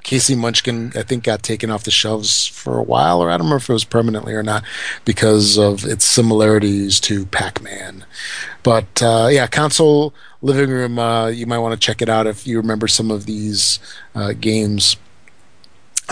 K.C. 0.03 0.35
Munchkin, 0.35 0.91
I 0.95 1.03
think, 1.03 1.23
got 1.23 1.43
taken 1.43 1.69
off 1.69 1.83
the 1.83 1.91
shelves 1.91 2.47
for 2.47 2.77
a 2.77 2.83
while, 2.83 3.21
or 3.21 3.29
I 3.29 3.33
don't 3.33 3.47
remember 3.47 3.57
if 3.57 3.69
it 3.69 3.73
was 3.73 3.85
permanently 3.85 4.33
or 4.33 4.43
not, 4.43 4.63
because 5.05 5.57
of 5.57 5.85
its 5.85 6.05
similarities 6.05 6.99
to 7.01 7.25
Pac 7.25 7.61
Man. 7.61 8.05
But 8.63 9.01
uh, 9.01 9.29
yeah, 9.31 9.47
console 9.47 10.13
living 10.41 10.69
room, 10.69 10.99
uh, 10.99 11.27
you 11.27 11.45
might 11.45 11.59
want 11.59 11.79
to 11.79 11.85
check 11.85 12.01
it 12.01 12.09
out 12.09 12.27
if 12.27 12.45
you 12.45 12.57
remember 12.57 12.87
some 12.87 13.11
of 13.11 13.25
these 13.25 13.79
uh, 14.15 14.33
games 14.33 14.97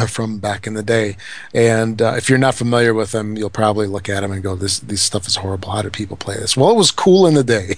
from 0.06 0.38
back 0.38 0.68
in 0.68 0.76
the 0.76 0.84
day. 0.84 1.18
And 1.54 2.02
uh, 2.02 2.14
if 2.18 2.30
you're 2.30 2.38
not 2.38 2.56
familiar 2.56 2.94
with 2.94 3.12
them, 3.12 3.36
you'll 3.36 3.50
probably 3.50 3.88
look 3.88 4.10
at 4.10 4.22
them 4.22 4.32
and 4.32 4.44
go, 4.44 4.56
"This 4.56 4.80
this 4.80 5.02
stuff 5.02 5.28
is 5.28 5.38
horrible. 5.38 5.72
How 5.72 5.82
do 5.82 5.90
people 5.90 6.18
play 6.18 6.36
this?" 6.36 6.56
Well, 6.56 6.70
it 6.70 6.78
was 6.78 6.92
cool 6.92 7.26
in 7.26 7.34
the 7.34 7.44
day. 7.44 7.76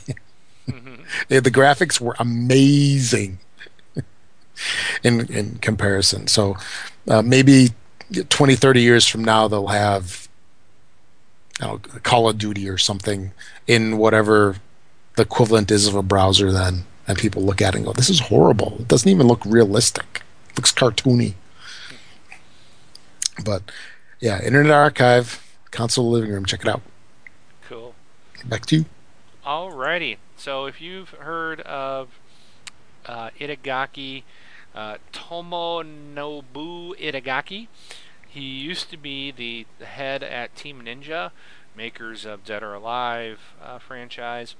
mm-hmm. 0.67 0.95
the 1.29 1.41
graphics 1.51 2.01
were 2.01 2.15
amazing 2.19 3.39
in 5.03 5.31
in 5.31 5.59
comparison. 5.59 6.27
So 6.27 6.57
uh, 7.07 7.21
maybe 7.21 7.69
20, 8.29 8.55
30 8.55 8.81
years 8.81 9.07
from 9.07 9.23
now, 9.23 9.47
they'll 9.47 9.67
have 9.67 10.27
you 11.59 11.67
know, 11.67 11.77
Call 12.03 12.29
of 12.29 12.37
Duty 12.37 12.67
or 12.69 12.77
something 12.77 13.31
in 13.67 13.97
whatever 13.97 14.57
the 15.15 15.23
equivalent 15.23 15.71
is 15.71 15.87
of 15.87 15.95
a 15.95 16.03
browser 16.03 16.51
then. 16.51 16.85
And 17.07 17.17
people 17.17 17.41
look 17.41 17.61
at 17.61 17.73
it 17.73 17.77
and 17.77 17.85
go, 17.85 17.93
this 17.93 18.09
is 18.09 18.19
horrible. 18.19 18.77
It 18.79 18.87
doesn't 18.87 19.09
even 19.09 19.27
look 19.27 19.43
realistic. 19.45 20.23
It 20.51 20.57
looks 20.57 20.71
cartoony. 20.71 21.33
But 23.43 23.63
yeah, 24.19 24.41
Internet 24.41 24.71
Archive, 24.71 25.41
console 25.71 26.09
living 26.09 26.31
room, 26.31 26.45
check 26.45 26.61
it 26.61 26.67
out. 26.67 26.81
Cool. 27.67 27.95
Back 28.45 28.65
to 28.67 28.77
you. 28.77 28.85
Alrighty. 29.45 30.17
So 30.37 30.65
if 30.65 30.79
you've 30.81 31.09
heard 31.09 31.61
of 31.61 32.09
uh, 33.05 33.29
Itagaki, 33.39 34.23
uh, 34.75 34.97
Tomonobu 35.11 36.97
Itagaki, 36.99 37.67
he 38.27 38.41
used 38.41 38.91
to 38.91 38.97
be 38.97 39.31
the 39.31 39.65
head 39.83 40.21
at 40.21 40.55
Team 40.55 40.83
Ninja, 40.83 41.31
makers 41.75 42.25
of 42.25 42.45
Dead 42.45 42.61
or 42.61 42.73
Alive 42.73 43.39
uh, 43.63 43.79
franchise. 43.79 44.55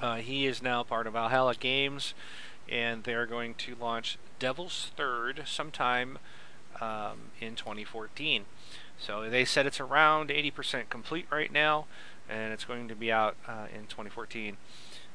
Uh, 0.00 0.16
he 0.16 0.46
is 0.46 0.62
now 0.62 0.82
part 0.82 1.06
of 1.06 1.12
Valhalla 1.12 1.54
Games, 1.54 2.14
and 2.68 3.04
they're 3.04 3.26
going 3.26 3.54
to 3.54 3.76
launch 3.80 4.18
Devil's 4.38 4.90
Third 4.96 5.42
sometime 5.46 6.18
um, 6.80 7.30
in 7.40 7.54
2014. 7.54 8.44
So 8.98 9.28
they 9.28 9.44
said 9.44 9.66
it's 9.66 9.80
around 9.80 10.28
80% 10.30 10.90
complete 10.90 11.26
right 11.30 11.52
now, 11.52 11.86
and 12.28 12.52
it's 12.52 12.64
going 12.64 12.88
to 12.88 12.94
be 12.94 13.10
out 13.10 13.36
uh, 13.48 13.66
in 13.74 13.82
2014. 13.82 14.56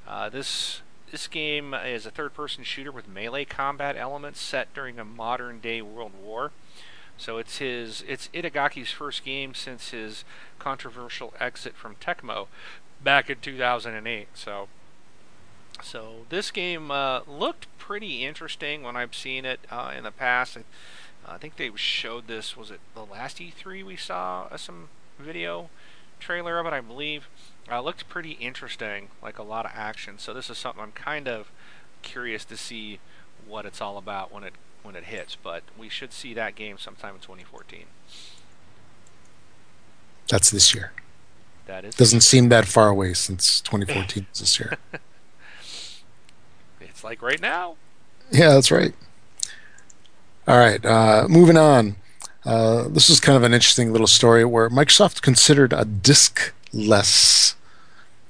Uh, 0.08 0.30
this 0.30 0.82
this 1.12 1.28
game 1.28 1.74
is 1.74 2.06
a 2.06 2.12
third-person 2.12 2.64
shooter 2.64 2.92
with 2.92 3.08
melee 3.08 3.46
combat 3.46 3.96
elements 3.96 4.42
set 4.42 4.74
during 4.74 5.00
a 5.00 5.06
modern-day 5.06 5.82
world 5.82 6.12
war. 6.22 6.52
So 7.18 7.38
it's 7.38 7.60
his 7.60 8.04
it's 8.08 8.28
Itagaki's 8.34 8.92
first 8.92 9.24
game 9.24 9.54
since 9.54 9.92
his 9.92 10.26
controversial 10.60 11.34
exit 11.40 11.76
from 11.76 11.96
Tecmo 11.96 12.48
back 13.04 13.30
in 13.30 13.38
2008. 13.40 14.28
So 14.34 14.68
so 15.82 16.26
this 16.30 16.52
game 16.52 16.92
uh, 16.92 17.22
looked 17.28 17.68
pretty 17.78 18.26
interesting 18.26 18.84
when 18.84 18.96
I've 18.96 19.16
seen 19.16 19.46
it 19.46 19.60
uh, 19.70 19.94
in 19.96 20.04
the 20.04 20.12
past. 20.12 20.58
I 21.28 21.38
think 21.38 21.58
they 21.58 21.72
showed 21.76 22.28
this. 22.28 22.56
Was 22.56 22.72
it 22.72 22.80
the 22.94 23.04
last 23.06 23.38
E3 23.38 23.84
we 23.84 23.96
saw 23.96 24.48
uh, 24.52 24.58
some 24.58 24.90
video 25.20 25.70
trailer 26.20 26.60
of 26.60 26.66
it? 26.66 26.74
I 26.74 26.82
believe. 26.82 27.28
Uh, 27.70 27.82
looked 27.82 28.08
pretty 28.08 28.34
interesting, 28.34 29.10
like 29.24 29.40
a 29.40 29.44
lot 29.44 29.66
of 29.66 29.72
action. 29.74 30.20
So 30.20 30.34
this 30.34 30.50
is 30.50 30.58
something 30.58 30.84
I'm 30.84 30.92
kind 30.92 31.28
of 31.28 31.50
curious 32.04 32.46
to 32.46 32.58
see 32.58 33.00
what 33.48 33.66
it's 33.66 33.82
all 33.82 33.98
about 33.98 34.32
when 34.32 34.44
it 34.44 34.54
when 34.84 34.96
it 34.96 35.06
hits. 35.06 35.36
But 35.36 35.64
we 35.78 35.90
should 35.90 36.14
see 36.14 36.34
that 36.36 36.56
game 36.56 36.78
sometime 36.78 37.16
in 37.16 37.22
2014. 37.22 37.86
That's 40.28 40.52
this 40.52 40.74
year. 40.76 40.92
That 41.66 41.86
is. 41.86 41.96
Doesn't 41.96 42.22
seem 42.22 42.50
that 42.50 42.68
far 42.68 42.90
away 42.90 43.14
since 43.14 43.62
2014 43.62 44.28
is 44.32 44.40
this 44.40 44.60
year. 44.60 44.78
it's 46.80 47.04
like 47.04 47.22
right 47.22 47.42
now. 47.42 47.78
Yeah, 48.32 48.50
that's 48.50 48.72
right. 48.72 48.94
All 50.48 50.60
right, 50.60 50.86
uh, 50.86 51.26
moving 51.28 51.58
on. 51.58 51.96
Uh, 52.46 52.88
this 52.90 53.10
is 53.10 53.20
kind 53.20 53.36
of 53.36 53.42
an 53.42 53.54
interesting 53.54 53.92
little 53.92 54.06
story 54.06 54.46
where 54.46 54.70
Microsoft 54.70 55.24
considered 55.24 55.74
a 55.74 55.86
disc-less 55.86 57.56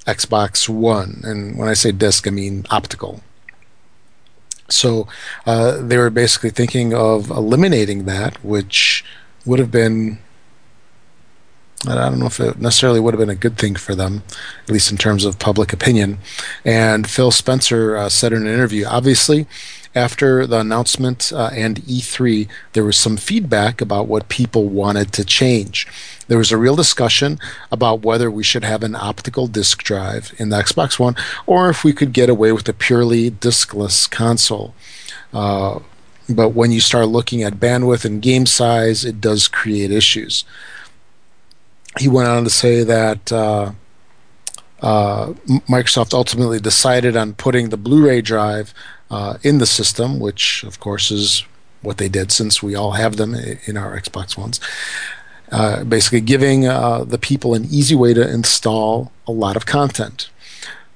Xbox 0.07 0.70
One, 0.70 1.22
and 1.26 1.57
when 1.57 1.68
I 1.68 1.74
say 1.74 1.91
disc, 1.91 2.26
I 2.26 2.32
mean 2.32 2.66
optical. 2.70 3.22
So 4.70 5.09
uh, 5.45 5.82
they 5.82 5.97
were 5.97 6.09
basically 6.09 6.51
thinking 6.51 6.93
of 6.93 7.30
eliminating 7.30 8.05
that, 8.05 8.41
which 8.45 9.03
would 9.45 9.59
have 9.59 9.72
been 9.72 10.20
I 11.88 12.09
don't 12.09 12.20
know 12.20 12.26
if 12.26 12.39
it 12.39 12.59
necessarily 12.59 12.99
would 12.99 13.13
have 13.13 13.20
been 13.20 13.30
a 13.30 13.36
good 13.36 13.57
thing 13.57 13.76
for 13.76 13.95
them, 13.95 14.24
at 14.63 14.72
least 14.72 14.91
in 14.91 14.97
terms 14.97 15.26
of 15.26 15.38
public 15.38 15.72
opinion. 15.72 16.18
And 16.63 17.07
Phil 17.07 17.32
Spencer 17.32 17.95
uh, 17.95 18.09
said 18.09 18.34
in 18.34 18.47
an 18.47 18.53
interview, 18.53 18.86
obviously, 18.86 19.45
after 19.95 20.45
the 20.45 20.59
announcement 20.59 21.31
uh, 21.33 21.49
and 21.53 21.77
E3, 21.83 22.47
there 22.73 22.83
was 22.83 22.97
some 22.97 23.15
feedback 23.15 23.79
about 23.79 24.07
what 24.07 24.27
people 24.27 24.67
wanted 24.67 25.13
to 25.13 25.23
change. 25.23 25.87
There 26.27 26.37
was 26.37 26.51
a 26.51 26.57
real 26.57 26.75
discussion 26.75 27.39
about 27.71 28.01
whether 28.01 28.29
we 28.29 28.43
should 28.43 28.65
have 28.65 28.83
an 28.83 28.95
optical 28.95 29.47
disk 29.47 29.83
drive 29.83 30.33
in 30.37 30.49
the 30.49 30.57
Xbox 30.57 30.99
One 30.99 31.15
or 31.45 31.69
if 31.69 31.83
we 31.83 31.93
could 31.93 32.11
get 32.11 32.29
away 32.29 32.51
with 32.51 32.67
a 32.67 32.73
purely 32.73 33.31
diskless 33.31 34.09
console. 34.09 34.75
Uh, 35.33 35.79
but 36.27 36.49
when 36.49 36.71
you 36.71 36.81
start 36.81 37.07
looking 37.07 37.43
at 37.43 37.53
bandwidth 37.53 38.03
and 38.03 38.21
game 38.21 38.45
size, 38.45 39.05
it 39.05 39.21
does 39.21 39.47
create 39.47 39.91
issues. 39.91 40.43
He 41.99 42.09
went 42.09 42.27
on 42.27 42.43
to 42.43 42.49
say 42.49 42.83
that. 42.83 43.31
Uh, 43.31 43.71
uh, 44.81 45.33
Microsoft 45.67 46.13
ultimately 46.13 46.59
decided 46.59 47.15
on 47.15 47.33
putting 47.33 47.69
the 47.69 47.77
Blu-ray 47.77 48.21
drive 48.21 48.73
uh, 49.09 49.37
in 49.43 49.57
the 49.59 49.65
system, 49.65 50.19
which 50.19 50.63
of 50.63 50.79
course 50.79 51.11
is 51.11 51.45
what 51.81 51.97
they 51.97 52.09
did 52.09 52.31
since 52.31 52.63
we 52.63 52.75
all 52.75 52.91
have 52.91 53.17
them 53.17 53.35
in 53.65 53.77
our 53.77 53.99
Xbox 53.99 54.37
Ones. 54.37 54.59
Uh, 55.51 55.83
basically, 55.83 56.21
giving 56.21 56.67
uh, 56.67 57.03
the 57.03 57.19
people 57.19 57.53
an 57.53 57.65
easy 57.65 57.95
way 57.95 58.13
to 58.13 58.27
install 58.27 59.11
a 59.27 59.31
lot 59.31 59.55
of 59.55 59.65
content. 59.65 60.29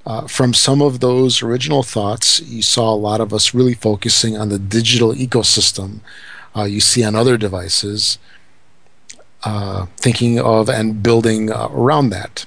Uh, 0.04 0.26
from 0.26 0.52
some 0.52 0.82
of 0.82 0.98
those 1.00 1.42
original 1.42 1.82
thoughts, 1.82 2.40
you 2.40 2.62
saw 2.62 2.92
a 2.92 2.96
lot 2.96 3.20
of 3.20 3.32
us 3.32 3.54
really 3.54 3.74
focusing 3.74 4.36
on 4.36 4.48
the 4.48 4.58
digital 4.58 5.12
ecosystem 5.12 6.00
uh, 6.56 6.64
you 6.64 6.80
see 6.80 7.04
on 7.04 7.14
other 7.14 7.36
devices, 7.36 8.18
uh, 9.44 9.86
thinking 9.96 10.38
of 10.38 10.68
and 10.68 11.02
building 11.02 11.50
around 11.50 12.10
that. 12.10 12.46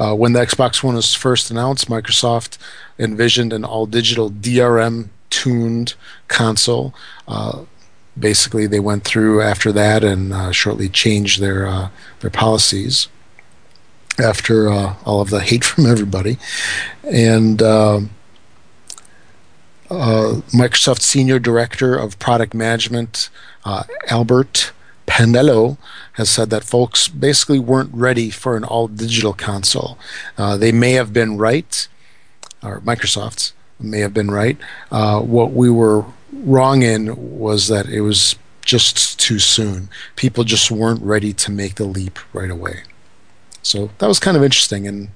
Uh, 0.00 0.14
when 0.14 0.32
the 0.32 0.40
Xbox 0.40 0.82
One 0.82 0.94
was 0.94 1.12
first 1.12 1.50
announced, 1.50 1.88
Microsoft 1.88 2.56
envisioned 2.98 3.52
an 3.52 3.66
all 3.66 3.84
digital 3.84 4.30
DRM 4.30 5.10
tuned 5.28 5.92
console. 6.26 6.94
Uh, 7.28 7.64
basically, 8.18 8.66
they 8.66 8.80
went 8.80 9.04
through 9.04 9.42
after 9.42 9.72
that 9.72 10.02
and 10.02 10.32
uh, 10.32 10.52
shortly 10.52 10.88
changed 10.88 11.38
their 11.38 11.66
uh, 11.66 11.90
their 12.20 12.30
policies 12.30 13.08
after 14.18 14.70
uh, 14.70 14.94
all 15.04 15.20
of 15.20 15.28
the 15.28 15.40
hate 15.40 15.64
from 15.70 15.84
everybody. 15.84 16.38
And 17.04 17.60
uh, 17.62 18.00
Microsoft 19.90 21.02
Senior 21.02 21.38
Director 21.38 21.94
of 21.94 22.18
Product 22.18 22.54
Management, 22.54 23.28
Albert 24.08 24.72
Penello 25.10 25.76
has 26.12 26.30
said 26.30 26.50
that 26.50 26.62
folks 26.62 27.08
basically 27.08 27.58
weren't 27.58 27.92
ready 27.92 28.30
for 28.30 28.56
an 28.56 28.62
all 28.62 28.86
digital 28.86 29.32
console. 29.32 29.98
Uh, 30.38 30.56
they 30.56 30.70
may 30.70 30.92
have 30.92 31.12
been 31.12 31.36
right, 31.36 31.88
or 32.62 32.80
Microsoft's 32.82 33.52
may 33.80 33.98
have 33.98 34.14
been 34.14 34.30
right. 34.30 34.56
Uh, 34.92 35.20
what 35.20 35.52
we 35.52 35.68
were 35.68 36.04
wrong 36.32 36.82
in 36.82 37.38
was 37.38 37.66
that 37.66 37.86
it 37.86 38.02
was 38.02 38.36
just 38.64 39.18
too 39.18 39.40
soon. 39.40 39.88
People 40.14 40.44
just 40.44 40.70
weren't 40.70 41.02
ready 41.02 41.32
to 41.32 41.50
make 41.50 41.74
the 41.74 41.86
leap 41.86 42.20
right 42.32 42.50
away. 42.50 42.84
So 43.62 43.90
that 43.98 44.06
was 44.06 44.20
kind 44.20 44.36
of 44.36 44.44
interesting, 44.44 44.86
and 44.86 45.08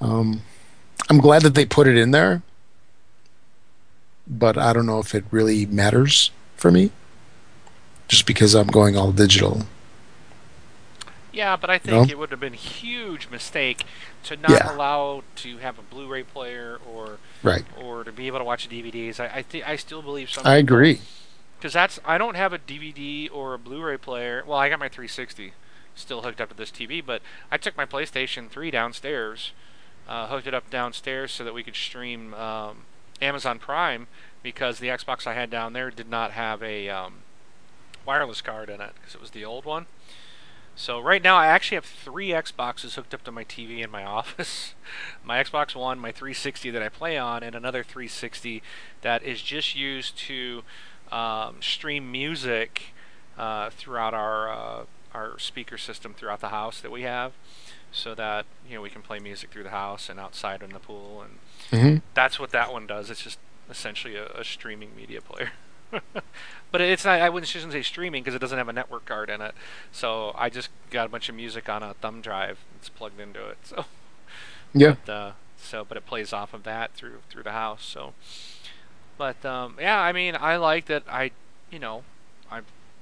um, 0.00 0.40
I'm 1.10 1.18
glad 1.18 1.42
that 1.42 1.54
they 1.54 1.66
put 1.66 1.86
it 1.86 1.98
in 1.98 2.10
there. 2.10 2.40
But 4.26 4.56
I 4.56 4.72
don't 4.72 4.86
know 4.86 5.00
if 5.00 5.14
it 5.14 5.24
really 5.30 5.66
matters 5.66 6.30
for 6.56 6.70
me 6.70 6.90
just 8.08 8.26
because 8.26 8.54
I'm 8.54 8.66
going 8.66 8.96
all 8.96 9.12
digital. 9.12 9.62
Yeah, 11.32 11.56
but 11.56 11.68
I 11.68 11.78
think 11.78 12.10
it 12.10 12.16
would 12.16 12.30
have 12.30 12.38
been 12.38 12.54
a 12.54 12.56
huge 12.56 13.28
mistake 13.28 13.84
to 14.22 14.36
not 14.36 14.50
yeah. 14.50 14.74
allow 14.74 15.24
to 15.36 15.58
have 15.58 15.78
a 15.78 15.82
Blu-ray 15.82 16.22
player 16.22 16.78
or 16.88 17.18
right 17.42 17.64
or 17.76 18.04
to 18.04 18.12
be 18.12 18.28
able 18.28 18.38
to 18.38 18.44
watch 18.44 18.68
DVDs. 18.68 19.18
I 19.18 19.38
I, 19.38 19.42
th- 19.42 19.64
I 19.66 19.76
still 19.76 20.00
believe 20.00 20.30
some. 20.30 20.46
I 20.46 20.56
agree. 20.56 21.00
Because 21.58 21.72
that's 21.72 21.98
I 22.04 22.18
don't 22.18 22.36
have 22.36 22.52
a 22.52 22.58
DVD 22.58 23.28
or 23.32 23.54
a 23.54 23.58
Blu-ray 23.58 23.96
player. 23.96 24.44
Well, 24.46 24.58
I 24.58 24.68
got 24.68 24.78
my 24.78 24.88
360 24.88 25.54
still 25.96 26.22
hooked 26.22 26.40
up 26.40 26.50
to 26.50 26.56
this 26.56 26.70
TV, 26.70 27.04
but 27.04 27.22
I 27.50 27.56
took 27.56 27.76
my 27.76 27.86
PlayStation 27.86 28.48
3 28.48 28.70
downstairs, 28.70 29.52
uh, 30.08 30.28
hooked 30.28 30.46
it 30.46 30.54
up 30.54 30.70
downstairs 30.70 31.32
so 31.32 31.44
that 31.44 31.54
we 31.54 31.62
could 31.62 31.76
stream 31.76 32.34
um, 32.34 32.78
Amazon 33.20 33.58
Prime 33.58 34.06
because 34.42 34.78
the 34.78 34.88
Xbox 34.88 35.26
I 35.26 35.34
had 35.34 35.50
down 35.50 35.72
there 35.72 35.90
did 35.90 36.08
not 36.08 36.32
have 36.32 36.62
a 36.62 36.88
um, 36.88 37.14
wireless 38.06 38.40
card 38.40 38.68
in 38.68 38.80
it 38.80 38.92
because 39.00 39.14
it 39.14 39.20
was 39.20 39.30
the 39.30 39.44
old 39.44 39.64
one. 39.64 39.86
So 40.76 40.98
right 40.98 41.22
now 41.22 41.36
I 41.36 41.46
actually 41.46 41.76
have 41.76 41.84
three 41.84 42.28
Xboxes 42.30 42.94
hooked 42.96 43.14
up 43.14 43.22
to 43.24 43.32
my 43.32 43.44
TV 43.44 43.82
in 43.82 43.90
my 43.90 44.04
office. 44.18 44.74
my 45.24 45.42
Xbox 45.42 45.74
One, 45.76 45.98
my 45.98 46.10
360 46.12 46.70
that 46.70 46.82
I 46.82 46.88
play 46.88 47.16
on, 47.16 47.42
and 47.42 47.54
another 47.54 47.82
360 47.84 48.62
that 49.02 49.22
is 49.22 49.40
just 49.40 49.76
used 49.76 50.18
to 50.18 50.62
um, 51.12 51.56
stream 51.62 52.10
music 52.10 52.94
uh, 53.38 53.70
throughout 53.70 54.14
our 54.14 54.48
uh, 54.52 54.84
our 55.12 55.38
speaker 55.38 55.78
system 55.78 56.12
throughout 56.12 56.40
the 56.40 56.48
house 56.48 56.80
that 56.80 56.90
we 56.90 57.02
have, 57.02 57.32
so 57.92 58.16
that 58.16 58.46
you 58.68 58.74
know 58.74 58.82
we 58.82 58.90
can 58.90 59.00
play 59.02 59.20
music 59.20 59.50
through 59.50 59.62
the 59.62 59.70
house 59.70 60.08
and 60.08 60.18
outside 60.18 60.60
in 60.62 60.70
the 60.70 60.80
pool, 60.80 61.22
and 61.22 61.38
Mm-hmm. 61.70 61.98
that's 62.14 62.38
what 62.40 62.50
that 62.50 62.72
one 62.72 62.86
does. 62.86 63.10
It's 63.10 63.22
just 63.22 63.38
essentially 63.70 64.16
a, 64.16 64.26
a 64.28 64.44
streaming 64.44 64.94
media 64.96 65.20
player. 65.20 65.52
but 66.72 66.80
it's 66.80 67.04
not. 67.04 67.20
I 67.20 67.28
wouldn't 67.28 67.48
shouldn't 67.48 67.72
say 67.72 67.82
streaming 67.82 68.22
because 68.22 68.34
it 68.34 68.40
doesn't 68.40 68.58
have 68.58 68.68
a 68.68 68.72
network 68.72 69.04
card 69.04 69.30
in 69.30 69.40
it. 69.40 69.54
So 69.92 70.32
I 70.36 70.50
just 70.50 70.70
got 70.90 71.06
a 71.06 71.08
bunch 71.08 71.28
of 71.28 71.34
music 71.34 71.68
on 71.68 71.82
a 71.82 71.94
thumb 71.94 72.20
drive. 72.20 72.58
It's 72.76 72.88
plugged 72.88 73.20
into 73.20 73.46
it. 73.48 73.58
So 73.64 73.84
Yeah. 74.72 74.96
but, 75.04 75.12
uh, 75.12 75.32
so 75.56 75.84
but 75.84 75.96
it 75.96 76.06
plays 76.06 76.32
off 76.32 76.52
of 76.54 76.62
that 76.64 76.92
through 76.94 77.18
through 77.30 77.42
the 77.44 77.52
house. 77.52 77.84
So, 77.84 78.12
but 79.16 79.44
um, 79.44 79.76
yeah, 79.80 80.00
I 80.00 80.12
mean, 80.12 80.36
I 80.38 80.56
like 80.56 80.86
that. 80.86 81.04
I 81.08 81.30
you 81.70 81.78
know, 81.78 82.02
I 82.50 82.60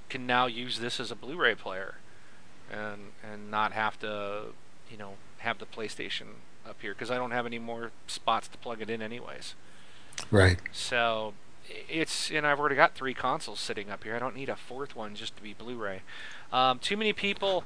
can 0.09 0.27
now 0.27 0.47
use 0.47 0.79
this 0.79 1.01
as 1.01 1.11
a 1.11 1.17
Blu-ray 1.17 1.55
player, 1.55 1.95
and 2.71 3.13
and 3.23 3.51
not 3.51 3.73
have 3.73 3.99
to 4.01 4.47
you 4.91 4.97
know 4.97 5.15
have 5.39 5.59
the 5.59 5.67
PlayStation 5.67 6.27
up 6.69 6.77
here 6.81 6.93
because 6.93 7.11
I 7.11 7.17
don't 7.17 7.33
have 7.33 7.47
any 7.47 7.59
more 7.59 7.91
spots 8.07 8.47
to 8.49 8.59
plug 8.59 8.81
it 8.81 8.89
in 8.91 9.03
anyways. 9.03 9.55
Right. 10.31 10.59
So 10.73 11.35
it's 11.89 12.31
and 12.31 12.47
I've 12.47 12.59
already 12.59 12.77
got 12.77 12.95
three 12.95 13.15
consoles 13.15 13.61
sitting 13.61 13.91
up 13.91 14.05
here. 14.05 14.15
I 14.15 14.19
don't 14.19 14.37
need 14.37 14.49
a 14.49 14.57
fourth 14.57 14.97
one 14.97 15.15
just 15.15 15.37
to 15.37 15.43
be 15.43 15.53
Blu-ray. 15.53 16.03
Um, 16.53 16.79
too 16.79 16.97
many 16.97 17.13
people 17.13 17.65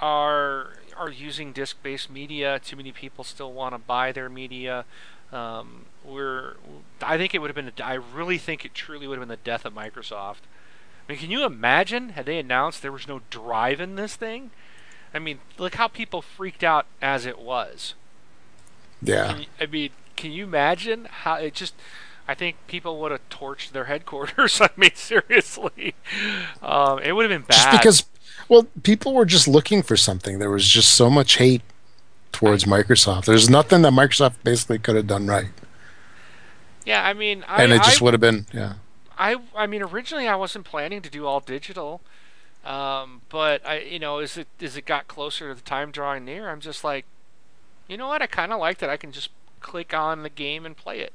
are 0.00 0.74
are 0.96 1.10
using 1.10 1.52
disc-based 1.52 2.10
media. 2.10 2.60
Too 2.62 2.76
many 2.76 2.92
people 2.92 3.24
still 3.24 3.52
want 3.52 3.74
to 3.74 3.78
buy 3.78 4.12
their 4.12 4.28
media. 4.28 4.84
Um, 5.32 5.86
we're 6.04 6.56
I 7.00 7.16
think 7.16 7.34
it 7.34 7.38
would 7.38 7.48
have 7.48 7.56
been. 7.56 7.72
A, 7.78 7.84
I 7.84 7.94
really 7.94 8.38
think 8.38 8.64
it 8.64 8.74
truly 8.74 9.06
would 9.06 9.18
have 9.18 9.26
been 9.26 9.36
the 9.36 9.42
death 9.42 9.64
of 9.64 9.74
Microsoft. 9.74 10.42
I 11.08 11.12
mean, 11.12 11.18
can 11.18 11.30
you 11.30 11.44
imagine 11.44 12.10
had 12.10 12.26
they 12.26 12.38
announced 12.38 12.82
there 12.82 12.92
was 12.92 13.08
no 13.08 13.22
drive 13.30 13.80
in 13.80 13.96
this 13.96 14.14
thing? 14.14 14.50
I 15.14 15.18
mean, 15.18 15.40
look 15.58 15.74
how 15.74 15.88
people 15.88 16.22
freaked 16.22 16.64
out 16.64 16.86
as 17.00 17.26
it 17.26 17.38
was. 17.38 17.94
Yeah. 19.02 19.28
Can 19.28 19.40
you, 19.40 19.46
I 19.60 19.66
mean, 19.66 19.90
can 20.16 20.32
you 20.32 20.44
imagine 20.44 21.06
how 21.10 21.34
it 21.34 21.54
just? 21.54 21.74
I 22.32 22.34
think 22.34 22.56
people 22.66 22.98
would 23.00 23.12
have 23.12 23.28
torched 23.28 23.72
their 23.72 23.84
headquarters. 23.84 24.58
I 24.62 24.70
mean, 24.74 24.94
seriously, 24.94 25.94
um, 26.62 26.98
it 27.00 27.12
would 27.12 27.30
have 27.30 27.40
been 27.40 27.46
bad. 27.46 27.56
Just 27.56 27.70
because, 27.70 28.04
well, 28.48 28.66
people 28.82 29.12
were 29.12 29.26
just 29.26 29.46
looking 29.46 29.82
for 29.82 29.98
something. 29.98 30.38
There 30.38 30.48
was 30.48 30.66
just 30.66 30.94
so 30.94 31.10
much 31.10 31.36
hate 31.36 31.60
towards 32.32 32.64
Microsoft. 32.64 33.26
There's 33.26 33.50
nothing 33.50 33.82
that 33.82 33.92
Microsoft 33.92 34.36
basically 34.42 34.78
could 34.78 34.96
have 34.96 35.06
done 35.06 35.26
right, 35.26 35.50
yeah, 36.86 37.06
I 37.06 37.12
mean, 37.12 37.44
I, 37.46 37.62
and 37.62 37.72
it 37.72 37.82
just 37.82 38.00
I, 38.00 38.04
would 38.04 38.14
have 38.14 38.20
been 38.22 38.46
yeah. 38.50 38.74
I, 39.18 39.36
I 39.54 39.66
mean, 39.66 39.82
originally 39.82 40.26
I 40.26 40.34
wasn't 40.34 40.64
planning 40.64 41.02
to 41.02 41.10
do 41.10 41.26
all 41.26 41.40
digital, 41.40 42.00
um, 42.64 43.20
but 43.28 43.64
I, 43.66 43.80
you 43.80 43.98
know, 43.98 44.18
as 44.18 44.38
it 44.38 44.48
as 44.58 44.76
it 44.76 44.86
got 44.86 45.06
closer 45.06 45.50
to 45.50 45.54
the 45.54 45.60
time 45.60 45.90
drawing 45.90 46.24
near, 46.24 46.48
I'm 46.48 46.60
just 46.60 46.82
like, 46.82 47.04
you 47.88 47.98
know 47.98 48.08
what? 48.08 48.22
I 48.22 48.26
kind 48.26 48.52
of 48.52 48.58
like 48.58 48.78
that 48.78 48.90
I 48.90 48.96
can 48.96 49.12
just 49.12 49.28
click 49.60 49.94
on 49.94 50.22
the 50.22 50.30
game 50.30 50.66
and 50.66 50.74
play 50.76 51.00
it. 51.00 51.12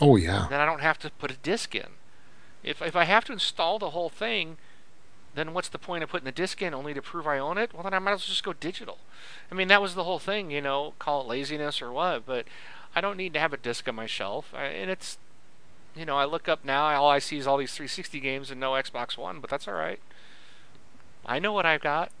Oh 0.00 0.16
yeah. 0.16 0.46
Then 0.48 0.60
I 0.60 0.66
don't 0.66 0.80
have 0.80 0.98
to 1.00 1.10
put 1.10 1.30
a 1.30 1.36
disc 1.36 1.74
in. 1.74 1.88
If 2.62 2.82
if 2.82 2.96
I 2.96 3.04
have 3.04 3.24
to 3.26 3.32
install 3.32 3.78
the 3.78 3.90
whole 3.90 4.08
thing, 4.08 4.56
then 5.34 5.54
what's 5.54 5.68
the 5.68 5.78
point 5.78 6.02
of 6.02 6.10
putting 6.10 6.24
the 6.24 6.32
disc 6.32 6.60
in 6.60 6.74
only 6.74 6.94
to 6.94 7.02
prove 7.02 7.26
I 7.26 7.38
own 7.38 7.58
it? 7.58 7.72
Well, 7.72 7.82
then 7.82 7.94
I 7.94 7.98
might 7.98 8.12
as 8.12 8.20
well 8.20 8.28
just 8.28 8.44
go 8.44 8.52
digital. 8.52 8.98
I 9.50 9.54
mean, 9.54 9.68
that 9.68 9.82
was 9.82 9.94
the 9.94 10.04
whole 10.04 10.18
thing, 10.18 10.50
you 10.50 10.60
know, 10.60 10.94
call 10.98 11.22
it 11.22 11.28
laziness 11.28 11.80
or 11.80 11.92
what, 11.92 12.26
but 12.26 12.46
I 12.94 13.00
don't 13.00 13.16
need 13.16 13.32
to 13.34 13.40
have 13.40 13.52
a 13.52 13.56
disc 13.56 13.88
on 13.88 13.94
my 13.94 14.06
shelf. 14.06 14.52
I, 14.54 14.64
and 14.64 14.90
it's, 14.90 15.18
you 15.94 16.04
know, 16.04 16.16
I 16.16 16.24
look 16.24 16.48
up 16.48 16.64
now, 16.64 16.86
all 16.86 17.08
I 17.08 17.20
see 17.20 17.38
is 17.38 17.46
all 17.46 17.58
these 17.58 17.72
360 17.74 18.18
games 18.20 18.50
and 18.50 18.58
no 18.58 18.72
Xbox 18.72 19.16
One, 19.16 19.40
but 19.40 19.50
that's 19.50 19.68
all 19.68 19.74
right. 19.74 20.00
I 21.24 21.38
know 21.38 21.52
what 21.52 21.66
I've 21.66 21.82
got. 21.82 22.10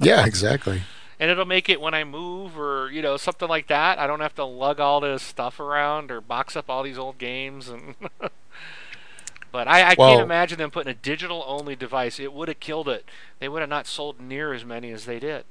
Yeah, 0.00 0.24
exactly. 0.24 0.82
And 1.20 1.30
it'll 1.30 1.44
make 1.44 1.68
it 1.68 1.80
when 1.80 1.94
I 1.94 2.04
move 2.04 2.58
or 2.58 2.90
you 2.90 3.02
know 3.02 3.16
something 3.16 3.48
like 3.48 3.66
that. 3.68 3.98
I 3.98 4.06
don't 4.06 4.20
have 4.20 4.34
to 4.36 4.44
lug 4.44 4.80
all 4.80 5.00
this 5.00 5.22
stuff 5.22 5.58
around 5.60 6.10
or 6.10 6.20
box 6.20 6.56
up 6.56 6.68
all 6.70 6.82
these 6.82 6.98
old 6.98 7.18
games 7.18 7.68
and. 7.68 7.94
but 9.52 9.66
I, 9.66 9.82
I 9.92 9.94
Well- 9.98 10.10
can't 10.10 10.22
imagine 10.22 10.58
them 10.58 10.70
putting 10.70 10.90
a 10.90 10.94
digital 10.94 11.44
only 11.46 11.74
device. 11.76 12.18
It 12.20 12.32
would 12.32 12.48
have 12.48 12.60
killed 12.60 12.88
it. 12.88 13.04
They 13.38 13.48
would 13.48 13.60
have 13.60 13.70
not 13.70 13.86
sold 13.86 14.20
near 14.20 14.52
as 14.52 14.64
many 14.64 14.90
as 14.90 15.04
they 15.06 15.18
did. 15.18 15.44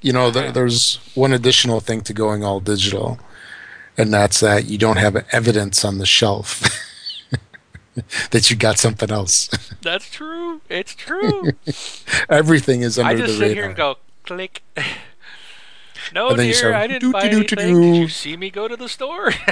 You 0.00 0.12
know, 0.12 0.30
there, 0.30 0.52
there's 0.52 0.96
one 1.14 1.32
additional 1.32 1.80
thing 1.80 2.02
to 2.02 2.12
going 2.12 2.44
all 2.44 2.60
digital, 2.60 3.18
and 3.96 4.12
that's 4.12 4.40
that 4.40 4.66
you 4.66 4.76
don't 4.76 4.98
have 4.98 5.24
evidence 5.32 5.82
on 5.82 5.96
the 5.96 6.04
shelf 6.04 6.62
that 8.30 8.50
you 8.50 8.56
got 8.56 8.78
something 8.78 9.10
else. 9.10 9.48
That's 9.82 10.10
true. 10.10 10.60
It's 10.68 10.94
true. 10.94 11.52
Everything 12.28 12.82
is 12.82 12.98
under 12.98 13.12
I 13.12 13.14
just 13.26 13.34
the 13.34 13.38
sit 13.38 13.42
radar. 13.48 13.54
here 13.54 13.64
and 13.66 13.76
go 13.76 13.96
click. 14.24 14.62
no, 16.12 16.28
And 16.30 16.38
dear, 16.38 16.52
start, 16.54 16.74
I 16.74 16.86
didn't 16.86 17.12
buy 17.12 17.28
anything. 17.28 17.80
Did 17.80 17.96
you 17.96 18.08
see 18.08 18.36
me 18.36 18.50
go 18.50 18.68
to 18.68 18.76
the 18.76 18.88
store? 18.88 19.32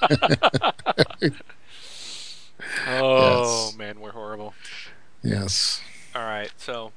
oh 2.86 3.66
Yes. 3.68 3.76
man, 3.76 4.00
we're 4.00 4.12
horrible. 4.12 4.54
Yes. 5.22 5.80
All 6.14 6.22
right, 6.22 6.50
so 6.56 6.92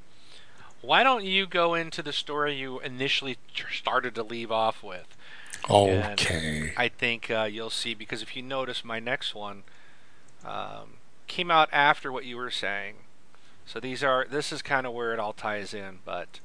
why 0.82 1.04
don't 1.04 1.24
you 1.24 1.46
go 1.46 1.74
into 1.76 2.02
the 2.02 2.14
story 2.14 2.56
you 2.56 2.80
initially 2.80 3.38
started 3.72 4.16
to 4.16 4.24
leave 4.24 4.52
off 4.52 4.84
with? 4.84 5.16
Okay. 5.70 6.74
I 6.76 6.90
think 6.90 7.32
uh, 7.32 7.48
you'll 7.50 7.70
see 7.70 7.94
because 7.94 8.22
if 8.22 8.36
you 8.36 8.42
notice, 8.42 8.84
my 8.84 9.00
next 9.00 9.34
one 9.34 9.64
um, 10.46 10.98
came 11.28 11.50
out 11.50 11.70
after 11.72 12.12
what 12.12 12.26
you 12.26 12.36
were 12.36 12.52
saying. 12.52 12.96
So 13.66 13.80
these 13.80 14.04
are 14.04 14.26
this 14.30 14.52
is 14.52 14.62
kind 14.62 14.86
of 14.86 14.92
where 14.94 15.14
it 15.14 15.20
all 15.20 15.32
ties 15.32 15.74
in, 15.74 16.00
but 16.04 16.42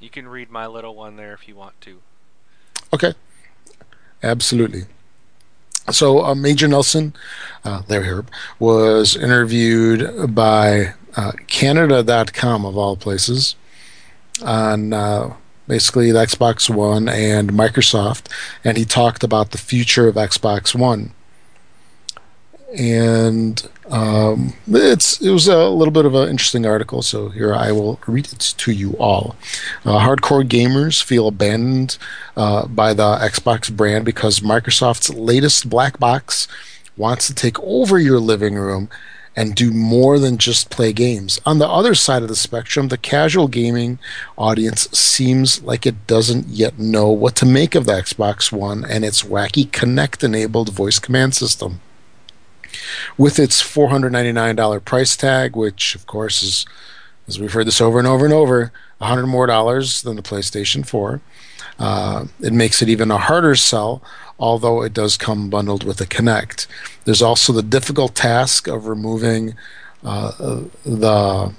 you 0.00 0.10
can 0.10 0.28
read 0.28 0.50
my 0.50 0.66
little 0.66 0.94
one 0.94 1.16
there 1.16 1.34
if 1.34 1.48
you 1.48 1.56
want 1.56 1.80
to. 1.82 2.00
Okay. 2.92 3.14
Absolutely. 4.22 4.84
So, 5.90 6.24
uh, 6.24 6.34
Major 6.34 6.66
Nelson, 6.66 7.14
uh, 7.64 7.82
Larry 7.88 8.08
Hryb, 8.08 8.26
was 8.58 9.16
interviewed 9.16 10.34
by 10.34 10.94
uh, 11.16 11.32
Canada.com, 11.46 12.64
of 12.64 12.76
all 12.76 12.96
places, 12.96 13.54
on 14.42 14.92
uh, 14.92 15.34
basically 15.68 16.10
the 16.10 16.18
Xbox 16.18 16.68
One 16.68 17.08
and 17.08 17.50
Microsoft, 17.50 18.28
and 18.64 18.76
he 18.76 18.84
talked 18.84 19.22
about 19.22 19.52
the 19.52 19.58
future 19.58 20.08
of 20.08 20.16
Xbox 20.16 20.74
One. 20.74 21.12
And 22.76 23.68
um, 23.90 24.54
it's 24.66 25.20
it 25.20 25.30
was 25.30 25.46
a 25.48 25.68
little 25.68 25.92
bit 25.92 26.06
of 26.06 26.14
an 26.14 26.28
interesting 26.28 26.66
article, 26.66 27.02
so 27.02 27.28
here 27.28 27.54
I 27.54 27.72
will 27.72 28.00
read 28.06 28.26
it 28.32 28.54
to 28.58 28.72
you 28.72 28.92
all. 28.98 29.36
Uh, 29.84 29.98
hardcore 30.00 30.46
gamers 30.46 31.02
feel 31.02 31.28
abandoned 31.28 31.98
uh, 32.36 32.66
by 32.66 32.94
the 32.94 33.16
Xbox 33.16 33.74
brand 33.74 34.04
because 34.04 34.40
Microsoft's 34.40 35.10
latest 35.14 35.70
black 35.70 35.98
box 35.98 36.48
wants 36.96 37.26
to 37.28 37.34
take 37.34 37.60
over 37.60 37.98
your 37.98 38.18
living 38.18 38.54
room 38.54 38.88
and 39.36 39.54
do 39.54 39.70
more 39.70 40.18
than 40.18 40.38
just 40.38 40.70
play 40.70 40.92
games. 40.92 41.38
On 41.44 41.58
the 41.58 41.68
other 41.68 41.94
side 41.94 42.22
of 42.22 42.28
the 42.28 42.34
spectrum, 42.36 42.88
the 42.88 42.96
casual 42.96 43.48
gaming 43.48 43.98
audience 44.38 44.88
seems 44.98 45.62
like 45.62 45.86
it 45.86 46.06
doesn't 46.06 46.48
yet 46.48 46.78
know 46.78 47.10
what 47.10 47.36
to 47.36 47.46
make 47.46 47.74
of 47.74 47.84
the 47.84 47.92
Xbox 47.92 48.50
One 48.50 48.84
and 48.84 49.04
its 49.04 49.22
wacky 49.22 49.68
Kinect 49.68 50.24
enabled 50.24 50.70
voice 50.70 50.98
command 50.98 51.34
system. 51.34 51.82
With 53.18 53.38
its 53.38 53.62
$499 53.62 54.84
price 54.84 55.16
tag, 55.16 55.56
which 55.56 55.94
of 55.94 56.06
course 56.06 56.42
is, 56.42 56.66
as 57.28 57.40
we've 57.40 57.52
heard 57.52 57.66
this 57.66 57.80
over 57.80 57.98
and 57.98 58.08
over 58.08 58.24
and 58.24 58.34
over, 58.34 58.72
100 58.98 59.26
more 59.26 59.46
dollars 59.46 60.02
than 60.02 60.16
the 60.16 60.22
PlayStation 60.22 60.86
4. 60.86 61.20
Uh, 61.78 62.26
it 62.40 62.52
makes 62.52 62.80
it 62.80 62.88
even 62.88 63.10
a 63.10 63.18
harder 63.18 63.54
sell, 63.54 64.02
although 64.38 64.82
it 64.82 64.94
does 64.94 65.16
come 65.16 65.50
bundled 65.50 65.84
with 65.84 66.00
a 66.00 66.06
Kinect. 66.06 66.66
There's 67.04 67.22
also 67.22 67.52
the 67.52 67.62
difficult 67.62 68.14
task 68.14 68.66
of 68.66 68.86
removing 68.86 69.54
uh, 70.04 70.62
the 70.84 71.52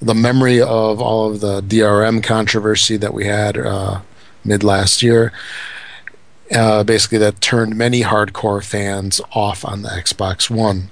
the 0.00 0.14
memory 0.14 0.60
of 0.60 1.00
all 1.00 1.30
of 1.30 1.40
the 1.40 1.62
DRM 1.62 2.22
controversy 2.22 2.96
that 2.98 3.14
we 3.14 3.24
had 3.26 3.56
uh, 3.56 4.00
mid 4.44 4.62
last 4.62 5.02
year. 5.02 5.32
Uh, 6.52 6.84
basically, 6.84 7.18
that 7.18 7.40
turned 7.40 7.76
many 7.76 8.02
hardcore 8.02 8.62
fans 8.62 9.20
off 9.32 9.64
on 9.64 9.82
the 9.82 9.88
Xbox 9.88 10.50
One. 10.50 10.90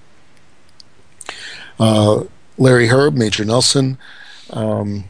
Uh, 1.78 2.24
Larry 2.57 2.88
Hryb, 2.88 3.14
Major 3.14 3.44
Nelson, 3.44 3.98
um, 4.50 5.05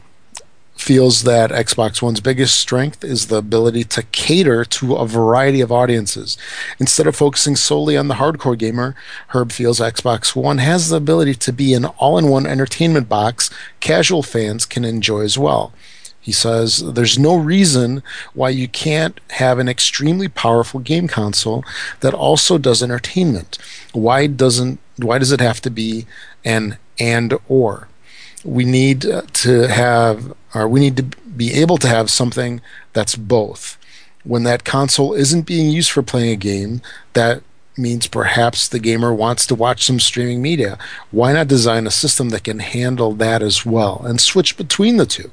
feels 0.75 1.23
that 1.23 1.51
Xbox 1.51 2.01
One's 2.01 2.19
biggest 2.19 2.59
strength 2.59 3.03
is 3.05 3.27
the 3.27 3.37
ability 3.37 3.85
to 3.85 4.03
cater 4.03 4.65
to 4.65 4.95
a 4.95 5.07
variety 5.07 5.61
of 5.61 5.71
audiences. 5.71 6.37
Instead 6.77 7.07
of 7.07 7.15
focusing 7.15 7.55
solely 7.55 7.95
on 7.95 8.09
the 8.09 8.15
hardcore 8.15 8.57
gamer, 8.57 8.95
Hryb 9.31 9.51
feels 9.51 9.79
Xbox 9.79 10.35
One 10.35 10.57
has 10.57 10.89
the 10.89 10.97
ability 10.97 11.35
to 11.35 11.53
be 11.53 11.73
an 11.73 11.85
all 11.85 12.17
in 12.17 12.27
one 12.27 12.45
entertainment 12.45 13.07
box 13.07 13.49
casual 13.79 14.23
fans 14.23 14.65
can 14.65 14.83
enjoy 14.83 15.21
as 15.21 15.37
well. 15.37 15.71
He 16.23 16.31
says 16.31 16.93
there's 16.93 17.19
no 17.19 17.35
reason 17.35 18.01
why 18.33 18.49
you 18.49 18.69
can't 18.69 19.19
have 19.31 19.59
an 19.59 19.67
extremely 19.67 20.29
powerful 20.29 20.79
game 20.79 21.09
console 21.09 21.65
that 21.99 22.13
also 22.13 22.57
does 22.57 22.81
entertainment. 22.81 23.57
Why 23.91 24.27
doesn't 24.27 24.79
why 24.95 25.17
does 25.17 25.33
it 25.33 25.41
have 25.41 25.59
to 25.61 25.69
be 25.69 26.05
an 26.45 26.77
and 26.97 27.37
or? 27.49 27.89
We 28.45 28.63
need 28.63 29.01
to 29.01 29.67
have 29.67 30.33
or 30.55 30.69
we 30.69 30.79
need 30.79 30.95
to 30.95 31.03
be 31.03 31.51
able 31.53 31.77
to 31.79 31.89
have 31.89 32.09
something 32.09 32.61
that's 32.93 33.17
both. 33.17 33.77
When 34.23 34.43
that 34.43 34.63
console 34.63 35.13
isn't 35.13 35.45
being 35.45 35.69
used 35.69 35.91
for 35.91 36.01
playing 36.03 36.31
a 36.31 36.37
game, 36.37 36.81
that 37.11 37.43
means 37.77 38.07
perhaps 38.07 38.69
the 38.69 38.79
gamer 38.79 39.13
wants 39.13 39.45
to 39.47 39.55
watch 39.55 39.83
some 39.83 39.99
streaming 39.99 40.41
media. 40.41 40.77
Why 41.11 41.33
not 41.33 41.49
design 41.49 41.85
a 41.85 41.91
system 41.91 42.29
that 42.29 42.45
can 42.45 42.59
handle 42.59 43.11
that 43.15 43.41
as 43.41 43.65
well 43.65 44.01
and 44.05 44.21
switch 44.21 44.55
between 44.55 44.95
the 44.95 45.05
two? 45.05 45.31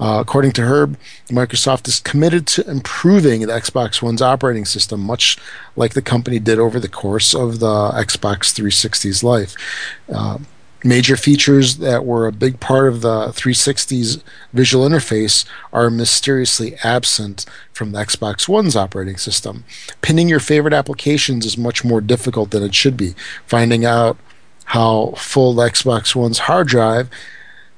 Uh, 0.00 0.18
according 0.18 0.50
to 0.52 0.62
Hryb, 0.62 0.96
Microsoft 1.28 1.86
is 1.86 2.00
committed 2.00 2.46
to 2.48 2.68
improving 2.68 3.42
the 3.42 3.52
Xbox 3.52 4.00
One's 4.00 4.22
operating 4.22 4.64
system, 4.64 5.00
much 5.00 5.36
like 5.76 5.92
the 5.92 6.02
company 6.02 6.38
did 6.38 6.58
over 6.58 6.80
the 6.80 6.88
course 6.88 7.34
of 7.34 7.60
the 7.60 7.66
Xbox 7.66 8.54
360's 8.58 9.22
life. 9.22 9.54
Uh, 10.12 10.38
major 10.82 11.16
features 11.16 11.76
that 11.76 12.06
were 12.06 12.26
a 12.26 12.32
big 12.32 12.58
part 12.60 12.88
of 12.88 13.02
the 13.02 13.26
360's 13.26 14.24
visual 14.54 14.88
interface 14.88 15.44
are 15.72 15.90
mysteriously 15.90 16.74
absent 16.82 17.44
from 17.72 17.92
the 17.92 17.98
Xbox 17.98 18.48
One's 18.48 18.76
operating 18.76 19.18
system. 19.18 19.64
Pinning 20.00 20.30
your 20.30 20.40
favorite 20.40 20.72
applications 20.72 21.44
is 21.44 21.58
much 21.58 21.84
more 21.84 22.00
difficult 22.00 22.52
than 22.52 22.62
it 22.62 22.74
should 22.74 22.96
be. 22.96 23.14
Finding 23.46 23.84
out 23.84 24.16
how 24.66 25.12
full 25.16 25.52
the 25.52 25.66
Xbox 25.66 26.14
One's 26.14 26.38
hard 26.38 26.68
drive 26.68 27.10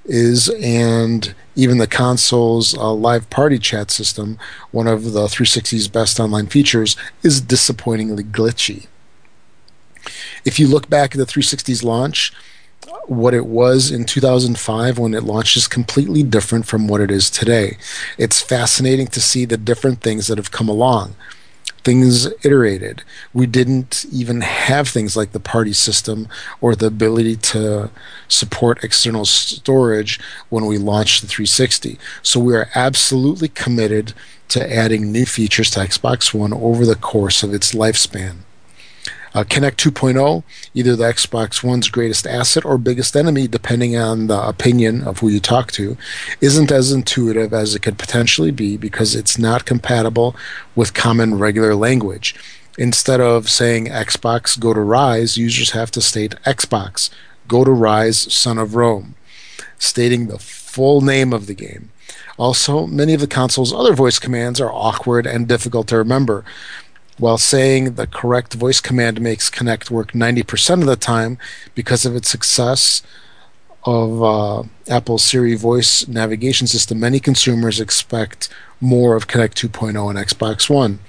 is 0.04 0.48
and 0.60 1.34
even 1.54 1.78
the 1.78 1.86
console's 1.86 2.74
uh, 2.76 2.92
live 2.92 3.28
party 3.30 3.58
chat 3.58 3.90
system, 3.90 4.38
one 4.70 4.86
of 4.86 5.12
the 5.12 5.26
360's 5.26 5.88
best 5.88 6.18
online 6.18 6.46
features, 6.46 6.96
is 7.22 7.40
disappointingly 7.40 8.24
glitchy. 8.24 8.86
If 10.44 10.58
you 10.58 10.66
look 10.66 10.88
back 10.88 11.14
at 11.14 11.18
the 11.18 11.26
360's 11.26 11.84
launch, 11.84 12.32
what 13.06 13.34
it 13.34 13.46
was 13.46 13.90
in 13.90 14.04
2005 14.04 14.98
when 14.98 15.14
it 15.14 15.24
launched 15.24 15.56
is 15.56 15.68
completely 15.68 16.22
different 16.22 16.66
from 16.66 16.88
what 16.88 17.00
it 17.00 17.10
is 17.10 17.30
today. 17.30 17.76
It's 18.18 18.40
fascinating 18.40 19.08
to 19.08 19.20
see 19.20 19.44
the 19.44 19.56
different 19.56 20.00
things 20.00 20.26
that 20.28 20.38
have 20.38 20.50
come 20.50 20.68
along 20.68 21.14
things 21.84 22.26
iterated. 22.44 23.02
We 23.32 23.46
didn't 23.46 24.04
even 24.12 24.40
have 24.42 24.88
things 24.88 25.16
like 25.16 25.32
the 25.32 25.40
party 25.40 25.72
system 25.72 26.28
or 26.60 26.74
the 26.74 26.86
ability 26.86 27.36
to 27.36 27.90
support 28.28 28.84
external 28.84 29.24
storage 29.24 30.20
when 30.48 30.66
we 30.66 30.78
launched 30.78 31.22
the 31.22 31.28
360. 31.28 31.98
So 32.22 32.40
we 32.40 32.54
are 32.54 32.68
absolutely 32.74 33.48
committed 33.48 34.12
to 34.48 34.72
adding 34.72 35.10
new 35.10 35.26
features 35.26 35.70
to 35.70 35.80
Xbox 35.80 36.34
One 36.34 36.52
over 36.52 36.84
the 36.84 36.94
course 36.94 37.42
of 37.42 37.54
its 37.54 37.72
lifespan. 37.72 38.38
Uh, 39.34 39.44
Kinect 39.44 39.76
2.0, 39.76 40.42
either 40.74 40.94
the 40.94 41.04
Xbox 41.04 41.62
One's 41.62 41.88
greatest 41.88 42.26
asset 42.26 42.64
or 42.64 42.76
biggest 42.76 43.16
enemy, 43.16 43.48
depending 43.48 43.96
on 43.96 44.26
the 44.26 44.46
opinion 44.46 45.02
of 45.02 45.20
who 45.20 45.28
you 45.28 45.40
talk 45.40 45.72
to, 45.72 45.96
isn't 46.40 46.70
as 46.70 46.92
intuitive 46.92 47.54
as 47.54 47.74
it 47.74 47.80
could 47.80 47.98
potentially 47.98 48.50
be 48.50 48.76
because 48.76 49.14
it's 49.14 49.38
not 49.38 49.64
compatible 49.64 50.36
with 50.76 50.92
common 50.92 51.38
regular 51.38 51.74
language. 51.74 52.34
Instead 52.78 53.20
of 53.20 53.48
saying 53.48 53.86
Xbox, 53.86 54.58
go 54.58 54.72
to 54.74 54.80
Ryse, 54.80 55.36
users 55.36 55.70
have 55.70 55.90
to 55.92 56.00
state 56.00 56.34
Xbox, 56.44 57.10
go 57.48 57.64
to 57.64 57.70
Ryse, 57.70 58.30
Son 58.30 58.58
of 58.58 58.74
Rome, 58.74 59.14
stating 59.78 60.26
the 60.26 60.38
full 60.38 61.00
name 61.00 61.32
of 61.32 61.46
the 61.46 61.54
game. 61.54 61.90
Also, 62.38 62.86
many 62.86 63.12
of 63.12 63.20
the 63.20 63.26
console's 63.26 63.74
other 63.74 63.94
voice 63.94 64.18
commands 64.18 64.60
are 64.60 64.72
awkward 64.72 65.26
and 65.26 65.46
difficult 65.46 65.86
to 65.88 65.98
remember 65.98 66.44
while 67.18 67.38
saying 67.38 67.94
the 67.94 68.06
correct 68.06 68.54
voice 68.54 68.80
command 68.80 69.20
makes 69.20 69.50
Kinect 69.50 69.90
work 69.90 70.12
90% 70.12 70.80
of 70.80 70.86
the 70.86 70.96
time 70.96 71.38
because 71.74 72.04
of 72.06 72.16
its 72.16 72.28
success 72.30 73.02
of 73.84 74.22
uh, 74.22 74.62
Apple's 74.88 75.24
Siri 75.24 75.54
voice 75.54 76.06
navigation 76.06 76.66
system, 76.66 77.00
many 77.00 77.18
consumers 77.20 77.80
expect 77.80 78.48
more 78.80 79.16
of 79.16 79.26
Kinect 79.26 79.54
2.0 79.68 80.10
and 80.10 80.18
Xbox 80.18 80.70
One. 80.70 81.00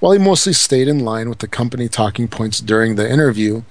While 0.00 0.12
he 0.12 0.18
mostly 0.18 0.52
stayed 0.52 0.88
in 0.88 1.00
line 1.00 1.28
with 1.28 1.38
the 1.38 1.48
company 1.48 1.88
talking 1.88 2.28
points 2.28 2.60
during 2.60 2.94
the 2.94 3.10
interview, 3.10 3.62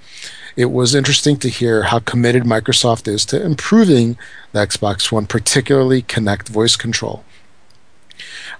it 0.56 0.66
was 0.66 0.94
interesting 0.94 1.36
to 1.38 1.48
hear 1.48 1.84
how 1.84 2.00
committed 2.00 2.42
Microsoft 2.42 3.08
is 3.08 3.24
to 3.26 3.42
improving 3.42 4.18
the 4.52 4.58
Xbox 4.58 5.10
One, 5.10 5.26
particularly 5.26 6.02
Kinect 6.02 6.48
voice 6.48 6.76
control. 6.76 7.24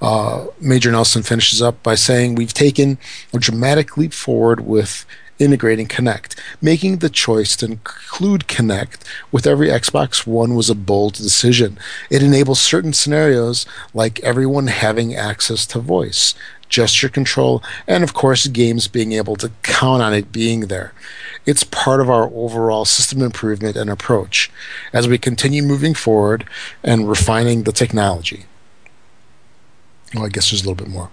Uh, 0.00 0.46
Major 0.60 0.90
Nelson 0.90 1.22
finishes 1.22 1.60
up 1.60 1.82
by 1.82 1.94
saying, 1.94 2.34
We've 2.34 2.54
taken 2.54 2.98
a 3.32 3.38
dramatic 3.38 3.96
leap 3.96 4.12
forward 4.12 4.60
with 4.60 5.04
integrating 5.38 5.86
Kinect. 5.86 6.38
Making 6.60 6.98
the 6.98 7.10
choice 7.10 7.56
to 7.56 7.66
include 7.66 8.48
Kinect 8.48 8.98
with 9.30 9.46
every 9.46 9.68
Xbox 9.68 10.26
One 10.26 10.54
was 10.54 10.70
a 10.70 10.74
bold 10.74 11.14
decision. 11.14 11.78
It 12.10 12.22
enables 12.22 12.60
certain 12.60 12.92
scenarios, 12.92 13.66
like 13.94 14.20
everyone 14.20 14.68
having 14.68 15.14
access 15.14 15.66
to 15.66 15.78
voice, 15.78 16.34
gesture 16.68 17.08
control, 17.08 17.62
and 17.86 18.04
of 18.04 18.14
course, 18.14 18.46
games 18.46 18.88
being 18.88 19.12
able 19.12 19.36
to 19.36 19.52
count 19.62 20.02
on 20.02 20.12
it 20.12 20.32
being 20.32 20.62
there. 20.62 20.92
It's 21.46 21.64
part 21.64 22.00
of 22.00 22.10
our 22.10 22.30
overall 22.34 22.84
system 22.84 23.22
improvement 23.22 23.76
and 23.76 23.88
approach 23.88 24.50
as 24.92 25.08
we 25.08 25.18
continue 25.18 25.62
moving 25.62 25.94
forward 25.94 26.46
and 26.82 27.08
refining 27.08 27.62
the 27.62 27.72
technology. 27.72 28.44
Well, 30.14 30.24
I 30.24 30.28
guess 30.28 30.50
there's 30.50 30.62
a 30.62 30.68
little 30.68 30.74
bit 30.74 30.92
more. 30.92 31.10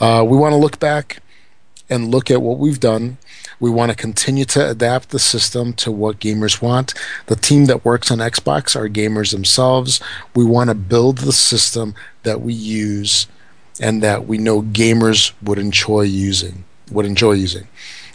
Uh, 0.00 0.24
we 0.26 0.36
want 0.36 0.52
to 0.52 0.56
look 0.56 0.78
back 0.78 1.22
and 1.88 2.10
look 2.10 2.30
at 2.30 2.42
what 2.42 2.58
we've 2.58 2.80
done. 2.80 3.18
We 3.60 3.70
want 3.70 3.90
to 3.90 3.96
continue 3.96 4.44
to 4.46 4.70
adapt 4.70 5.10
the 5.10 5.18
system 5.18 5.72
to 5.74 5.90
what 5.92 6.18
gamers 6.18 6.60
want. 6.60 6.94
The 7.26 7.36
team 7.36 7.66
that 7.66 7.84
works 7.84 8.10
on 8.10 8.18
Xbox 8.18 8.76
are 8.76 8.88
gamers 8.88 9.32
themselves. 9.32 10.00
We 10.34 10.44
want 10.44 10.68
to 10.68 10.74
build 10.74 11.18
the 11.18 11.32
system 11.32 11.94
that 12.24 12.40
we 12.40 12.52
use 12.52 13.26
and 13.80 14.02
that 14.02 14.26
we 14.26 14.38
know 14.38 14.62
gamers 14.62 15.32
would 15.42 15.58
enjoy 15.58 16.02
using. 16.02 16.64
Would 16.90 17.06
enjoy 17.06 17.32
using. 17.32 17.68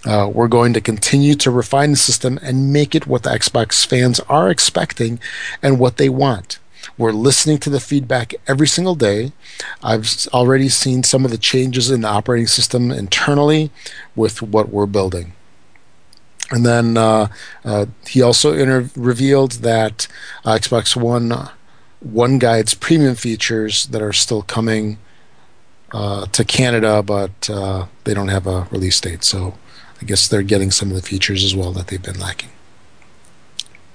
Uh, 0.05 0.29
we're 0.33 0.47
going 0.47 0.73
to 0.73 0.81
continue 0.81 1.35
to 1.35 1.51
refine 1.51 1.91
the 1.91 1.97
system 1.97 2.39
and 2.41 2.73
make 2.73 2.95
it 2.95 3.05
what 3.05 3.23
the 3.23 3.29
Xbox 3.29 3.85
fans 3.85 4.19
are 4.21 4.49
expecting 4.49 5.19
and 5.61 5.79
what 5.79 5.97
they 5.97 6.09
want. 6.09 6.59
We're 6.97 7.11
listening 7.11 7.57
to 7.59 7.69
the 7.69 7.79
feedback 7.79 8.33
every 8.47 8.67
single 8.67 8.95
day. 8.95 9.31
I've 9.83 10.09
already 10.33 10.69
seen 10.69 11.03
some 11.03 11.25
of 11.25 11.31
the 11.31 11.37
changes 11.37 11.89
in 11.89 12.01
the 12.01 12.07
operating 12.07 12.47
system 12.47 12.91
internally 12.91 13.71
with 14.15 14.41
what 14.41 14.69
we're 14.69 14.85
building. 14.85 15.33
And 16.49 16.65
then 16.65 16.97
uh, 16.97 17.27
uh, 17.63 17.85
he 18.07 18.21
also 18.21 18.53
inter- 18.53 18.89
revealed 18.95 19.53
that 19.63 20.07
uh, 20.43 20.55
Xbox 20.55 20.95
One 20.95 21.49
One 22.01 22.39
Guide's 22.39 22.73
premium 22.73 23.15
features 23.15 23.85
that 23.87 24.01
are 24.01 24.11
still 24.13 24.41
coming 24.41 24.97
uh, 25.93 26.25
to 26.27 26.43
Canada, 26.43 27.01
but 27.03 27.49
uh, 27.49 27.85
they 28.03 28.13
don't 28.13 28.27
have 28.27 28.47
a 28.47 28.67
release 28.71 28.99
date. 28.99 29.23
So 29.23 29.55
I 30.01 30.05
guess 30.05 30.27
they're 30.27 30.41
getting 30.41 30.71
some 30.71 30.89
of 30.89 30.95
the 30.95 31.01
features 31.01 31.43
as 31.43 31.55
well 31.55 31.71
that 31.73 31.87
they've 31.87 32.01
been 32.01 32.19
lacking. 32.19 32.49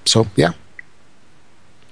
So, 0.05 0.27
yeah. 0.35 0.53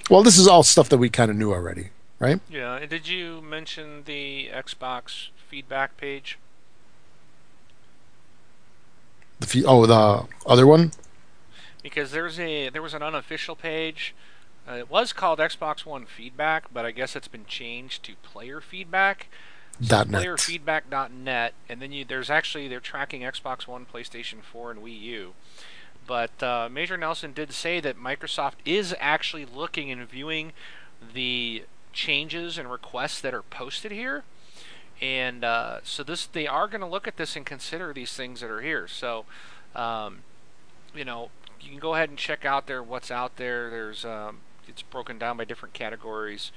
Well, 0.09 0.23
this 0.23 0.37
is 0.37 0.47
all 0.47 0.63
stuff 0.63 0.89
that 0.89 0.97
we 0.97 1.09
kind 1.09 1.31
of 1.31 1.37
knew 1.37 1.51
already, 1.51 1.89
right? 2.19 2.39
Yeah. 2.49 2.75
And 2.75 2.89
did 2.89 3.07
you 3.07 3.41
mention 3.41 4.03
the 4.05 4.49
Xbox 4.53 5.29
feedback 5.49 5.97
page? 5.97 6.37
The 9.39 9.47
fe- 9.47 9.63
oh, 9.65 9.85
the 9.85 10.27
other 10.45 10.67
one. 10.67 10.91
Because 11.81 12.11
there's 12.11 12.39
a 12.39 12.69
there 12.69 12.81
was 12.81 12.93
an 12.93 13.03
unofficial 13.03 13.55
page. 13.55 14.15
Uh, 14.67 14.73
it 14.73 14.89
was 14.89 15.13
called 15.13 15.39
Xbox 15.39 15.85
One 15.85 16.05
Feedback, 16.05 16.73
but 16.73 16.85
I 16.85 16.91
guess 16.91 17.15
it's 17.15 17.27
been 17.27 17.45
changed 17.45 18.03
to 18.05 18.13
Player 18.23 18.59
Feedback. 18.59 19.27
So 19.79 19.87
Dot 19.87 20.09
net. 20.09 20.23
playerfeedback.net, 20.23 21.53
and 21.67 21.81
then 21.81 21.91
you, 21.91 22.05
there's 22.05 22.29
actually 22.29 22.67
they're 22.67 22.79
tracking 22.79 23.21
Xbox 23.21 23.67
One, 23.67 23.85
PlayStation 23.85 24.41
4, 24.41 24.71
and 24.71 24.79
Wii 24.81 25.01
U. 25.01 25.33
But 26.07 26.41
uh, 26.43 26.69
Major 26.71 26.97
Nelson 26.97 27.33
did 27.33 27.51
say 27.51 27.79
that 27.79 27.97
Microsoft 27.97 28.55
is 28.63 28.95
actually 28.99 29.45
looking 29.45 29.91
and 29.91 30.07
viewing 30.07 30.53
the 31.13 31.63
changes 31.93 32.57
and 32.57 32.69
requests 32.69 33.21
that 33.21 33.33
are 33.33 33.41
posted 33.41 33.91
here, 33.91 34.23
and 35.01 35.43
uh, 35.43 35.79
so 35.83 36.03
this 36.03 36.25
they 36.27 36.47
are 36.47 36.67
going 36.67 36.81
to 36.81 36.87
look 36.87 37.07
at 37.07 37.17
this 37.17 37.35
and 37.35 37.45
consider 37.45 37.93
these 37.93 38.13
things 38.13 38.41
that 38.41 38.49
are 38.49 38.61
here. 38.61 38.87
So, 38.87 39.25
um, 39.75 40.19
you 40.93 41.05
know, 41.05 41.31
you 41.59 41.69
can 41.69 41.79
go 41.79 41.95
ahead 41.95 42.09
and 42.09 42.17
check 42.17 42.45
out 42.45 42.67
there 42.67 42.83
what's 42.83 43.09
out 43.09 43.37
there. 43.37 43.69
There's 43.69 44.05
um, 44.05 44.39
it's 44.67 44.81
broken 44.83 45.17
down 45.17 45.37
by 45.37 45.45
different 45.45 45.73
categories. 45.73 46.51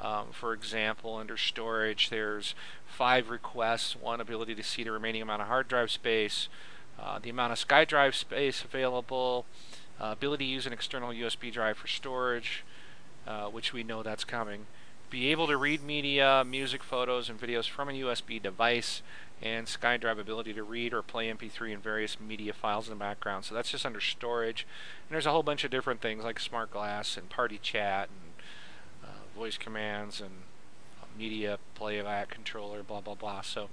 Um, 0.00 0.26
for 0.32 0.52
example, 0.52 1.16
under 1.16 1.36
storage, 1.36 2.10
there's 2.10 2.54
five 2.86 3.30
requests, 3.30 3.96
one 3.96 4.20
ability 4.20 4.54
to 4.54 4.62
see 4.62 4.84
the 4.84 4.92
remaining 4.92 5.22
amount 5.22 5.42
of 5.42 5.48
hard 5.48 5.68
drive 5.68 5.90
space, 5.90 6.48
uh, 7.00 7.18
the 7.20 7.30
amount 7.30 7.52
of 7.52 7.58
SkyDrive 7.58 8.14
space 8.14 8.64
available, 8.64 9.46
uh, 10.00 10.06
ability 10.12 10.46
to 10.46 10.50
use 10.50 10.66
an 10.66 10.72
external 10.72 11.10
USB 11.10 11.52
drive 11.52 11.76
for 11.78 11.86
storage, 11.86 12.64
uh, 13.26 13.46
which 13.46 13.72
we 13.72 13.82
know 13.82 14.02
that's 14.02 14.24
coming, 14.24 14.66
be 15.10 15.30
able 15.30 15.46
to 15.46 15.56
read 15.56 15.82
media, 15.82 16.44
music, 16.46 16.82
photos, 16.82 17.28
and 17.28 17.40
videos 17.40 17.68
from 17.68 17.88
a 17.88 17.92
USB 17.92 18.42
device, 18.42 19.02
and 19.42 19.66
SkyDrive 19.66 20.18
ability 20.18 20.52
to 20.54 20.62
read 20.62 20.92
or 20.92 21.02
play 21.02 21.30
MP3 21.30 21.74
and 21.74 21.82
various 21.82 22.18
media 22.18 22.52
files 22.52 22.88
in 22.88 22.94
the 22.94 22.98
background. 22.98 23.44
So 23.44 23.54
that's 23.54 23.70
just 23.70 23.84
under 23.84 24.00
storage. 24.00 24.66
And 25.08 25.14
there's 25.14 25.26
a 25.26 25.30
whole 25.30 25.42
bunch 25.42 25.62
of 25.64 25.70
different 25.70 26.00
things 26.00 26.24
like 26.24 26.40
Smart 26.40 26.70
Glass 26.70 27.16
and 27.16 27.28
Party 27.28 27.58
Chat 27.62 28.08
and 28.08 29.10
uh, 29.10 29.38
voice 29.38 29.58
commands 29.58 30.20
and 30.20 30.30
uh, 31.02 31.06
media 31.18 31.58
playback 31.74 32.30
controller, 32.30 32.82
blah 32.82 33.02
blah 33.02 33.14
blah. 33.14 33.42
So 33.42 33.68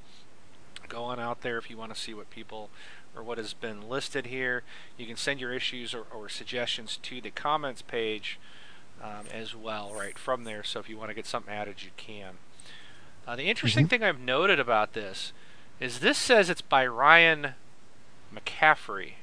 go 0.89 1.05
on 1.05 1.19
out 1.19 1.41
there 1.41 1.57
if 1.57 1.69
you 1.69 1.77
want 1.77 1.93
to 1.93 1.99
see 1.99 2.13
what 2.13 2.29
people 2.29 2.69
or 3.15 3.23
what 3.23 3.37
has 3.37 3.53
been 3.53 3.87
listed 3.87 4.27
here. 4.27 4.63
You 4.97 5.05
can 5.05 5.15
send 5.15 5.39
your 5.39 5.53
issues 5.53 5.93
or, 5.93 6.05
or 6.13 6.29
suggestions 6.29 6.97
to 7.03 7.21
the 7.21 7.31
comments 7.31 7.81
page 7.81 8.39
um, 9.01 9.25
as 9.33 9.55
well, 9.55 9.93
right 9.93 10.17
from 10.17 10.43
there. 10.43 10.63
So 10.63 10.79
if 10.79 10.89
you 10.89 10.97
want 10.97 11.09
to 11.09 11.13
get 11.13 11.25
something 11.25 11.53
added, 11.53 11.83
you 11.83 11.91
can. 11.97 12.37
Uh, 13.27 13.35
the 13.35 13.43
interesting 13.43 13.85
mm-hmm. 13.85 13.89
thing 13.89 14.03
I've 14.03 14.19
noted 14.19 14.59
about 14.59 14.93
this 14.93 15.33
is 15.79 15.99
this 15.99 16.17
says 16.17 16.49
it's 16.49 16.61
by 16.61 16.85
Ryan 16.85 17.53
McCaffrey. 18.33 19.13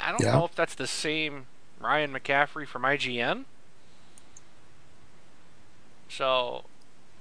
I 0.00 0.10
don't 0.10 0.22
yeah. 0.22 0.32
know 0.32 0.44
if 0.44 0.54
that's 0.54 0.74
the 0.74 0.86
same 0.86 1.46
Ryan 1.78 2.12
McCaffrey 2.12 2.66
from 2.66 2.82
IGN. 2.82 3.44
So 6.08 6.64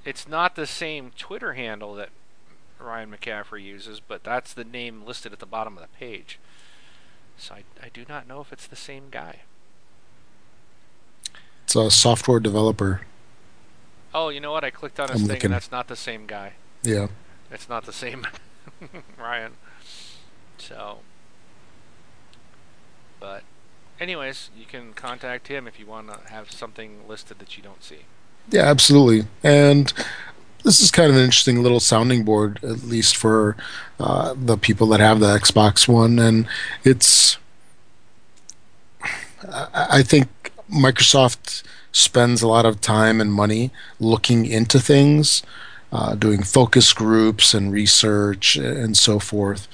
it's 0.05 0.27
not 0.27 0.55
the 0.55 0.65
same 0.65 1.11
Twitter 1.17 1.53
handle 1.53 1.93
that 1.95 2.09
Ryan 2.79 3.11
McCaffrey 3.11 3.63
uses, 3.63 3.99
but 3.99 4.23
that's 4.23 4.53
the 4.53 4.63
name 4.63 5.03
listed 5.05 5.33
at 5.33 5.39
the 5.39 5.45
bottom 5.45 5.77
of 5.77 5.81
the 5.81 5.89
page. 5.97 6.39
So 7.37 7.55
I, 7.55 7.63
I 7.83 7.89
do 7.93 8.05
not 8.07 8.27
know 8.27 8.41
if 8.41 8.51
it's 8.51 8.67
the 8.67 8.75
same 8.75 9.05
guy. 9.11 9.41
It's 11.63 11.75
a 11.75 11.91
software 11.91 12.39
developer. 12.39 13.01
Oh, 14.13 14.29
you 14.29 14.39
know 14.39 14.51
what? 14.51 14.63
I 14.63 14.71
clicked 14.71 14.99
on 14.99 15.09
his 15.09 15.21
I'm 15.21 15.27
thing, 15.27 15.35
looking. 15.35 15.45
and 15.45 15.53
that's 15.53 15.71
not 15.71 15.87
the 15.87 15.95
same 15.95 16.25
guy. 16.25 16.53
Yeah. 16.83 17.07
It's 17.51 17.69
not 17.69 17.85
the 17.85 17.93
same 17.93 18.25
Ryan. 19.17 19.53
So, 20.57 20.99
but 23.19 23.43
anyways, 23.99 24.49
you 24.57 24.65
can 24.65 24.93
contact 24.93 25.47
him 25.47 25.67
if 25.67 25.79
you 25.79 25.85
want 25.85 26.07
to 26.11 26.31
have 26.31 26.51
something 26.51 27.07
listed 27.07 27.39
that 27.39 27.55
you 27.57 27.63
don't 27.63 27.83
see. 27.83 27.99
Yeah, 28.49 28.63
absolutely. 28.63 29.27
And 29.43 29.93
this 30.63 30.81
is 30.81 30.91
kind 30.91 31.09
of 31.09 31.15
an 31.15 31.23
interesting 31.23 31.63
little 31.63 31.79
sounding 31.79 32.23
board, 32.23 32.59
at 32.63 32.83
least 32.83 33.15
for 33.15 33.55
uh, 33.99 34.33
the 34.37 34.57
people 34.57 34.87
that 34.87 34.99
have 34.99 35.19
the 35.19 35.37
Xbox 35.37 35.87
One, 35.87 36.19
and 36.19 36.47
it's. 36.83 37.37
I 39.73 40.03
think 40.03 40.51
Microsoft 40.69 41.63
spends 41.91 42.41
a 42.41 42.47
lot 42.47 42.65
of 42.65 42.81
time 42.81 43.21
and 43.21 43.31
money 43.31 43.71
looking 43.99 44.45
into 44.45 44.79
things 44.79 45.41
uh, 45.91 46.15
doing 46.15 46.43
focus 46.43 46.93
groups 46.93 47.53
and 47.53 47.71
research 47.71 48.55
and 48.55 48.95
so 48.95 49.19
forth. 49.19 49.67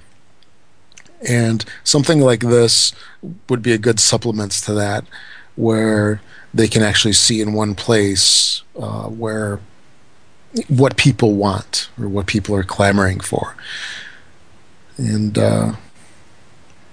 And 1.28 1.66
something 1.84 2.22
like 2.22 2.42
this 2.42 2.94
would 3.50 3.62
be 3.62 3.74
a 3.74 3.78
good 3.78 4.00
supplement 4.00 4.52
to 4.52 4.74
that, 4.74 5.06
where 5.56 6.22
they 6.54 6.68
can 6.68 6.84
actually 6.84 7.14
see 7.14 7.42
in 7.42 7.54
one 7.54 7.76
place 7.76 8.62
uh, 8.80 9.08
where 9.08 9.60
what 10.68 10.98
people 10.98 11.34
want 11.34 11.90
or 12.00 12.08
what 12.08 12.28
people 12.28 12.56
are 12.56 12.64
clamoring 12.64 13.20
for. 13.20 13.56
And 14.98 15.38
uh, 15.38 15.74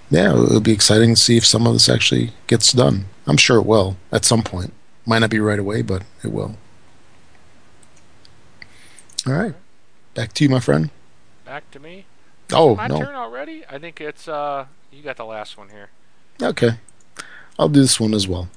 yeah, 0.09 0.33
it'll 0.33 0.59
be 0.59 0.73
exciting 0.73 1.15
to 1.15 1.21
see 1.21 1.37
if 1.37 1.45
some 1.45 1.65
of 1.65 1.73
this 1.73 1.89
actually 1.89 2.31
gets 2.47 2.71
done. 2.73 3.05
I'm 3.25 3.37
sure 3.37 3.57
it 3.57 3.65
will 3.65 3.97
at 4.11 4.25
some 4.25 4.43
point. 4.43 4.73
Might 5.05 5.19
not 5.19 5.29
be 5.29 5.39
right 5.39 5.59
away, 5.59 5.81
but 5.81 6.03
it 6.23 6.31
will. 6.31 6.55
All 9.25 9.33
right. 9.33 9.53
Back 10.13 10.33
to 10.33 10.43
you, 10.43 10.49
my 10.49 10.59
friend. 10.59 10.89
Back 11.45 11.69
to 11.71 11.79
me? 11.79 12.05
Oh, 12.51 12.75
my 12.75 12.87
no. 12.87 12.99
turn 12.99 13.15
already? 13.15 13.63
I 13.69 13.79
think 13.79 13.99
it's, 14.01 14.27
uh, 14.27 14.65
you 14.91 15.01
got 15.01 15.17
the 15.17 15.25
last 15.25 15.57
one 15.57 15.69
here. 15.69 15.89
Okay. 16.41 16.71
I'll 17.57 17.69
do 17.69 17.81
this 17.81 17.99
one 17.99 18.13
as 18.13 18.27
well. 18.27 18.49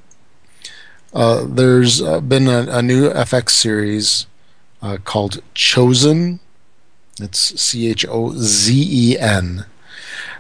Uh, 1.13 1.45
there's 1.49 2.03
uh, 2.03 2.21
been 2.21 2.49
a, 2.49 2.67
a, 2.69 2.83
new 2.83 3.09
FX 3.11 3.51
series 3.51 4.27
uh, 4.83 4.99
called 5.05 5.43
Chozen. 5.55 6.41
It's 7.21 7.61
C 7.61 7.89
H 7.89 8.05
O 8.09 8.33
Z 8.37 8.73
E 8.75 9.19
N. 9.19 9.67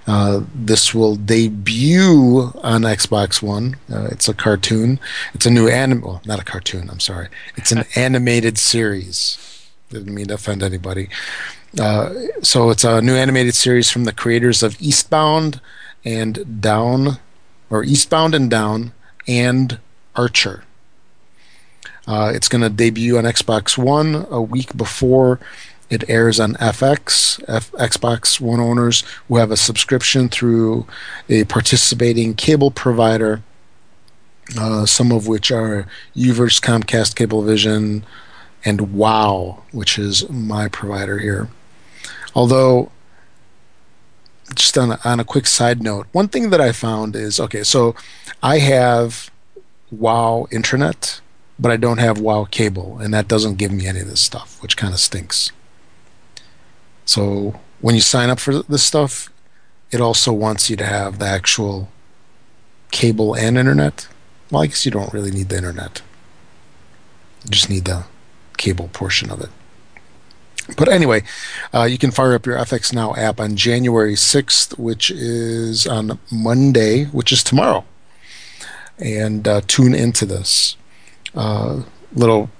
Uh, 0.06 0.42
this 0.54 0.94
will 0.94 1.16
debut 1.16 2.52
on 2.62 2.82
Xbox 2.82 3.42
One. 3.42 3.76
Uh, 3.92 4.08
it's 4.10 4.28
a 4.28 4.34
cartoon. 4.34 5.00
It's 5.34 5.46
a 5.46 5.50
new 5.50 5.68
anim. 5.68 6.00
Well, 6.02 6.22
not 6.24 6.38
a 6.38 6.44
cartoon. 6.44 6.88
I'm 6.90 7.00
sorry. 7.00 7.28
It's 7.56 7.72
an 7.72 7.84
animated 7.96 8.56
series. 8.56 9.68
Didn't 9.90 10.14
mean 10.14 10.26
to 10.26 10.34
offend 10.34 10.62
anybody. 10.62 11.08
Uh, 11.78 12.14
so 12.42 12.70
it's 12.70 12.84
a 12.84 13.02
new 13.02 13.14
animated 13.14 13.54
series 13.54 13.90
from 13.90 14.04
the 14.04 14.12
creators 14.12 14.62
of 14.62 14.80
Eastbound 14.80 15.60
and 16.04 16.60
Down, 16.60 17.18
or 17.68 17.82
Eastbound 17.82 18.34
and 18.34 18.48
Down, 18.48 18.92
and 19.26 19.80
Archer. 20.14 20.64
Uh, 22.06 22.32
it's 22.34 22.48
going 22.48 22.62
to 22.62 22.70
debut 22.70 23.18
on 23.18 23.24
Xbox 23.24 23.76
One 23.76 24.26
a 24.30 24.40
week 24.40 24.76
before 24.76 25.40
it 25.90 26.08
airs 26.08 26.38
on 26.40 26.54
FX. 26.54 27.42
F- 27.48 27.72
Xbox 27.72 28.40
One 28.40 28.60
owners 28.60 29.02
who 29.28 29.36
have 29.36 29.50
a 29.50 29.56
subscription 29.56 30.28
through 30.28 30.86
a 31.28 31.44
participating 31.44 32.34
cable 32.34 32.70
provider, 32.70 33.42
uh, 34.58 34.86
some 34.86 35.12
of 35.12 35.26
which 35.26 35.50
are 35.50 35.86
UVerse, 36.14 36.60
Comcast, 36.60 37.14
Cablevision, 37.14 38.02
and 38.64 38.94
WOW, 38.94 39.62
which 39.72 39.98
is 39.98 40.28
my 40.28 40.68
provider 40.68 41.18
here. 41.18 41.48
Although, 42.34 42.90
just 44.54 44.76
on 44.76 44.92
a, 44.92 44.98
on 45.04 45.20
a 45.20 45.24
quick 45.24 45.46
side 45.46 45.82
note, 45.82 46.06
one 46.12 46.28
thing 46.28 46.50
that 46.50 46.60
I 46.60 46.72
found 46.72 47.16
is 47.16 47.40
okay, 47.40 47.62
so 47.62 47.94
I 48.42 48.58
have 48.58 49.30
WOW 49.90 50.46
internet, 50.50 51.20
but 51.58 51.70
I 51.70 51.76
don't 51.76 51.98
have 51.98 52.18
WOW 52.20 52.44
cable, 52.44 52.98
and 52.98 53.12
that 53.14 53.28
doesn't 53.28 53.56
give 53.58 53.72
me 53.72 53.86
any 53.86 54.00
of 54.00 54.08
this 54.08 54.20
stuff, 54.20 54.60
which 54.62 54.76
kind 54.76 54.92
of 54.92 55.00
stinks. 55.00 55.52
So 57.04 57.60
when 57.80 57.94
you 57.94 58.00
sign 58.00 58.30
up 58.30 58.40
for 58.40 58.62
this 58.62 58.82
stuff, 58.82 59.30
it 59.90 60.00
also 60.00 60.32
wants 60.32 60.68
you 60.68 60.76
to 60.76 60.86
have 60.86 61.18
the 61.18 61.26
actual 61.26 61.88
cable 62.90 63.34
and 63.34 63.56
internet. 63.56 64.08
Well, 64.50 64.62
I 64.62 64.66
guess 64.66 64.84
you 64.84 64.90
don't 64.90 65.12
really 65.12 65.30
need 65.30 65.48
the 65.48 65.56
internet. 65.56 66.02
You 67.44 67.50
just 67.50 67.70
need 67.70 67.84
the 67.84 68.04
cable 68.56 68.88
portion 68.92 69.30
of 69.30 69.40
it. 69.40 69.50
But 70.76 70.88
anyway, 70.88 71.22
uh, 71.72 71.84
you 71.84 71.96
can 71.96 72.10
fire 72.10 72.34
up 72.34 72.44
your 72.44 72.56
FX 72.56 72.92
Now 72.92 73.14
app 73.14 73.38
on 73.38 73.54
January 73.54 74.14
6th, 74.14 74.76
which 74.78 75.10
is 75.12 75.86
on 75.86 76.18
Monday, 76.32 77.04
which 77.04 77.30
is 77.30 77.44
tomorrow. 77.44 77.84
And 78.98 79.46
uh, 79.46 79.60
tune 79.66 79.94
into 79.94 80.26
this. 80.26 80.76
Uh, 81.36 81.82
little 82.14 82.50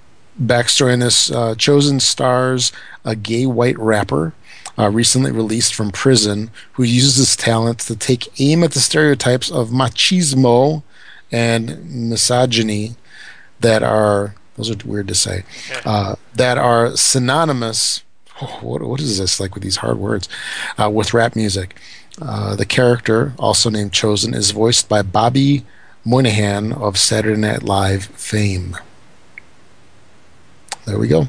backstory 0.41 0.93
in 0.93 1.01
this 1.01 1.31
uh, 1.31 1.55
Chozen 1.55 2.01
stars 2.01 2.73
a 3.05 3.17
gay 3.17 3.47
white 3.47 3.79
rapper 3.79 4.35
uh, 4.79 4.91
recently 4.91 5.33
released 5.33 5.75
from 5.75 5.91
prison 5.91 6.51
who 6.73 6.83
uses 6.83 7.17
his 7.17 7.37
talents 7.37 7.87
to 7.87 7.97
take 7.97 8.41
aim 8.41 8.63
at 8.63 8.73
the 8.73 8.81
stereotypes 8.81 9.51
of 9.51 9.71
machismo 9.71 10.83
and 11.33 12.09
misogyny 12.11 12.97
that 13.61 13.83
are 13.83 14.35
those 14.57 14.71
are 14.71 14.89
weird 14.89 15.09
to 15.09 15.15
say. 15.15 15.45
Uh, 15.85 16.17
that 16.35 16.57
are 16.57 16.97
synonymous. 16.97 18.03
Oh, 18.41 18.59
what, 18.63 18.83
what 18.83 19.01
is 19.01 19.19
this 19.19 19.39
like 19.39 19.55
with 19.55 19.63
these 19.63 19.77
hard 19.77 19.99
words? 19.99 20.29
Uh, 20.81 20.91
with 20.91 21.15
rap 21.15 21.37
music. 21.37 21.77
Uh, 22.21 22.57
the 22.57 22.65
character, 22.65 23.35
also 23.39 23.69
named 23.69 23.93
Chozen, 23.93 24.35
is 24.35 24.53
voiced 24.53 24.89
by 24.89 25.03
Bobby 25.03 25.67
Moynihan 26.07 26.73
of 26.73 26.97
Saturday 26.97 27.41
Night 27.41 27.65
Live 27.65 28.05
fame. 28.05 28.77
There 30.85 31.01
we 31.01 31.09
go. 31.09 31.27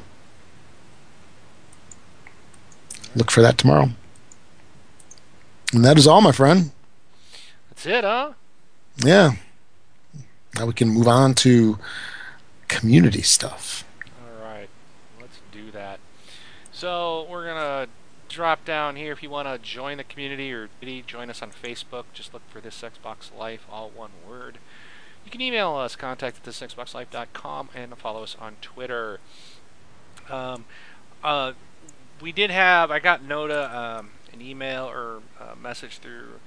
Look 3.15 3.31
for 3.31 3.41
that 3.41 3.57
tomorrow. 3.57 3.89
And 5.73 5.83
that 5.83 5.97
is 5.97 6.05
all, 6.05 6.21
my 6.21 6.31
friend. 6.31 6.69
That's 7.69 7.87
it, 7.87 8.03
huh? 8.03 8.33
Yeah. 9.03 9.31
Now 10.53 10.67
we 10.67 10.73
can 10.73 10.89
move 10.89 11.07
on 11.07 11.33
to 11.35 11.79
community 12.67 13.23
stuff. 13.23 13.83
All 14.21 14.43
right, 14.43 14.69
let's 15.19 15.39
do 15.51 15.71
that. 15.71 15.99
So 16.71 17.25
we're 17.27 17.47
gonna 17.47 17.87
drop 18.27 18.65
down 18.65 18.95
here 18.95 19.11
if 19.11 19.23
you 19.23 19.29
want 19.29 19.47
to 19.47 19.57
join 19.57 19.97
the 19.97 20.03
community 20.03 20.51
or 20.51 20.69
join 21.05 21.29
us 21.29 21.41
on 21.41 21.51
Facebook. 21.51 22.05
Just 22.13 22.33
look 22.33 22.43
for 22.49 22.61
this 22.61 22.81
Xbox 22.81 23.35
Life, 23.35 23.65
all 23.71 23.89
one 23.89 24.11
word. 24.27 24.59
You 25.27 25.31
can 25.31 25.41
email 25.41 25.75
us, 25.75 25.97
contact 25.97 26.37
at 26.37 26.43
thisxboxlife.com, 26.53 27.69
and 27.75 27.97
follow 27.97 28.23
us 28.23 28.37
on 28.39 28.55
Twitter. 28.61 29.19
Um, 30.29 30.63
uh, 31.21 31.51
we 32.21 32.31
did 32.31 32.49
have, 32.49 32.91
I 32.91 32.99
got 32.99 33.23
Noda 33.27 33.69
um, 33.69 34.11
an 34.31 34.41
email 34.41 34.85
or 34.85 35.19
a 35.37 35.57
message 35.57 35.97
through 35.97 36.39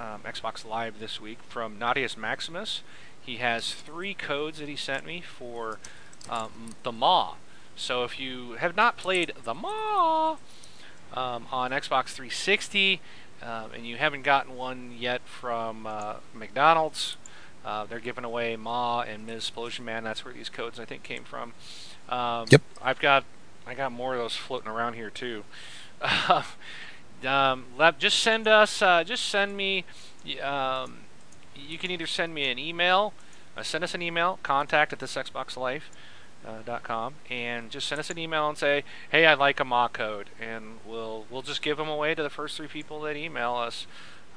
um, 0.00 0.22
Xbox 0.24 0.66
Live 0.68 0.98
this 0.98 1.20
week 1.20 1.38
from 1.48 1.78
Nadius 1.78 2.16
Maximus. 2.16 2.82
He 3.24 3.36
has 3.36 3.72
three 3.72 4.14
codes 4.14 4.58
that 4.58 4.68
he 4.68 4.74
sent 4.74 5.06
me 5.06 5.20
for 5.20 5.78
um, 6.28 6.74
the 6.82 6.90
Maw. 6.90 7.36
So 7.76 8.02
if 8.02 8.18
you 8.18 8.54
have 8.54 8.74
not 8.74 8.96
played 8.96 9.32
the 9.44 9.54
Maw 9.54 10.38
um, 11.12 11.46
on 11.52 11.70
Xbox 11.70 12.08
360 12.08 13.00
um, 13.42 13.70
and 13.72 13.86
you 13.86 13.96
haven't 13.96 14.22
gotten 14.22 14.56
one 14.56 14.92
yet 14.98 15.20
from 15.24 15.86
uh, 15.86 16.14
McDonald's, 16.34 17.16
uh, 17.64 17.84
they're 17.84 18.00
giving 18.00 18.24
away 18.24 18.56
Maw 18.56 19.02
and 19.02 19.26
Ms. 19.26 19.50
Splosion 19.54 19.80
Man. 19.80 20.04
That's 20.04 20.24
where 20.24 20.34
these 20.34 20.48
codes 20.48 20.78
I 20.78 20.84
think 20.84 21.02
came 21.02 21.24
from. 21.24 21.52
Um, 22.08 22.46
yep. 22.50 22.62
I've 22.82 22.98
got 22.98 23.24
I 23.66 23.74
got 23.74 23.92
more 23.92 24.14
of 24.14 24.20
those 24.20 24.34
floating 24.34 24.68
around 24.68 24.94
here 24.94 25.10
too. 25.10 25.44
um, 27.26 27.64
just 27.98 28.20
send 28.20 28.48
us. 28.48 28.80
Uh, 28.80 29.04
just 29.04 29.26
send 29.26 29.56
me. 29.56 29.84
Um, 30.42 31.00
you 31.54 31.76
can 31.76 31.90
either 31.90 32.06
send 32.06 32.34
me 32.34 32.50
an 32.50 32.58
email, 32.58 33.12
uh, 33.56 33.62
send 33.62 33.84
us 33.84 33.94
an 33.94 34.02
email, 34.02 34.38
contact 34.42 34.92
at 34.92 35.00
this 35.00 35.16
Xbox 35.16 35.54
thisxboxlife.com, 36.46 37.14
uh, 37.14 37.32
and 37.32 37.70
just 37.70 37.88
send 37.88 37.98
us 37.98 38.10
an 38.10 38.18
email 38.18 38.48
and 38.48 38.56
say, 38.56 38.84
"Hey, 39.10 39.26
I 39.26 39.34
like 39.34 39.60
a 39.60 39.64
Maw 39.64 39.88
code," 39.88 40.30
and 40.40 40.78
we'll 40.86 41.26
we'll 41.28 41.42
just 41.42 41.60
give 41.60 41.76
them 41.76 41.88
away 41.88 42.14
to 42.14 42.22
the 42.22 42.30
first 42.30 42.56
three 42.56 42.68
people 42.68 43.00
that 43.02 43.16
email 43.16 43.54
us. 43.54 43.86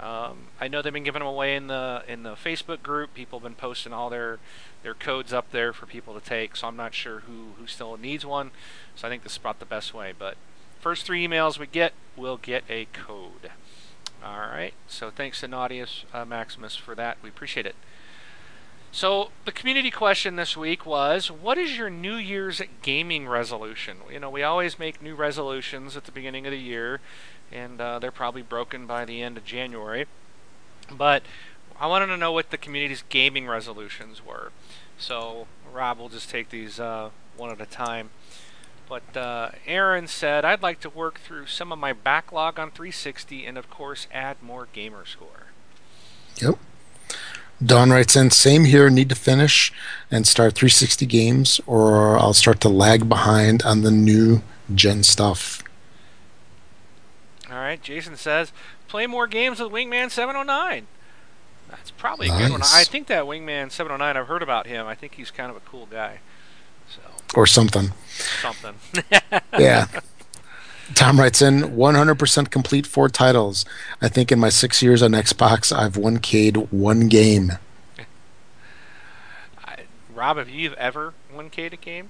Um, 0.02 0.48
I 0.60 0.68
know 0.68 0.82
they've 0.82 0.92
been 0.92 1.04
giving 1.04 1.20
them 1.20 1.28
away 1.28 1.56
in 1.56 1.68
the 1.68 2.04
in 2.08 2.24
the 2.24 2.34
Facebook 2.34 2.82
group. 2.82 3.14
People 3.14 3.40
have 3.40 3.44
been 3.44 3.56
posting 3.56 3.94
all 3.94 4.10
their 4.10 4.40
their 4.82 4.96
codes 4.96 5.32
up 5.32 5.52
there 5.52 5.74
for 5.74 5.86
people 5.86 6.20
to 6.20 6.26
take. 6.26 6.56
So 6.56 6.68
I'm 6.68 6.76
not 6.76 6.96
sure 6.96 7.20
who 7.22 7.54
who 7.60 7.68
still 7.68 7.96
needs 7.98 8.26
one. 8.26 8.52
So 8.96 9.08
I 9.08 9.12
think 9.12 9.24
this 9.24 9.34
is 9.34 9.38
about 9.38 9.60
the 9.60 9.66
best 9.66 9.94
way. 9.94 10.12
But 10.18 10.38
first 10.80 11.06
three 11.06 11.26
emails 11.28 11.60
we 11.60 11.68
get, 11.68 11.94
we'll 12.18 12.38
get 12.38 12.64
a 12.68 12.86
code. 12.94 13.52
All 14.24 14.40
right. 14.40 14.74
So 14.88 15.12
thanks 15.12 15.42
to 15.42 15.48
Naudius 15.48 16.06
uh, 16.14 16.26
Maximus 16.26 16.76
for 16.76 16.96
that. 16.96 17.18
We 17.22 17.30
appreciate 17.30 17.68
it. 17.68 17.76
So 18.92 19.30
the 19.46 19.54
community 19.54 19.90
question 19.90 20.36
this 20.36 20.58
week 20.58 20.86
was, 20.86 21.32
what 21.32 21.58
is 21.58 21.78
your 21.78 21.90
New 21.90 22.16
Year's 22.16 22.62
gaming 22.82 23.26
resolution? 23.26 23.98
You 24.12 24.20
know, 24.20 24.30
we 24.30 24.44
always 24.44 24.78
make 24.78 25.02
new 25.02 25.16
resolutions 25.16 25.96
at 25.96 26.04
the 26.04 26.12
beginning 26.12 26.46
of 26.46 26.52
the 26.52 26.60
year 26.60 27.00
and 27.52 27.80
uh, 27.80 28.00
they're 28.00 28.12
probably 28.12 28.42
broken 28.42 28.86
by 28.86 29.06
the 29.06 29.22
end 29.22 29.38
of 29.38 29.46
January. 29.46 30.06
But 30.92 31.24
I 31.80 31.88
wanted 31.88 32.08
to 32.08 32.18
know 32.18 32.32
what 32.32 32.52
the 32.52 32.58
community's 32.58 33.04
gaming 33.10 33.48
resolutions 33.48 34.26
were. 34.26 34.52
So 34.98 35.48
Rob 35.72 35.98
will 35.98 36.10
just 36.10 36.30
take 36.30 36.50
these 36.50 36.80
uh, 36.80 37.10
one 37.36 37.50
at 37.52 37.62
a 37.62 37.66
time. 37.66 38.12
But 38.88 39.16
uh, 39.16 39.52
Aaron 39.66 40.08
said, 40.08 40.44
I'd 40.44 40.62
like 40.62 40.82
to 40.82 40.90
work 40.90 41.22
through 41.22 41.48
some 41.48 41.72
of 41.72 41.80
my 41.80 41.94
backlog 41.94 42.60
on 42.60 42.72
360 42.72 43.46
and, 43.46 43.58
of 43.58 43.70
course, 43.70 44.06
add 44.14 44.44
more 44.44 44.68
gamer 44.74 45.06
score. 45.06 45.48
Yep. 46.42 46.60
Don 47.64 47.92
writes 47.92 48.16
in, 48.16 48.32
same 48.32 48.66
here, 48.66 48.90
need 48.90 49.10
to 49.10 49.16
finish 49.16 49.72
and 50.10 50.28
start 50.28 50.56
360 50.56 51.06
games, 51.06 51.62
or 51.66 52.18
I'll 52.18 52.34
start 52.34 52.60
to 52.62 52.70
lag 52.70 53.08
behind 53.08 53.64
on 53.64 53.82
the 53.82 53.92
new 53.92 54.42
gen 54.74 55.04
stuff. 55.04 55.64
All 57.52 57.58
right, 57.58 57.82
Jason 57.82 58.16
says, 58.16 58.54
play 58.88 59.08
more 59.08 59.28
games 59.28 59.60
with 59.60 59.72
Wingman 59.72 60.10
709. 60.10 60.88
That's 61.70 61.92
probably 61.92 62.30
nice. 62.30 62.40
a 62.40 62.44
good 62.44 62.52
one. 62.52 62.62
I 62.64 62.84
think 62.84 63.08
that 63.08 63.26
Wingman 63.26 63.72
709, 63.72 64.18
I've 64.18 64.28
heard 64.28 64.42
about 64.42 64.68
him. 64.68 64.88
I 64.88 64.96
think 64.96 65.16
he's 65.16 65.32
kind 65.32 65.50
of 65.50 65.58
a 65.58 65.62
cool 65.62 65.86
guy. 65.86 66.20
So 66.90 67.02
Or 67.36 67.46
something. 67.46 67.92
Something. 68.42 68.76
yeah. 69.60 69.88
Tom 70.96 71.20
writes 71.20 71.42
in 71.42 71.62
100% 71.62 72.52
complete 72.52 72.86
four 72.86 73.10
titles. 73.10 73.66
I 74.02 74.08
think 74.08 74.32
in 74.32 74.40
my 74.40 74.50
six 74.50 74.82
years 74.82 75.02
on 75.02 75.12
Xbox, 75.12 75.76
I've 75.76 75.94
1K'd 75.94 76.72
one 76.72 77.08
game. 77.08 77.54
I, 79.66 79.78
Rob, 80.14 80.38
have 80.38 80.50
you 80.50 80.74
ever 80.74 81.14
1K'd 81.34 81.74
a 81.74 81.78
game? 81.78 82.10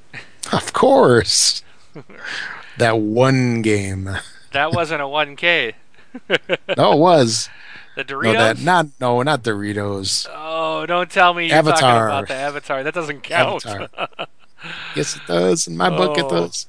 Of 0.52 0.74
course. 0.74 1.64
that 2.78 3.00
one 3.00 3.62
game. 3.62 4.10
That 4.52 4.74
wasn't 4.74 5.02
a 5.02 5.06
1K. 5.06 5.74
no, 6.78 6.94
it 6.94 7.00
was. 7.00 7.50
The 7.94 8.06
Doritos? 8.06 8.24
No, 8.24 8.34
that, 8.34 8.62
not 8.62 8.88
no, 9.02 9.22
not 9.22 9.44
Doritos. 9.44 10.26
Oh, 10.34 10.86
don't 10.86 11.12
tell 11.12 11.34
me 11.34 11.48
you're 11.50 11.58
Avatar. 11.58 11.82
talking 11.82 12.06
about 12.06 12.28
the 12.30 12.36
Avatar. 12.36 12.84
That 12.84 12.94
doesn't 12.94 13.22
count. 13.22 13.66
yes, 14.96 15.18
it 15.18 15.24
does. 15.28 15.68
In 15.68 15.76
my 15.76 15.90
oh. 15.90 15.98
book, 15.98 16.18
it 16.18 16.24
oh. 16.24 16.30
does. 16.30 16.68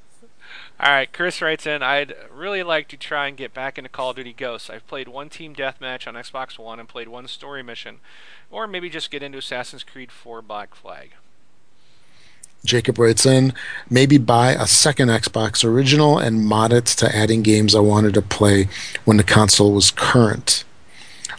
All 0.81 0.91
right, 0.91 1.13
Chris 1.13 1.41
writes 1.41 1.65
in. 1.65 1.81
I'd 1.81 2.13
really 2.29 2.65
like 2.65 2.89
to 2.89 2.97
try 2.97 3.29
and 3.29 3.37
get 3.37 3.55
back 3.55 3.79
into 3.79 3.89
Call 3.89 4.11
of 4.11 4.17
Duty 4.17 4.33
Ghosts. 4.33 4.69
I've 4.69 4.87
played 4.89 5.07
one 5.07 5.29
team 5.29 5.55
deathmatch 5.55 6.09
on 6.09 6.15
Xbox 6.15 6.59
One 6.59 6.81
and 6.81 6.89
played 6.89 7.07
one 7.07 7.29
story 7.29 7.63
mission, 7.63 8.01
or 8.51 8.67
maybe 8.67 8.91
just 8.91 9.13
get 9.13 9.23
into 9.23 9.39
Assassin's 9.39 9.85
Creed 9.85 10.11
4 10.11 10.43
Black 10.43 10.75
Flag. 10.75 11.13
Jacob 12.65 12.99
writes 12.99 13.27
in, 13.27 13.53
maybe 13.91 14.19
buy 14.19 14.53
a 14.53 14.67
second 14.67 15.09
Xbox 15.09 15.65
original 15.65 16.19
and 16.19 16.45
mod 16.45 16.73
it 16.73 16.87
to 16.87 17.15
adding 17.15 17.43
games 17.43 17.75
I 17.75 17.81
wanted 17.81 18.15
to 18.15 18.23
play 18.23 18.69
when 19.05 19.17
the 19.17 19.25
console 19.25 19.73
was 19.73 19.91
current. 19.91 20.65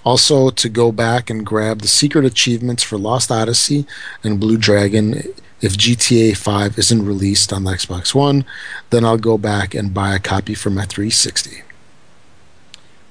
Also, 0.03 0.49
to 0.49 0.67
go 0.67 0.91
back 0.91 1.29
and 1.29 1.45
grab 1.45 1.79
the 1.79 1.87
secret 1.87 2.25
achievements 2.25 2.83
for 2.83 2.97
Lost 2.97 3.31
Odyssey 3.31 3.85
and 4.21 4.39
Blue 4.39 4.57
Dragon 4.57 5.23
if 5.61 5.77
GTA 5.77 6.35
5 6.35 6.77
isn't 6.77 7.05
released 7.05 7.53
on 7.53 7.63
the 7.63 7.71
Xbox 7.71 8.13
One, 8.13 8.43
then 8.89 9.05
I'll 9.05 9.17
go 9.17 9.37
back 9.37 9.73
and 9.73 9.93
buy 9.93 10.13
a 10.13 10.19
copy 10.19 10.55
for 10.55 10.69
my 10.69 10.83
360. 10.83 11.61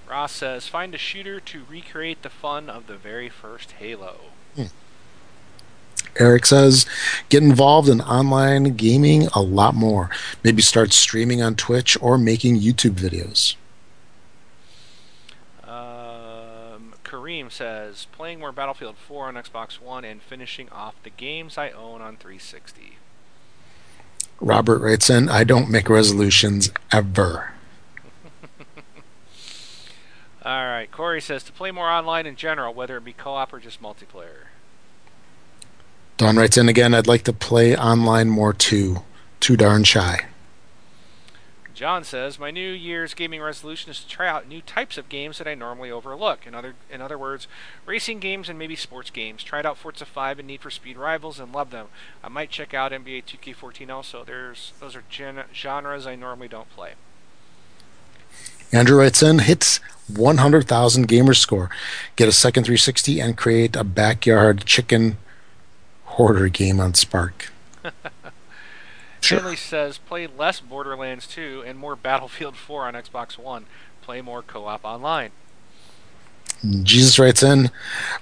Ross 0.07 0.33
says, 0.33 0.69
find 0.69 0.95
a 0.95 0.99
shooter 0.99 1.41
to 1.41 1.63
recreate 1.71 2.21
the 2.21 2.29
fun 2.29 2.69
of 2.69 2.89
the 2.89 2.97
very 2.99 3.31
first 3.31 3.73
Halo. 3.73 4.17
Eric 6.19 6.47
says, 6.47 6.87
get 7.29 7.43
involved 7.43 7.89
in 7.89 8.01
online 8.03 8.77
gaming 8.77 9.29
a 9.35 9.41
lot 9.41 9.75
more. 9.75 10.11
Maybe 10.45 10.63
start 10.63 10.93
streaming 10.93 11.43
on 11.43 11.55
Twitch 11.55 11.97
or 12.03 12.19
making 12.19 12.61
YouTube 12.61 12.95
videos. 12.95 13.57
Um, 15.65 16.95
Kareem 17.03 17.51
says, 17.51 18.07
playing 18.13 18.41
more 18.41 18.53
Battlefield 18.53 18.97
4 18.97 19.29
on 19.29 19.35
Xbox 19.35 19.81
One 19.81 20.05
and 20.05 20.21
finishing 20.21 20.69
off 20.71 20.95
the 21.03 21.11
games 21.11 21.57
I 21.57 21.71
own 21.71 22.03
on 22.03 22.17
360. 22.17 22.99
Robert 24.41 24.79
writes 24.79 25.09
in, 25.09 25.29
I 25.29 25.45
don't 25.45 25.71
make 25.71 25.89
resolutions 25.89 26.71
ever. 26.91 27.53
All 30.45 30.67
right. 30.67 30.91
Corey 30.91 31.21
says 31.21 31.45
to 31.45 31.53
play 31.53 31.71
more 31.71 31.89
online 31.89 32.27
in 32.27 32.35
general, 32.35 32.75
whether 32.75 32.97
it 32.97 33.05
be 33.05 33.13
co-op 33.13 33.53
or 33.53 33.61
just 33.61 33.81
multiplayer. 33.81 34.49
Don 36.17 36.37
writes 36.37 36.57
in 36.57 36.69
again, 36.69 36.95
I'd 36.95 37.07
like 37.07 37.23
to 37.25 37.33
play 37.33 37.77
online 37.77 38.29
more 38.29 38.53
too. 38.53 39.03
Too 39.41 39.57
darn 39.57 39.85
shy. 39.85 40.27
John 41.75 42.05
says, 42.05 42.39
My 42.39 42.53
New 42.53 42.71
Year's 42.71 43.13
gaming 43.13 43.41
resolution 43.41 43.91
is 43.91 43.99
to 44.01 44.07
try 44.09 44.29
out 44.29 44.47
new 44.47 44.61
types 44.61 44.97
of 44.99 45.09
games 45.09 45.39
that 45.39 45.49
I 45.49 45.57
normally 45.57 45.91
overlook. 45.91 46.47
In 46.47 46.55
other, 46.55 46.75
in 46.89 47.01
other 47.01 47.19
words, 47.19 47.49
racing 47.87 48.21
games 48.21 48.49
and 48.49 48.57
maybe 48.57 48.77
sports 48.77 49.11
games. 49.11 49.43
Tried 49.43 49.67
out 49.67 49.79
Forza 49.79 50.07
5 50.07 50.39
and 50.39 50.47
Need 50.47 50.61
for 50.61 50.71
Speed 50.71 50.97
Rivals 50.97 51.41
and 51.41 51.53
love 51.53 51.71
them. 51.71 51.89
I 52.23 52.29
might 52.29 52.51
check 52.51 52.73
out 52.73 52.93
NBA 52.93 53.25
2K14 53.25 53.91
also. 53.91 54.23
There's 54.23 54.75
Those 54.79 54.95
are 54.95 55.03
gen- 55.11 55.43
genres 55.53 56.07
I 56.07 56.15
normally 56.15 56.47
don't 56.47 56.71
play. 56.71 56.93
Andrew 58.71 58.99
writes 58.99 59.23
in, 59.23 59.41
hits 59.41 59.81
100,000 60.07 61.09
gamer 61.09 61.35
score. 61.35 61.69
Get 62.15 62.29
a 62.29 62.33
second 62.33 62.63
360 62.63 63.21
and 63.21 63.37
create 63.37 63.75
a 63.75 63.83
backyard 63.83 64.65
chicken 64.67 65.19
hoarder 66.17 66.49
game 66.49 66.81
on 66.81 66.95
Spark. 66.95 67.53
sure. 69.21 69.57
says 69.57 69.99
play 69.99 70.27
less 70.27 70.61
Borderlands 70.61 71.27
2 71.27 71.65
and 71.67 71.79
more 71.79 71.97
Battlefield 71.97 72.57
4 72.57 72.87
on 72.87 72.95
Xbox 72.95 73.39
One. 73.39 73.67
Play 74.03 74.21
more 74.21 74.43
co-op 74.43 74.85
online. 74.85 75.31
Jesus 76.85 77.19
writes 77.19 77.43
in, 77.43 77.71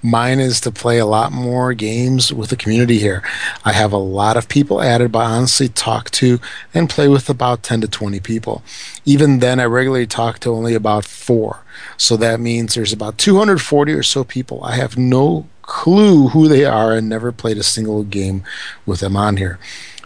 mine 0.03 0.41
is 0.41 0.63
to 0.63 0.71
play 0.71 0.99
a 0.99 1.05
lot 1.05 1.31
more 1.31 1.75
games 1.75 2.33
with 2.33 2.49
the 2.49 2.57
community 2.57 2.99
here. 2.99 3.23
I 3.67 3.73
have 3.73 3.93
a 3.93 3.99
lot 3.99 4.39
of 4.39 4.49
people 4.49 4.81
added, 4.81 5.13
but 5.13 5.27
honestly 5.27 5.69
talk 5.69 6.11
to 6.13 6.41
and 6.73 6.89
play 6.89 7.07
with 7.07 7.29
about 7.29 7.63
10 7.63 7.83
to 7.83 7.89
20 7.89 8.19
people. 8.21 8.63
Even 9.05 9.41
then, 9.41 9.61
I 9.61 9.65
regularly 9.65 10.07
talk 10.07 10.39
to 10.41 10.55
only 10.55 10.75
about 10.75 11.05
four. 11.05 11.65
So 11.99 12.17
that 12.17 12.41
means 12.41 12.75
there's 12.75 12.95
about 12.95 13.19
240 13.19 13.93
or 13.93 14.03
so 14.03 14.25
people. 14.25 14.65
I 14.65 14.77
have 14.77 14.97
no 14.97 15.47
clue 15.71 16.29
who 16.29 16.49
they 16.49 16.65
are 16.65 16.93
and 16.93 17.09
never 17.09 17.31
played 17.31 17.57
a 17.57 17.63
single 17.63 18.03
game 18.03 18.43
with 18.85 18.99
them 18.99 19.17
on 19.17 19.37
here. 19.37 19.61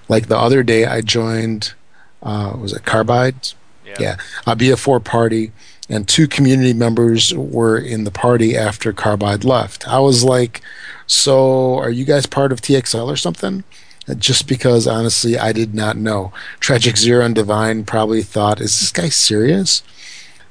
Like 0.09 0.29
the 0.29 0.39
other 0.39 0.62
day, 0.62 0.85
I 0.85 1.01
joined, 1.01 1.73
uh, 2.23 2.55
was 2.61 2.75
it 2.75 2.85
Carbide? 2.85 3.35
Yeah. 3.87 3.97
yeah. 3.99 4.17
I'll 4.47 4.57
be 4.57 4.71
a 4.71 4.77
BF4 4.77 5.03
party 5.03 5.53
and 5.89 6.07
two 6.07 6.29
community 6.29 6.75
members 6.75 7.35
were 7.35 7.79
in 7.79 8.05
the 8.05 8.11
party 8.11 8.57
after 8.57 8.93
Carbide 8.93 9.45
left. 9.45 9.89
I 9.89 10.01
was 10.01 10.23
like, 10.23 10.61
"So, 11.07 11.79
are 11.79 11.91
you 11.91 12.05
guys 12.05 12.27
part 12.27 12.53
of 12.53 12.61
TXL 12.61 13.09
or 13.09 13.17
something?" 13.17 13.65
Just 14.19 14.47
because, 14.47 14.87
honestly, 14.87 15.39
I 15.39 15.53
did 15.53 15.75
not 15.75 15.97
know. 15.97 16.31
Tragic 16.61 16.99
Zero 16.99 17.25
and 17.25 17.35
Divine 17.35 17.85
probably 17.85 18.23
thought, 18.23 18.61
"Is 18.61 18.79
this 18.79 18.93
guy 18.93 19.09
serious?" 19.09 19.83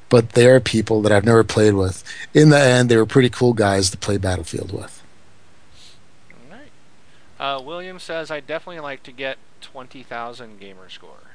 But 0.10 0.34
they 0.34 0.48
are 0.48 0.60
people 0.60 1.02
that 1.02 1.12
I've 1.12 1.26
never 1.26 1.44
played 1.44 1.74
with. 1.74 2.04
In 2.34 2.50
the 2.50 2.60
end, 2.60 2.90
they 2.90 2.98
were 2.98 3.06
pretty 3.06 3.30
cool 3.30 3.54
guys 3.54 3.90
to 3.92 3.98
play 3.98 4.18
Battlefield 4.18 4.72
with. 4.72 5.03
Uh, 7.44 7.62
William 7.62 8.00
says, 8.00 8.32
"I 8.32 8.40
definitely 8.40 8.80
like 8.80 9.04
to 9.04 9.12
get 9.12 9.38
twenty 9.60 10.02
thousand 10.02 10.62
gamer 10.62 10.90
score." 10.90 11.34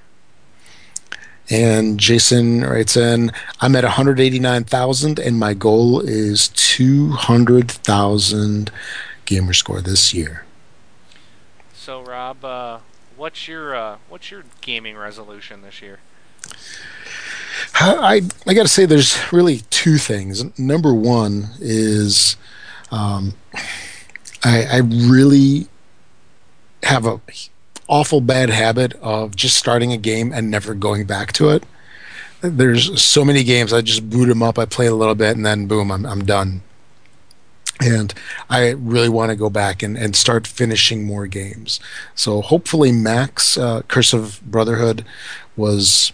And 1.51 2.01
Jason 2.01 2.63
writes 2.63 2.97
in, 2.97 3.31
I'm 3.61 3.75
at 3.75 3.85
189,000 3.85 5.19
and 5.19 5.39
my 5.39 5.55
goal 5.55 6.01
is 6.01 6.49
200,000 6.49 8.71
gamer 9.25 9.55
score 9.55 9.81
this 9.81 10.13
year. 10.13 10.45
So 11.73 12.03
Rob, 12.03 12.45
uh, 12.45 12.81
what's 13.17 13.49
your 13.49 13.75
uh, 13.75 13.97
what's 14.11 14.31
your 14.31 14.45
gaming 14.61 14.95
resolution 14.97 15.63
this 15.63 15.81
year? 15.81 16.01
I 17.75 18.23
I 18.47 18.55
got 18.55 18.63
to 18.63 18.69
say, 18.69 18.85
there's 18.85 19.17
really 19.33 19.63
two 19.71 19.99
things. 19.99 20.59
Number 20.59 20.95
one 20.95 21.51
is, 21.61 22.37
um, 22.91 23.35
I, 24.45 24.65
I 24.65 24.77
really 24.79 25.69
have 26.83 27.07
a 27.07 27.21
awful 27.89 28.21
bad 28.21 28.51
habit 28.51 28.95
of 29.01 29.35
just 29.35 29.57
starting 29.57 29.93
a 29.93 29.97
game 29.97 30.33
and 30.33 30.51
never 30.51 30.75
going 30.75 31.07
back 31.07 31.33
to 31.33 31.49
it. 31.51 31.65
There's 32.41 33.03
so 33.03 33.25
many 33.25 33.43
games 33.43 33.73
I 33.73 33.81
just 33.81 34.09
boot 34.09 34.27
them 34.27 34.43
up, 34.43 34.59
I 34.59 34.67
play 34.67 34.87
a 34.87 34.95
little 34.95 35.15
bit, 35.15 35.37
and 35.37 35.45
then 35.45 35.67
boom, 35.67 35.91
I'm 35.91 36.07
I'm 36.07 36.25
done. 36.25 36.63
And 37.81 38.13
I 38.51 38.71
really 38.71 39.09
want 39.09 39.31
to 39.31 39.37
go 39.37 39.49
back 39.51 39.85
and, 39.85 39.97
and 39.97 40.17
start 40.17 40.49
finishing 40.49 41.05
more 41.05 41.29
games. 41.29 41.79
So 42.17 42.41
hopefully, 42.43 42.91
Max 42.91 43.57
uh, 43.57 43.83
Curse 43.83 44.13
of 44.13 44.41
Brotherhood 44.43 45.05
was 45.57 46.13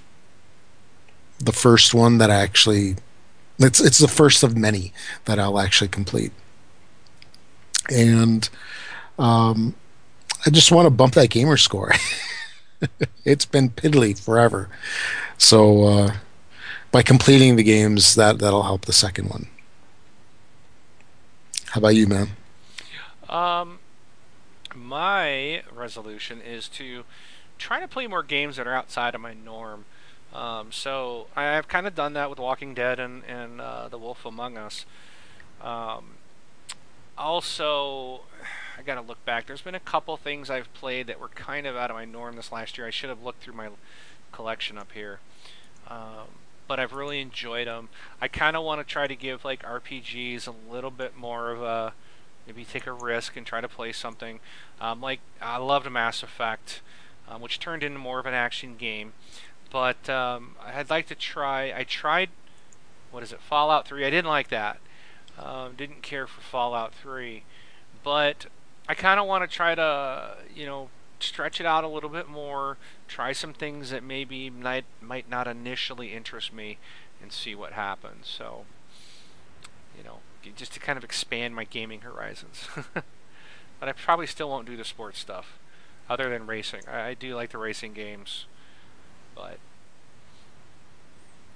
the 1.39 1.53
first 1.53 1.95
one 1.95 2.19
that 2.19 2.31
I 2.31 2.37
actually. 2.37 2.97
It's 3.59 3.81
it's 3.81 3.99
the 3.99 4.09
first 4.09 4.43
of 4.43 4.57
many 4.57 4.93
that 5.27 5.39
I'll 5.39 5.59
actually 5.59 5.89
complete. 5.89 6.33
And 7.91 8.49
um, 9.19 9.75
I 10.47 10.51
just 10.51 10.71
want 10.71 10.87
to 10.87 10.91
bump 10.91 11.15
that 11.15 11.31
gamer 11.31 11.57
score. 11.57 11.93
it's 13.25 13.45
been 13.45 13.71
piddly 13.71 14.19
forever. 14.19 14.69
So 15.39 15.85
uh, 15.85 16.15
by 16.91 17.03
completing 17.03 17.57
the 17.57 17.63
games, 17.63 18.15
that 18.15 18.39
that'll 18.39 18.65
help 18.65 18.85
the 18.85 18.93
second 18.93 19.31
one. 19.31 19.49
How 21.71 21.79
about 21.79 21.97
you, 21.97 22.07
man? 22.07 22.29
Um, 23.29 23.79
my 24.75 25.63
resolution 25.73 26.41
is 26.41 26.69
to 26.69 27.05
try 27.59 27.81
to 27.81 27.89
play 27.89 28.07
more 28.07 28.23
games 28.23 28.57
that 28.57 28.67
are 28.67 28.75
outside 28.75 29.15
of 29.15 29.21
my 29.21 29.35
norm. 29.35 29.87
Um, 30.33 30.73
so 30.73 31.29
I've 31.35 31.69
kind 31.69 31.87
of 31.87 31.95
done 31.95 32.13
that 32.15 32.29
with 32.29 32.39
Walking 32.39 32.75
Dead 32.75 32.99
and 32.99 33.23
and 33.25 33.61
uh, 33.61 33.89
The 33.89 33.99
Wolf 33.99 34.25
Among 34.25 34.57
Us. 34.57 34.85
Um, 35.63 36.17
also, 37.17 38.23
I 38.85 38.87
got 38.87 39.01
to 39.01 39.09
look 39.09 39.25
back. 39.25 39.47
There's 39.47 39.63
been 39.63 39.75
a 39.75 39.81
couple 39.81 40.15
things 40.19 40.51
I've 40.51 40.73
played 40.75 41.07
that 41.07 41.19
were 41.19 41.29
kind 41.29 41.67
of 41.67 41.75
out 41.75 41.91
of 41.91 41.97
my 41.97 42.05
norm 42.05 42.37
this 42.37 42.53
last 42.53 42.77
year. 42.77 42.87
I 42.87 42.91
should 42.91 43.09
have 43.09 43.23
looked 43.23 43.43
through 43.43 43.55
my 43.55 43.71
collection 44.31 44.77
up 44.77 44.93
here. 44.93 45.21
Um, 45.89 46.29
but 46.69 46.79
I've 46.79 46.93
really 46.93 47.21
enjoyed 47.23 47.67
them. 47.67 47.89
I 48.21 48.29
kind 48.29 48.57
of 48.57 48.63
want 48.63 48.87
to 48.87 48.91
try 48.91 49.07
to 49.07 49.17
give 49.17 49.43
like 49.43 49.63
RPGs 49.63 50.47
a 50.47 50.73
little 50.73 50.91
bit 50.91 51.17
more 51.17 51.51
of 51.51 51.63
a 51.63 51.95
maybe 52.47 52.65
take 52.67 52.87
a 52.87 52.93
risk 52.93 53.39
and 53.39 53.47
try 53.47 53.63
to 53.63 53.69
play 53.69 53.91
something. 53.91 54.41
Um, 54.83 55.01
like 55.01 55.21
I 55.41 55.57
loved 55.57 55.91
Mass 55.91 56.23
Effect, 56.23 56.83
um, 57.27 57.41
which 57.41 57.59
turned 57.59 57.83
into 57.83 57.99
more 57.99 58.19
of 58.19 58.27
an 58.27 58.35
action 58.35 58.77
game. 58.77 59.15
But 59.71 60.11
um, 60.11 60.57
I'd 60.63 60.91
like 60.91 61.07
to 61.07 61.15
try. 61.15 61.73
I 61.75 61.85
tried. 61.85 62.29
What 63.11 63.23
is 63.23 63.33
it? 63.33 63.41
Fallout 63.41 63.89
3. 63.89 64.05
I 64.05 64.11
didn't 64.11 64.29
like 64.29 64.49
that. 64.49 64.79
Um, 65.39 65.73
didn't 65.75 66.03
care 66.03 66.27
for 66.27 66.43
Fallout 66.43 66.95
3, 66.95 67.43
but 68.05 68.47
I 68.89 68.95
kind 68.95 69.19
of 69.19 69.27
want 69.27 69.49
to 69.49 69.57
try 69.57 69.75
to, 69.75 70.37
you 70.55 70.67
know, 70.67 70.91
stretch 71.21 71.61
it 71.61 71.67
out 71.67 71.85
a 71.85 71.89
little 71.89 72.11
bit 72.11 72.29
more, 72.29 72.77
try 73.09 73.33
some 73.33 73.53
things 73.53 73.91
that 73.91 74.03
maybe 74.03 74.51
might 74.51 74.85
might 75.01 75.29
not 75.29 75.47
initially 75.47 76.13
interest 76.13 76.53
me, 76.53 76.79
and 77.23 77.33
see 77.33 77.55
what 77.55 77.73
happens. 77.73 78.27
So, 78.29 78.67
you 79.97 80.05
know, 80.05 80.19
just 80.57 80.73
to 80.75 80.81
kind 80.81 80.97
of 80.97 81.05
expand 81.05 81.55
my 81.55 81.65
gaming 81.65 82.03
horizons. 82.03 82.69
but 83.81 83.89
I 83.89 83.93
probably 83.93 84.27
still 84.27 84.51
won't 84.51 84.67
do 84.67 84.77
the 84.77 84.85
sports 84.85 85.19
stuff, 85.19 85.59
other 86.09 86.29
than 86.29 86.47
racing. 86.47 86.83
I, 86.87 87.09
I 87.09 87.15
do 87.15 87.35
like 87.35 87.51
the 87.51 87.59
racing 87.59 87.95
games, 87.95 88.47
but 89.35 89.59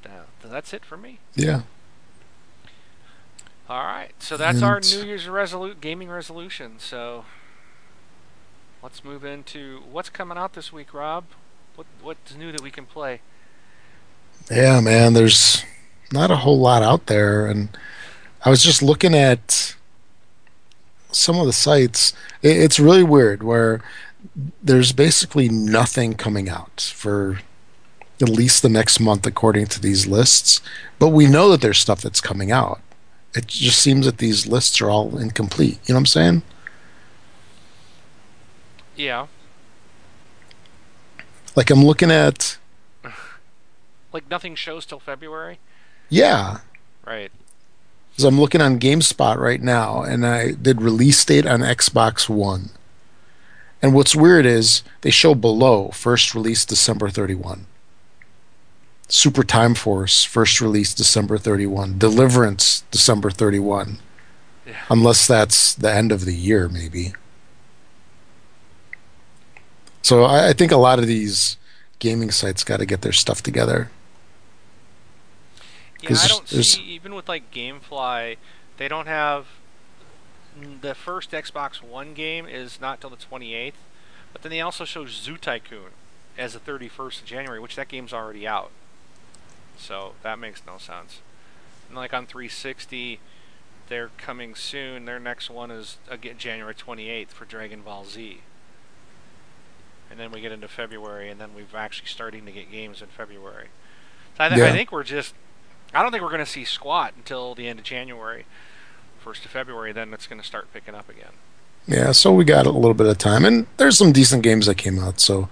uh, 0.07 0.25
that's 0.43 0.73
it 0.73 0.85
for 0.85 0.97
me. 0.97 1.19
Yeah. 1.35 1.63
All 3.69 3.85
right, 3.85 4.13
so 4.19 4.39
that's 4.39 4.63
our 4.63 4.81
New 4.81 5.05
Year's 5.05 5.27
resolu- 5.27 5.79
gaming 5.79 6.09
resolution. 6.09 6.77
So 6.79 7.27
let's 8.83 9.05
move 9.05 9.27
into 9.27 9.83
what's 9.93 10.09
coming 10.09 10.39
out 10.39 10.55
this 10.55 10.73
week, 10.73 10.95
Rob. 10.95 11.25
What 11.77 11.87
what's 12.01 12.35
new 12.35 12.51
that 12.51 12.63
we 12.63 12.71
can 12.71 12.87
play? 12.87 13.21
Yeah, 14.51 14.81
man, 14.81 15.13
there's 15.13 15.65
not 16.11 16.31
a 16.31 16.37
whole 16.37 16.59
lot 16.59 16.83
out 16.83 17.09
there, 17.09 17.47
and 17.47 17.77
I 18.43 18.49
was 18.49 18.63
just 18.63 18.83
looking 18.83 19.15
at 19.15 19.77
some 21.13 21.39
of 21.39 21.45
the 21.45 21.53
sites. 21.53 22.15
It's 22.41 22.81
really 22.81 23.03
weird 23.03 23.43
where 23.43 23.83
there's 24.63 24.93
basically 24.93 25.51
nothing 25.51 26.15
coming 26.15 26.49
out 26.49 26.91
for 26.95 27.41
at 28.23 28.31
least 28.31 28.63
the 28.63 28.71
next 28.71 28.99
month, 28.99 29.27
according 29.27 29.67
to 29.67 29.81
these 29.81 30.07
lists. 30.07 30.63
But 30.99 31.11
we 31.11 31.27
know 31.27 31.51
that 31.51 31.61
there's 31.61 31.79
stuff 31.79 32.01
that's 32.01 32.23
coming 32.23 32.51
out 32.51 32.81
it 33.35 33.47
just 33.47 33.81
seems 33.81 34.07
that 34.07 34.19
these 34.19 34.47
lists 34.47 34.81
are 34.81 34.91
all 34.91 35.19
incomplete. 35.19 35.79
You 35.85 35.93
know 35.93 35.97
what 35.97 36.01
I'm 36.01 36.07
saying? 36.07 36.43
Yeah. 38.97 39.27
Like 41.55 41.71
I'm 41.71 41.85
looking 41.85 42.11
at. 42.11 42.59
like 44.13 44.29
nothing 44.31 44.55
shows 44.55 44.87
till 44.87 45.01
February. 45.01 45.59
Yeah. 46.09 46.59
Right. 47.07 47.31
Because 48.11 48.25
I'm 48.25 48.41
looking 48.41 48.61
on 48.61 48.81
GameSpot 48.81 49.37
right 49.37 49.63
now, 49.63 50.03
and 50.03 50.27
I 50.27 50.53
did 50.53 50.83
release 50.83 51.25
date 51.25 51.47
on 51.47 51.61
Xbox 51.61 52.29
One. 52.29 52.71
And 53.81 53.95
what's 53.95 54.17
weird 54.17 54.45
is 54.45 54.83
they 55.03 55.11
show 55.11 55.35
below 55.37 55.91
first 55.91 56.35
release 56.35 56.65
December 56.65 57.11
31. 57.11 57.67
Super 59.09 59.43
Time 59.43 59.75
Force, 59.75 60.25
first 60.25 60.61
release 60.61 60.95
December 60.95 61.39
31. 61.39 61.99
Deliverance, 61.99 62.85
December 62.91 63.31
31. 63.31 63.99
Yeah. 64.67 64.75
Unless 64.91 65.27
that's 65.27 65.75
the 65.75 65.93
end 65.93 66.13
of 66.13 66.27
the 66.27 66.35
year, 66.35 66.69
maybe. 66.69 67.15
So 70.03 70.25
I, 70.25 70.51
I 70.51 70.53
think 70.53 70.73
a 70.73 70.77
lot 70.77 70.99
of 70.99 71.07
these 71.07 71.57
gaming 71.99 72.31
sites 72.31 72.65
got 72.65 72.79
to 72.79 72.87
get 72.87 73.01
their 73.01 73.13
stuff 73.13 73.43
together. 73.43 73.91
Yeah, 76.03 76.17
I 76.23 76.29
don't 76.29 76.49
see 76.49 76.83
even 76.83 77.15
with 77.15 77.29
like 77.29 77.51
GameFly, 77.51 78.37
they 78.77 78.89
don't 78.89 79.07
have 79.07 79.47
the 80.81 80.95
first 80.95 81.33
Xbox 81.33 81.83
One 81.83 82.15
game 82.15 82.47
is 82.47 82.81
not 82.81 83.01
till 83.01 83.11
the 83.11 83.17
28th, 83.17 83.73
but 84.33 84.43
then 84.43 84.51
they 84.51 84.61
also 84.61 84.85
show 84.85 85.07
Zoo 85.07 85.37
Tycoon 85.37 85.91
as 86.37 86.53
the 86.53 86.61
31st 86.61 87.21
of 87.21 87.25
January, 87.27 87.59
which 87.59 87.75
that 87.77 87.89
game's 87.89 88.13
already 88.13 88.47
out. 88.47 88.71
So 89.79 90.13
that 90.23 90.39
makes 90.39 90.63
no 90.67 90.79
sense. 90.79 91.21
And 91.89 91.97
like 91.97 92.13
on 92.13 92.27
360, 92.27 93.21
they're 93.89 94.11
coming 94.19 94.55
soon. 94.55 95.05
Their 95.05 95.19
next 95.19 95.51
one 95.51 95.71
is 95.71 95.97
again 96.11 96.37
January 96.39 96.75
28th 96.75 97.29
for 97.29 97.45
Dragon 97.45 97.83
Ball 97.83 98.05
Z. 98.05 98.41
And 100.11 100.19
then 100.19 100.31
we 100.31 100.41
get 100.41 100.53
into 100.53 100.69
February, 100.69 101.29
and 101.31 101.39
then 101.41 101.51
we've 101.55 101.75
actually 101.75 102.09
starting 102.09 102.47
to 102.47 102.53
get 102.53 102.71
games 102.71 103.03
in 103.03 103.09
February. 103.09 103.69
So 104.37 104.45
I, 104.45 104.49
th- 104.49 104.59
yeah. 104.59 104.67
I 104.67 104.73
think 104.73 104.91
we're 104.91 105.05
just. 105.05 105.35
I 105.93 106.03
don't 106.03 106.13
think 106.13 106.23
we're 106.23 106.31
going 106.31 106.45
to 106.45 106.51
see 106.51 106.65
squat 106.65 107.15
until 107.17 107.55
the 107.55 107.67
end 107.67 107.79
of 107.79 107.85
January, 107.85 108.45
first 109.19 109.45
of 109.45 109.51
February. 109.51 109.93
Then 109.93 110.15
it's 110.15 110.27
going 110.27 110.41
to 110.41 110.47
start 110.47 110.73
picking 110.73 110.95
up 110.95 111.09
again. 111.09 111.33
Yeah, 111.87 112.13
so 112.13 112.33
we 112.33 112.45
got 112.45 112.67
a 112.67 112.71
little 112.71 112.95
bit 112.95 113.07
of 113.07 113.17
time, 113.17 113.45
and 113.45 113.67
there's 113.79 113.97
some 113.97 114.13
decent 114.13 114.43
games 114.43 114.67
that 114.67 114.77
came 114.77 114.99
out. 114.99 115.21
So 115.21 115.49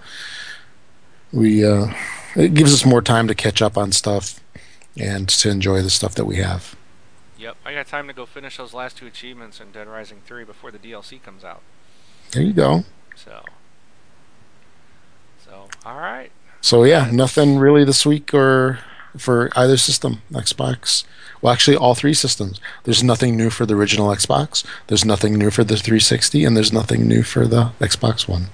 we 1.31 1.65
uh, 1.65 1.93
it 2.37 2.53
gives 2.53 2.73
us 2.73 2.85
more 2.85 3.01
time 3.01 3.27
to 3.27 3.35
catch 3.35 3.61
up 3.61 3.77
on 3.77 3.91
stuff 3.91 4.39
and 4.97 5.27
to 5.29 5.49
enjoy 5.49 5.81
the 5.81 5.89
stuff 5.89 6.15
that 6.15 6.25
we 6.25 6.37
have. 6.37 6.75
Yep, 7.37 7.57
I 7.65 7.73
got 7.73 7.87
time 7.87 8.07
to 8.07 8.13
go 8.13 8.25
finish 8.25 8.57
those 8.57 8.73
last 8.73 8.97
two 8.97 9.05
achievements 9.05 9.59
in 9.59 9.71
Dead 9.71 9.87
Rising 9.87 10.21
3 10.25 10.43
before 10.43 10.71
the 10.71 10.79
DLC 10.79 11.21
comes 11.21 11.43
out. 11.43 11.61
There 12.31 12.41
you 12.41 12.53
go. 12.53 12.83
So, 13.15 13.43
so 15.45 15.67
all 15.85 15.97
right. 15.97 16.31
So 16.61 16.83
yeah, 16.83 17.09
nothing 17.11 17.57
really 17.57 17.83
this 17.83 18.05
week 18.05 18.33
or 18.33 18.79
for 19.17 19.49
either 19.55 19.77
system, 19.77 20.21
Xbox. 20.31 21.03
Well, 21.41 21.53
actually, 21.53 21.77
all 21.77 21.95
three 21.95 22.13
systems. 22.13 22.59
There's 22.83 23.03
nothing 23.03 23.37
new 23.37 23.49
for 23.49 23.65
the 23.65 23.75
original 23.75 24.09
Xbox. 24.09 24.65
There's 24.87 25.05
nothing 25.05 25.35
new 25.37 25.51
for 25.51 25.63
the 25.63 25.77
360, 25.77 26.43
and 26.43 26.57
there's 26.57 26.73
nothing 26.73 27.07
new 27.07 27.23
for 27.23 27.47
the 27.47 27.71
Xbox 27.79 28.27
One. 28.27 28.47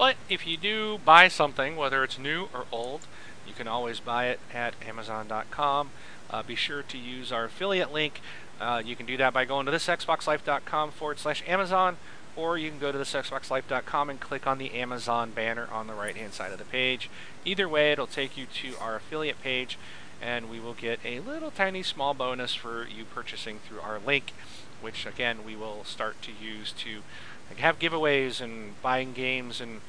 But 0.00 0.16
if 0.30 0.46
you 0.46 0.56
do 0.56 0.98
buy 1.04 1.28
something, 1.28 1.76
whether 1.76 2.02
it's 2.02 2.18
new 2.18 2.48
or 2.54 2.64
old, 2.72 3.02
you 3.46 3.52
can 3.52 3.68
always 3.68 4.00
buy 4.00 4.28
it 4.28 4.40
at 4.50 4.72
Amazon.com. 4.82 5.90
Uh, 6.30 6.42
be 6.42 6.54
sure 6.54 6.82
to 6.82 6.96
use 6.96 7.30
our 7.30 7.44
affiliate 7.44 7.92
link. 7.92 8.22
Uh, 8.58 8.80
you 8.82 8.96
can 8.96 9.04
do 9.04 9.18
that 9.18 9.34
by 9.34 9.44
going 9.44 9.66
to 9.66 9.72
thisxboxlife.com 9.72 10.92
forward 10.92 11.18
slash 11.18 11.44
Amazon, 11.46 11.98
or 12.34 12.56
you 12.56 12.70
can 12.70 12.78
go 12.78 12.90
to 12.90 12.96
thisxboxlife.com 12.96 14.08
and 14.08 14.20
click 14.20 14.46
on 14.46 14.56
the 14.56 14.72
Amazon 14.72 15.32
banner 15.32 15.68
on 15.70 15.86
the 15.86 15.92
right 15.92 16.16
hand 16.16 16.32
side 16.32 16.50
of 16.50 16.58
the 16.58 16.64
page. 16.64 17.10
Either 17.44 17.68
way, 17.68 17.92
it'll 17.92 18.06
take 18.06 18.38
you 18.38 18.46
to 18.46 18.78
our 18.80 18.96
affiliate 18.96 19.42
page, 19.42 19.78
and 20.22 20.48
we 20.48 20.58
will 20.58 20.72
get 20.72 20.98
a 21.04 21.20
little 21.20 21.50
tiny 21.50 21.82
small 21.82 22.14
bonus 22.14 22.54
for 22.54 22.88
you 22.88 23.04
purchasing 23.04 23.58
through 23.58 23.80
our 23.80 23.98
link, 23.98 24.32
which 24.80 25.04
again 25.04 25.44
we 25.44 25.54
will 25.54 25.84
start 25.84 26.22
to 26.22 26.32
use 26.32 26.72
to 26.72 27.02
like, 27.50 27.58
have 27.58 27.78
giveaways 27.78 28.40
and 28.40 28.80
buying 28.80 29.12
games 29.12 29.60
and 29.60 29.82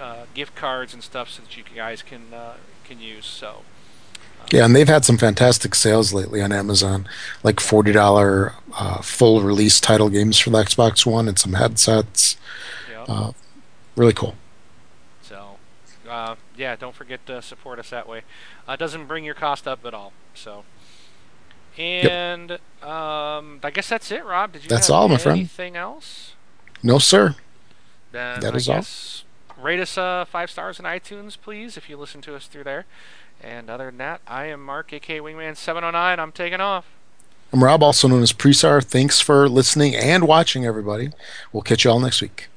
uh, 0.00 0.26
gift 0.34 0.54
cards 0.54 0.94
and 0.94 1.02
stuff 1.02 1.30
so 1.30 1.42
that 1.42 1.56
you 1.56 1.64
guys 1.74 2.02
can 2.02 2.32
uh, 2.32 2.54
can 2.84 3.00
use. 3.00 3.26
So. 3.26 3.62
Yeah, 4.52 4.64
and 4.64 4.74
they've 4.74 4.88
had 4.88 5.04
some 5.04 5.18
fantastic 5.18 5.74
sales 5.74 6.14
lately 6.14 6.40
on 6.40 6.50
Amazon, 6.50 7.06
like 7.42 7.60
forty 7.60 7.92
dollar 7.92 8.54
uh, 8.74 9.02
full 9.02 9.42
release 9.42 9.78
title 9.78 10.08
games 10.08 10.38
for 10.38 10.50
the 10.50 10.58
Xbox 10.58 11.04
One 11.04 11.28
and 11.28 11.38
some 11.38 11.52
headsets. 11.52 12.36
Yeah. 12.90 13.02
Uh, 13.02 13.32
really 13.96 14.14
cool. 14.14 14.34
So, 15.22 15.58
uh, 16.08 16.36
yeah, 16.56 16.74
don't 16.74 16.94
forget 16.94 17.24
to 17.26 17.42
support 17.42 17.78
us 17.78 17.90
that 17.90 18.08
way. 18.08 18.22
Uh, 18.66 18.76
doesn't 18.76 19.06
bring 19.06 19.24
your 19.24 19.34
cost 19.34 19.68
up 19.68 19.84
at 19.84 19.92
all. 19.92 20.12
So, 20.34 20.64
and 21.76 22.52
um, 22.82 23.60
I 23.62 23.70
guess 23.72 23.88
that's 23.88 24.10
it, 24.10 24.24
Rob. 24.24 24.52
Did 24.52 24.64
you 24.64 24.68
That's 24.68 24.88
have 24.88 24.96
all, 24.96 25.08
my 25.08 25.18
friend. 25.18 25.38
anything 25.38 25.76
else? 25.76 26.34
No, 26.82 26.98
sir. 26.98 27.36
Then 28.12 28.40
That 28.40 28.54
I 28.54 28.72
all. 28.72 28.84
rate 29.58 29.80
us 29.80 29.96
uh, 29.98 30.24
five 30.24 30.50
stars 30.50 30.78
in 30.78 30.84
iTunes, 30.84 31.36
please, 31.40 31.76
if 31.76 31.88
you 31.88 31.96
listen 31.96 32.20
to 32.22 32.34
us 32.34 32.46
through 32.46 32.64
there. 32.64 32.86
And 33.42 33.70
other 33.70 33.86
than 33.86 33.98
that, 33.98 34.20
I 34.26 34.46
am 34.46 34.64
Mark, 34.64 34.92
aka 34.92 35.18
Wingman709. 35.20 36.18
I'm 36.18 36.32
taking 36.32 36.60
off. 36.60 36.86
I'm 37.52 37.64
Rob, 37.64 37.82
also 37.82 38.06
known 38.06 38.22
as 38.22 38.32
Presar. 38.32 38.82
Thanks 38.84 39.20
for 39.20 39.48
listening 39.48 39.96
and 39.96 40.28
watching, 40.28 40.64
everybody. 40.66 41.10
We'll 41.52 41.62
catch 41.62 41.84
you 41.84 41.90
all 41.90 41.98
next 42.00 42.20
week. 42.22 42.49